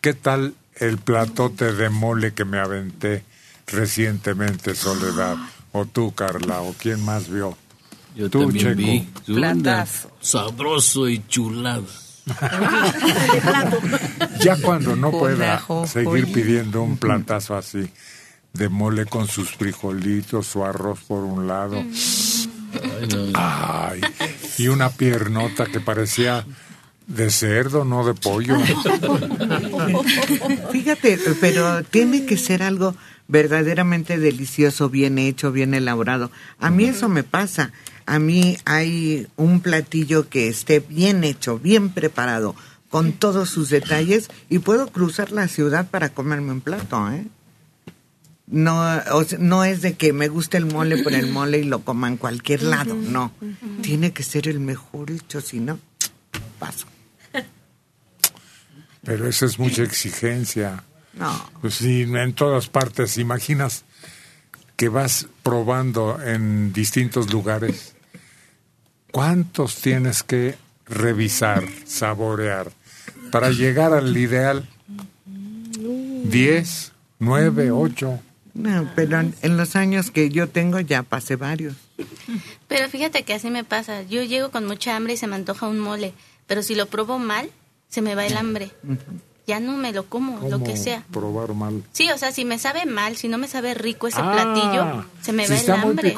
¿qué 0.00 0.14
tal 0.14 0.54
el 0.76 0.98
platote 0.98 1.72
de 1.72 1.88
mole 1.88 2.32
que 2.34 2.44
me 2.44 2.58
aventé 2.58 3.24
recientemente, 3.66 4.74
Soledad? 4.74 5.36
O 5.72 5.84
tú, 5.84 6.14
Carla, 6.14 6.62
o 6.62 6.74
quién 6.78 7.04
más 7.04 7.28
vio. 7.28 7.56
Yo 8.16 8.30
tú, 8.30 8.40
también 8.40 8.76
Checo. 8.76 8.76
vi. 8.76 9.34
Platazo. 9.34 10.10
Sabroso 10.20 11.08
y 11.08 11.22
chulada. 11.28 11.84
Ya 14.40 14.56
cuando 14.56 14.96
no 14.96 15.10
pueda 15.10 15.62
seguir 15.86 16.32
pidiendo 16.32 16.82
un 16.82 16.96
platazo 16.96 17.56
así 17.56 17.90
de 18.52 18.68
mole 18.68 19.06
con 19.06 19.28
sus 19.28 19.52
frijolitos, 19.52 20.46
su 20.46 20.64
arroz 20.64 21.00
por 21.00 21.24
un 21.24 21.46
lado. 21.46 21.82
Ay, 23.34 24.00
y 24.58 24.68
una 24.68 24.90
piernota 24.90 25.66
que 25.66 25.80
parecía 25.80 26.44
de 27.06 27.30
cerdo, 27.30 27.84
no 27.84 28.06
de 28.06 28.14
pollo. 28.14 28.56
Fíjate, 30.72 31.18
pero 31.40 31.82
tiene 31.84 32.26
que 32.26 32.36
ser 32.36 32.62
algo 32.62 32.94
verdaderamente 33.28 34.18
delicioso, 34.18 34.90
bien 34.90 35.18
hecho, 35.18 35.50
bien 35.50 35.74
elaborado. 35.74 36.30
A 36.58 36.70
mí 36.70 36.84
eso 36.84 37.08
me 37.08 37.22
pasa. 37.22 37.72
A 38.08 38.18
mí 38.18 38.56
hay 38.64 39.28
un 39.36 39.60
platillo 39.60 40.30
que 40.30 40.48
esté 40.48 40.80
bien 40.80 41.24
hecho, 41.24 41.58
bien 41.58 41.90
preparado, 41.90 42.56
con 42.88 43.12
todos 43.12 43.50
sus 43.50 43.68
detalles 43.68 44.30
y 44.48 44.60
puedo 44.60 44.88
cruzar 44.88 45.30
la 45.30 45.46
ciudad 45.46 45.90
para 45.90 46.08
comerme 46.08 46.52
un 46.52 46.62
plato, 46.62 47.10
¿eh? 47.12 47.26
No, 48.46 48.80
o 49.12 49.24
sea, 49.24 49.38
no 49.38 49.62
es 49.62 49.82
de 49.82 49.92
que 49.92 50.14
me 50.14 50.28
guste 50.28 50.56
el 50.56 50.64
mole 50.64 51.02
por 51.02 51.12
el 51.12 51.30
mole 51.30 51.58
y 51.58 51.64
lo 51.64 51.80
coma 51.80 52.08
en 52.08 52.16
cualquier 52.16 52.62
lado, 52.62 52.94
no. 52.94 53.30
Tiene 53.82 54.14
que 54.14 54.22
ser 54.22 54.48
el 54.48 54.58
mejor 54.58 55.10
hecho, 55.10 55.42
si 55.42 55.60
no, 55.60 55.78
paso. 56.58 56.86
Pero 59.02 59.28
esa 59.28 59.44
es 59.44 59.58
mucha 59.58 59.82
exigencia. 59.82 60.82
No. 61.12 61.50
Pues 61.60 61.74
sí, 61.74 62.06
en 62.08 62.32
todas 62.32 62.68
partes. 62.68 63.18
Imaginas 63.18 63.84
que 64.76 64.88
vas 64.88 65.26
probando 65.42 66.22
en 66.22 66.72
distintos 66.72 67.30
lugares. 67.30 67.97
¿Cuántos 69.10 69.76
tienes 69.76 70.22
que 70.22 70.56
revisar, 70.86 71.64
saborear 71.86 72.70
para 73.30 73.50
llegar 73.50 73.92
al 73.92 74.16
ideal? 74.16 74.68
¿Diez? 76.24 76.92
¿Nueve? 77.18 77.70
¿Ocho? 77.70 78.20
No, 78.54 78.90
pero 78.96 79.20
en, 79.20 79.56
los 79.56 79.76
años 79.76 80.10
que 80.10 80.30
yo 80.30 80.48
tengo 80.48 80.80
ya 80.80 81.02
pasé 81.02 81.36
varios. 81.36 81.74
Pero 82.66 82.88
fíjate 82.88 83.22
que 83.22 83.34
así 83.34 83.50
me 83.50 83.64
pasa. 83.64 84.02
Yo 84.02 84.22
llego 84.22 84.50
con 84.50 84.66
mucha 84.66 84.96
hambre 84.96 85.14
y 85.14 85.16
se 85.16 85.26
me 85.26 85.36
antoja 85.36 85.68
un 85.68 85.78
mole, 85.78 86.12
pero 86.46 86.62
si 86.62 86.74
lo 86.74 86.86
pruebo 86.86 87.18
mal, 87.18 87.50
se 87.88 88.02
me 88.02 88.14
va 88.14 88.26
el 88.26 88.36
hambre. 88.36 88.72
Ya 89.46 89.60
no 89.60 89.76
me 89.76 89.92
lo 89.92 90.06
como, 90.06 90.40
lo 90.48 90.58
que 90.58 90.72
¿Cómo 90.72 90.76
sea. 90.76 91.04
Probar 91.10 91.54
mal. 91.54 91.82
Sí, 91.92 92.10
o 92.10 92.18
sea, 92.18 92.32
si 92.32 92.44
me 92.44 92.58
sabe 92.58 92.84
mal, 92.84 93.16
si 93.16 93.28
no 93.28 93.38
me 93.38 93.48
sabe 93.48 93.74
rico 93.74 94.08
ese 94.08 94.20
Ah, 94.20 94.32
platillo, 94.32 95.06
se 95.22 95.32
me 95.32 95.46
si 95.46 95.52
va 95.52 95.58
está 95.58 95.74
el 95.76 95.80
muy 95.80 95.90
hambre. 95.90 96.14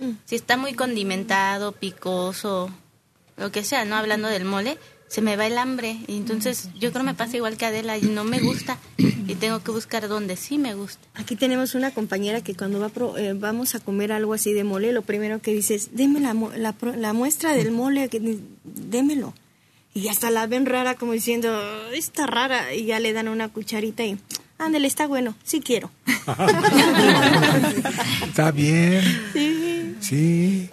Picoso. 0.00 0.18
Si 0.24 0.34
está 0.36 0.56
muy 0.56 0.74
condimentado, 0.74 1.72
picoso, 1.72 2.70
lo 3.36 3.52
que 3.52 3.64
sea, 3.64 3.84
no 3.84 3.96
hablando 3.96 4.28
del 4.28 4.44
mole, 4.44 4.78
se 5.08 5.22
me 5.22 5.36
va 5.36 5.46
el 5.46 5.58
hambre. 5.58 5.96
Y 6.06 6.16
entonces 6.16 6.68
yo 6.78 6.92
creo 6.92 7.04
me 7.04 7.14
pasa 7.14 7.36
igual 7.36 7.56
que 7.56 7.66
Adela 7.66 7.98
y 7.98 8.02
no 8.02 8.24
me 8.24 8.38
gusta. 8.40 8.78
Y 8.98 9.34
tengo 9.36 9.62
que 9.62 9.70
buscar 9.70 10.08
donde 10.08 10.36
sí 10.36 10.58
me 10.58 10.74
gusta. 10.74 11.00
Aquí 11.14 11.36
tenemos 11.36 11.74
una 11.74 11.92
compañera 11.92 12.40
que 12.42 12.54
cuando 12.54 12.80
va 12.80 12.88
pro- 12.88 13.16
eh, 13.16 13.32
vamos 13.34 13.74
a 13.74 13.80
comer 13.80 14.12
algo 14.12 14.34
así 14.34 14.52
de 14.52 14.64
mole, 14.64 14.92
lo 14.92 15.02
primero 15.02 15.40
que 15.40 15.52
dice 15.52 15.74
es, 15.76 15.94
deme 15.96 16.20
la, 16.20 16.34
la, 16.56 16.72
pro- 16.72 16.96
la 16.96 17.12
muestra 17.12 17.52
del 17.54 17.70
mole, 17.70 18.08
que, 18.08 18.38
démelo. 18.64 19.34
Y 19.94 20.08
hasta 20.08 20.30
la 20.30 20.46
ven 20.46 20.66
rara 20.66 20.94
como 20.94 21.12
diciendo, 21.12 21.48
"Ay, 21.90 21.98
está 21.98 22.26
rara, 22.28 22.74
y 22.74 22.84
ya 22.86 23.00
le 23.00 23.12
dan 23.12 23.26
una 23.28 23.48
cucharita 23.48 24.04
y, 24.04 24.18
ándale, 24.58 24.86
está 24.86 25.06
bueno, 25.08 25.34
sí 25.42 25.60
quiero. 25.60 25.90
Está 28.24 28.50
bien. 28.52 29.02
Sí. 29.32 29.79
Sí. 30.00 30.70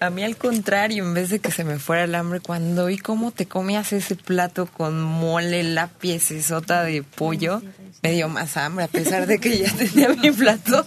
A 0.00 0.10
mí 0.10 0.22
al 0.22 0.36
contrario, 0.36 1.04
en 1.04 1.14
vez 1.14 1.30
de 1.30 1.38
que 1.38 1.50
se 1.50 1.64
me 1.64 1.78
fuera 1.78 2.04
el 2.04 2.14
hambre, 2.14 2.40
cuando 2.40 2.86
vi 2.86 2.98
cómo 2.98 3.30
te 3.30 3.46
comías 3.46 3.92
ese 3.92 4.16
plato 4.16 4.66
con 4.66 5.02
mole, 5.02 5.62
la 5.62 5.88
piecesota 5.88 6.82
de 6.82 7.02
pollo, 7.02 7.62
me 8.02 8.12
dio 8.12 8.28
más 8.28 8.56
hambre. 8.56 8.84
A 8.84 8.88
pesar 8.88 9.26
de 9.26 9.38
que 9.38 9.58
ya 9.58 9.72
tenía 9.72 10.08
mi 10.10 10.30
plato, 10.30 10.84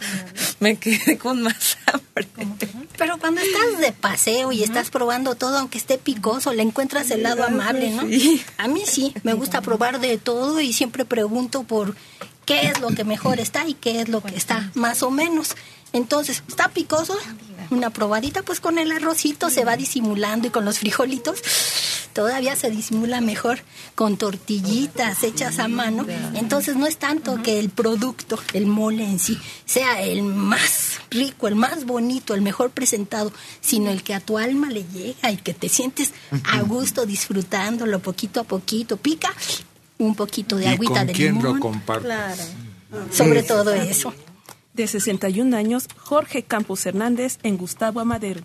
me 0.60 0.76
quedé 0.76 1.18
con 1.18 1.41
más 1.41 1.78
hambre. 1.88 2.28
Pero 2.98 3.18
cuando 3.18 3.41
estás 3.41 3.80
de 3.80 3.91
paseo 3.91 4.52
y 4.52 4.61
estás 4.61 4.91
probando 4.91 5.36
todo, 5.36 5.57
aunque 5.57 5.78
esté 5.78 5.98
picoso, 5.98 6.53
le 6.53 6.61
encuentras 6.61 7.10
el 7.10 7.24
lado 7.24 7.44
amable, 7.44 7.90
¿no? 7.91 8.07
Sí. 8.07 8.44
A 8.57 8.68
mí 8.68 8.84
sí, 8.86 9.14
me 9.24 9.34
gusta 9.34 9.61
probar 9.61 9.99
de 9.99 10.18
todo 10.18 10.61
y 10.61 10.74
siempre 10.74 11.06
pregunto 11.06 11.64
por 11.64 11.95
qué 12.45 12.68
es 12.68 12.80
lo 12.80 12.90
que 12.90 13.03
mejor 13.03 13.40
está 13.40 13.68
y 13.68 13.74
qué 13.74 14.02
es 14.02 14.10
lo 14.10 14.22
que 14.22 14.36
está 14.36 14.72
más 14.76 15.02
o 15.02 15.11
menos. 15.11 15.56
Entonces, 15.93 16.43
¿está 16.47 16.69
picoso? 16.69 17.18
Una 17.69 17.89
probadita, 17.89 18.43
pues 18.43 18.59
con 18.59 18.77
el 18.77 18.91
arrocito 18.91 19.49
se 19.49 19.65
va 19.65 19.76
disimulando 19.76 20.47
y 20.47 20.51
con 20.51 20.64
los 20.64 20.80
frijolitos 20.80 21.41
todavía 22.18 22.55
se 22.55 22.72
disimula 22.72 23.22
mejor 23.22 23.59
con 23.93 24.18
tortillitas 24.18 25.22
hechas 25.22 25.59
a 25.59 25.68
mano. 25.68 26.03
Entonces 26.34 26.76
no 26.76 26.88
es 26.88 26.97
tanto 26.97 27.43
que 27.43 27.59
el 27.59 27.69
producto, 27.69 28.39
el 28.53 28.65
mole 28.65 29.03
en 29.03 29.19
sí, 29.19 29.38
sea 29.65 30.01
el 30.01 30.23
más 30.23 30.99
rico, 31.11 31.47
el 31.47 31.53
más 31.53 31.85
bonito, 31.85 32.34
el 32.34 32.41
mejor 32.41 32.72
presentado, 32.72 33.31
sino 33.61 33.91
el 33.91 34.01
que 34.01 34.15
a 34.15 34.19
tu 34.19 34.39
alma 34.39 34.72
le 34.72 34.84
llega 34.85 35.30
y 35.31 35.38
que 35.38 35.53
te 35.53 35.69
sientes 35.69 36.11
a 36.43 36.61
gusto 36.61 37.05
disfrutándolo 37.05 37.99
poquito 37.99 38.39
a 38.39 38.43
poquito. 38.45 38.97
Pica 38.97 39.31
un 39.99 40.15
poquito 40.15 40.55
de 40.55 40.65
¿Y 40.65 40.68
agüita 40.69 40.93
con 40.95 41.07
de 41.07 41.14
quién 41.14 41.43
lo 41.43 41.59
compartes? 41.59 42.49
Sobre 43.11 43.43
todo 43.43 43.73
eso. 43.73 44.11
De 44.77 44.85
61 44.85 45.57
años, 45.57 45.87
Jorge 45.97 46.43
Campos 46.43 46.85
Hernández 46.85 47.39
en 47.41 47.57
Gustavo 47.57 47.99
Amadero. 47.99 48.41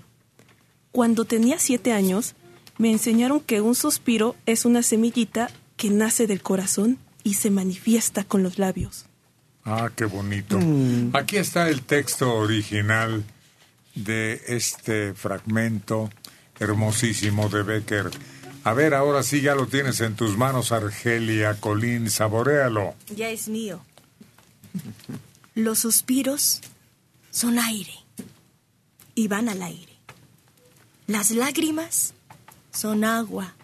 Cuando 0.90 1.26
tenía 1.26 1.58
siete 1.58 1.92
años, 1.92 2.34
me 2.78 2.90
enseñaron 2.90 3.38
que 3.38 3.60
un 3.60 3.74
suspiro 3.74 4.34
es 4.46 4.64
una 4.64 4.82
semillita 4.82 5.50
que 5.76 5.90
nace 5.90 6.26
del 6.26 6.40
corazón 6.40 6.96
y 7.22 7.34
se 7.34 7.50
manifiesta 7.50 8.24
con 8.24 8.42
los 8.42 8.58
labios. 8.58 9.04
Ah, 9.66 9.90
qué 9.94 10.06
bonito. 10.06 10.58
Mm. 10.58 11.14
Aquí 11.14 11.36
está 11.36 11.68
el 11.68 11.82
texto 11.82 12.34
original 12.34 13.24
de 13.94 14.40
este 14.46 15.12
fragmento 15.12 16.08
hermosísimo 16.58 17.50
de 17.50 17.62
Becker. 17.62 18.10
A 18.64 18.72
ver, 18.72 18.94
ahora 18.94 19.22
sí 19.22 19.42
ya 19.42 19.54
lo 19.54 19.66
tienes 19.66 20.00
en 20.00 20.16
tus 20.16 20.38
manos, 20.38 20.72
Argelia 20.72 21.60
Colín, 21.60 22.08
saboréalo. 22.08 22.94
Ya 23.14 23.28
es 23.28 23.48
mío. 23.48 23.82
Los 25.54 25.80
suspiros 25.80 26.60
son 27.30 27.58
aire 27.58 27.94
y 29.14 29.28
van 29.28 29.48
al 29.48 29.62
aire. 29.62 29.92
Las 31.06 31.30
lágrimas 31.30 32.14
son 32.72 33.04
agua 33.04 33.54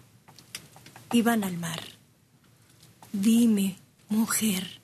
y 1.11 1.23
van 1.23 1.43
al 1.43 1.57
mar. 1.57 1.81
Dime, 3.11 3.77
mujer, 4.07 4.81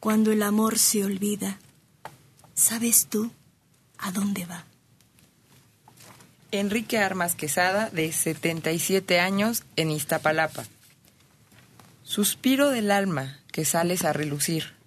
cuando 0.00 0.32
el 0.32 0.42
amor 0.42 0.78
se 0.78 1.02
olvida, 1.02 1.58
¿sabes 2.54 3.06
tú 3.06 3.32
a 3.96 4.12
dónde 4.12 4.44
va? 4.44 4.66
Enrique 6.50 6.98
Armas 6.98 7.34
Quesada, 7.34 7.88
de 7.88 8.12
77 8.12 9.18
años, 9.18 9.62
en 9.76 9.90
Iztapalapa. 9.90 10.64
Suspiro 12.02 12.68
del 12.68 12.90
alma 12.90 13.38
que 13.50 13.64
sales 13.64 14.04
a 14.04 14.12
relucir. 14.12 14.81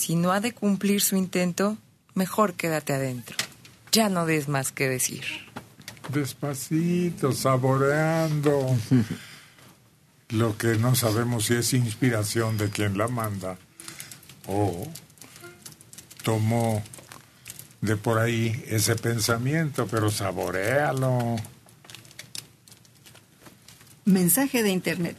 Si 0.00 0.16
no 0.16 0.32
ha 0.32 0.40
de 0.40 0.54
cumplir 0.54 1.02
su 1.02 1.14
intento, 1.14 1.76
mejor 2.14 2.54
quédate 2.54 2.94
adentro. 2.94 3.36
Ya 3.92 4.08
no 4.08 4.24
des 4.24 4.48
más 4.48 4.72
que 4.72 4.88
decir. 4.88 5.24
Despacito, 6.08 7.32
saboreando. 7.32 8.78
Lo 10.30 10.56
que 10.56 10.78
no 10.78 10.94
sabemos 10.94 11.44
si 11.44 11.56
es 11.56 11.74
inspiración 11.74 12.56
de 12.56 12.70
quien 12.70 12.96
la 12.96 13.08
manda 13.08 13.58
o 14.46 14.88
tomó 16.24 16.82
de 17.82 17.98
por 17.98 18.20
ahí 18.20 18.64
ese 18.68 18.96
pensamiento, 18.96 19.86
pero 19.86 20.10
saborealo. 20.10 21.36
Mensaje 24.06 24.62
de 24.62 24.70
internet. 24.70 25.18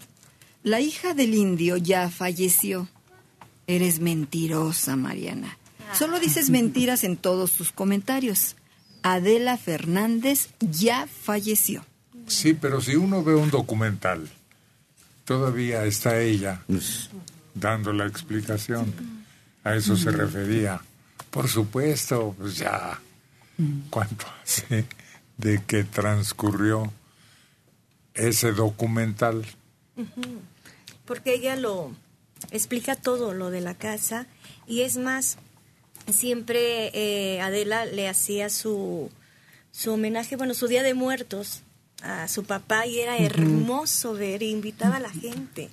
La 0.63 0.79
hija 0.79 1.13
del 1.13 1.35
indio 1.35 1.77
ya 1.77 2.09
falleció. 2.09 2.89
Eres 3.71 4.01
mentirosa, 4.01 4.97
Mariana. 4.97 5.57
Solo 5.97 6.19
dices 6.19 6.49
mentiras 6.49 7.05
en 7.05 7.15
todos 7.15 7.53
tus 7.53 7.71
comentarios. 7.71 8.57
Adela 9.01 9.57
Fernández 9.57 10.49
ya 10.59 11.07
falleció. 11.07 11.85
Sí, 12.27 12.53
pero 12.53 12.81
si 12.81 12.97
uno 12.97 13.23
ve 13.23 13.33
un 13.33 13.49
documental, 13.49 14.29
todavía 15.23 15.85
está 15.85 16.19
ella 16.19 16.65
dando 17.53 17.93
la 17.93 18.07
explicación. 18.07 18.93
A 19.63 19.75
eso 19.75 19.95
se 19.95 20.11
refería. 20.11 20.81
Por 21.29 21.47
supuesto, 21.47 22.35
pues 22.37 22.57
ya. 22.57 22.99
¿Cuánto 23.89 24.25
hace 24.43 24.85
de 25.37 25.63
que 25.63 25.85
transcurrió 25.85 26.91
ese 28.15 28.51
documental? 28.51 29.45
Porque 31.05 31.35
ella 31.35 31.55
lo 31.55 31.95
explica 32.49 32.95
todo 32.95 33.33
lo 33.33 33.51
de 33.51 33.61
la 33.61 33.75
casa 33.75 34.27
y 34.67 34.81
es 34.81 34.97
más, 34.97 35.37
siempre 36.11 36.91
eh, 36.93 37.41
Adela 37.41 37.85
le 37.85 38.07
hacía 38.07 38.49
su, 38.49 39.09
su 39.71 39.91
homenaje, 39.91 40.35
bueno, 40.35 40.53
su 40.53 40.67
Día 40.67 40.83
de 40.83 40.93
Muertos 40.93 41.61
a 42.01 42.27
su 42.27 42.43
papá 42.43 42.87
y 42.87 42.99
era 42.99 43.17
hermoso 43.17 44.13
ver, 44.13 44.41
e 44.41 44.47
invitaba 44.47 44.97
a 44.97 45.01
la 45.01 45.11
gente. 45.11 45.69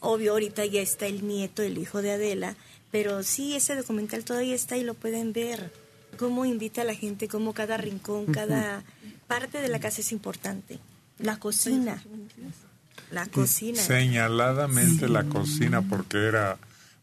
Obvio, 0.00 0.32
ahorita 0.32 0.64
ya 0.66 0.80
está 0.80 1.06
el 1.06 1.26
nieto, 1.26 1.62
el 1.62 1.78
hijo 1.78 2.02
de 2.02 2.12
Adela, 2.12 2.56
pero 2.90 3.22
sí, 3.22 3.56
ese 3.56 3.74
documental 3.74 4.24
todavía 4.24 4.54
está 4.54 4.76
y 4.76 4.84
lo 4.84 4.94
pueden 4.94 5.32
ver. 5.32 5.72
Cómo 6.18 6.44
invita 6.44 6.82
a 6.82 6.84
la 6.84 6.94
gente, 6.94 7.28
cómo 7.28 7.52
cada 7.52 7.76
rincón, 7.76 8.26
cada 8.26 8.84
parte 9.26 9.60
de 9.60 9.68
la 9.68 9.78
casa 9.80 10.00
es 10.00 10.12
importante. 10.12 10.78
La 11.18 11.38
cocina. 11.38 12.02
La 13.10 13.26
cocina. 13.26 13.80
Señaladamente 13.80 15.08
la 15.08 15.24
cocina 15.24 15.82
porque 15.82 16.26
era 16.26 16.58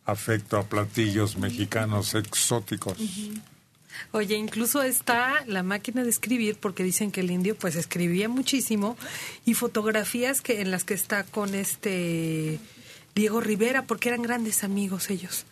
afecto 0.05 0.57
a 0.57 0.63
platillos 0.63 1.37
mexicanos 1.37 2.13
exóticos. 2.13 2.97
Oye, 4.11 4.35
incluso 4.35 4.81
está 4.81 5.43
la 5.47 5.63
máquina 5.63 6.03
de 6.03 6.09
escribir 6.09 6.57
porque 6.59 6.83
dicen 6.83 7.11
que 7.11 7.21
el 7.21 7.31
indio 7.31 7.55
pues 7.55 7.75
escribía 7.75 8.29
muchísimo 8.29 8.97
y 9.45 9.53
fotografías 9.53 10.41
que 10.41 10.61
en 10.61 10.71
las 10.71 10.83
que 10.83 10.93
está 10.93 11.23
con 11.23 11.55
este 11.55 12.59
Diego 13.15 13.41
Rivera 13.41 13.83
porque 13.83 14.09
eran 14.09 14.21
grandes 14.21 14.63
amigos 14.63 15.09
ellos. 15.09 15.45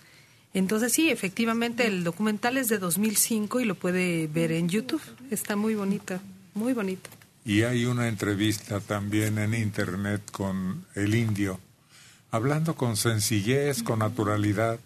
Entonces 0.53 0.93
sí, 0.93 1.09
efectivamente 1.09 1.87
el 1.87 2.03
documental 2.03 2.57
es 2.57 2.67
de 2.67 2.77
2005 2.77 3.59
y 3.59 3.65
lo 3.65 3.75
puede 3.75 4.27
ver 4.27 4.51
en 4.51 4.69
YouTube. 4.69 5.01
Está 5.31 5.55
muy 5.55 5.73
bonita, 5.73 6.21
muy 6.53 6.73
bonita. 6.73 7.09
Y 7.45 7.63
hay 7.63 7.85
una 7.85 8.07
entrevista 8.07 8.79
también 8.79 9.37
en 9.37 9.53
internet 9.53 10.21
con 10.31 10.85
el 10.95 11.13
indio, 11.13 11.59
hablando 12.31 12.75
con 12.75 12.95
sencillez, 12.95 13.83
con 13.83 13.99
naturalidad, 13.99 14.79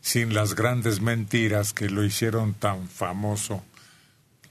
sin 0.00 0.32
las 0.32 0.54
grandes 0.54 1.00
mentiras 1.00 1.72
que 1.72 1.88
lo 1.88 2.04
hicieron 2.04 2.54
tan 2.54 2.88
famoso. 2.88 3.64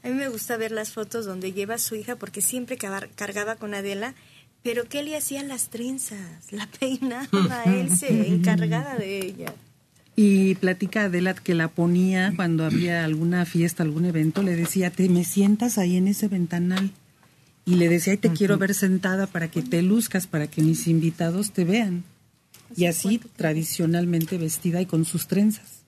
A 0.04 0.10
mí 0.10 0.16
me 0.16 0.28
gusta 0.28 0.58
ver 0.58 0.72
las 0.72 0.92
fotos 0.92 1.26
donde 1.26 1.54
lleva 1.54 1.76
a 1.76 1.80
su 1.80 1.96
hija 1.96 2.18
porque 2.18 2.42
siempre 2.42 2.78
cargaba 2.78 3.56
con 3.56 3.74
Adela, 3.74 4.16
pero 4.62 4.86
¿qué 4.90 5.04
le 5.04 5.16
hacían 5.16 5.48
las 5.48 5.70
trenzas? 5.70 6.52
La 6.52 6.68
peinaba, 6.68 7.64
él 7.66 7.96
se 7.96 8.28
encargaba 8.28 8.96
de 8.96 9.20
ella. 9.20 9.54
Y 10.16 10.56
platica 10.56 11.06
Adela 11.06 11.34
que 11.34 11.56
la 11.56 11.70
ponía 11.70 12.34
cuando 12.36 12.66
había 12.66 13.04
alguna 13.04 13.46
fiesta, 13.46 13.82
algún 13.82 14.06
evento, 14.06 14.44
le 14.44 14.56
decía, 14.56 14.92
te 14.92 15.10
me 15.10 15.24
sientas 15.24 15.78
ahí 15.78 15.98
en 15.98 16.08
ese 16.08 16.28
ventanal. 16.28 16.92
Y 17.66 17.76
le 17.76 17.90
decía, 17.90 18.16
te 18.18 18.30
quiero 18.30 18.58
ver 18.58 18.74
sentada 18.74 19.26
para 19.26 19.50
que 19.50 19.62
te 19.62 19.82
luzcas, 19.82 20.28
para 20.28 20.48
que 20.48 20.62
mis 20.62 20.88
invitados 20.88 21.52
te 21.52 21.64
vean. 21.64 22.04
Y 22.76 22.86
así 22.86 23.22
tradicionalmente 23.36 24.38
vestida 24.38 24.82
y 24.82 24.86
con 24.86 25.06
sus 25.06 25.28
trenzas. 25.28 25.83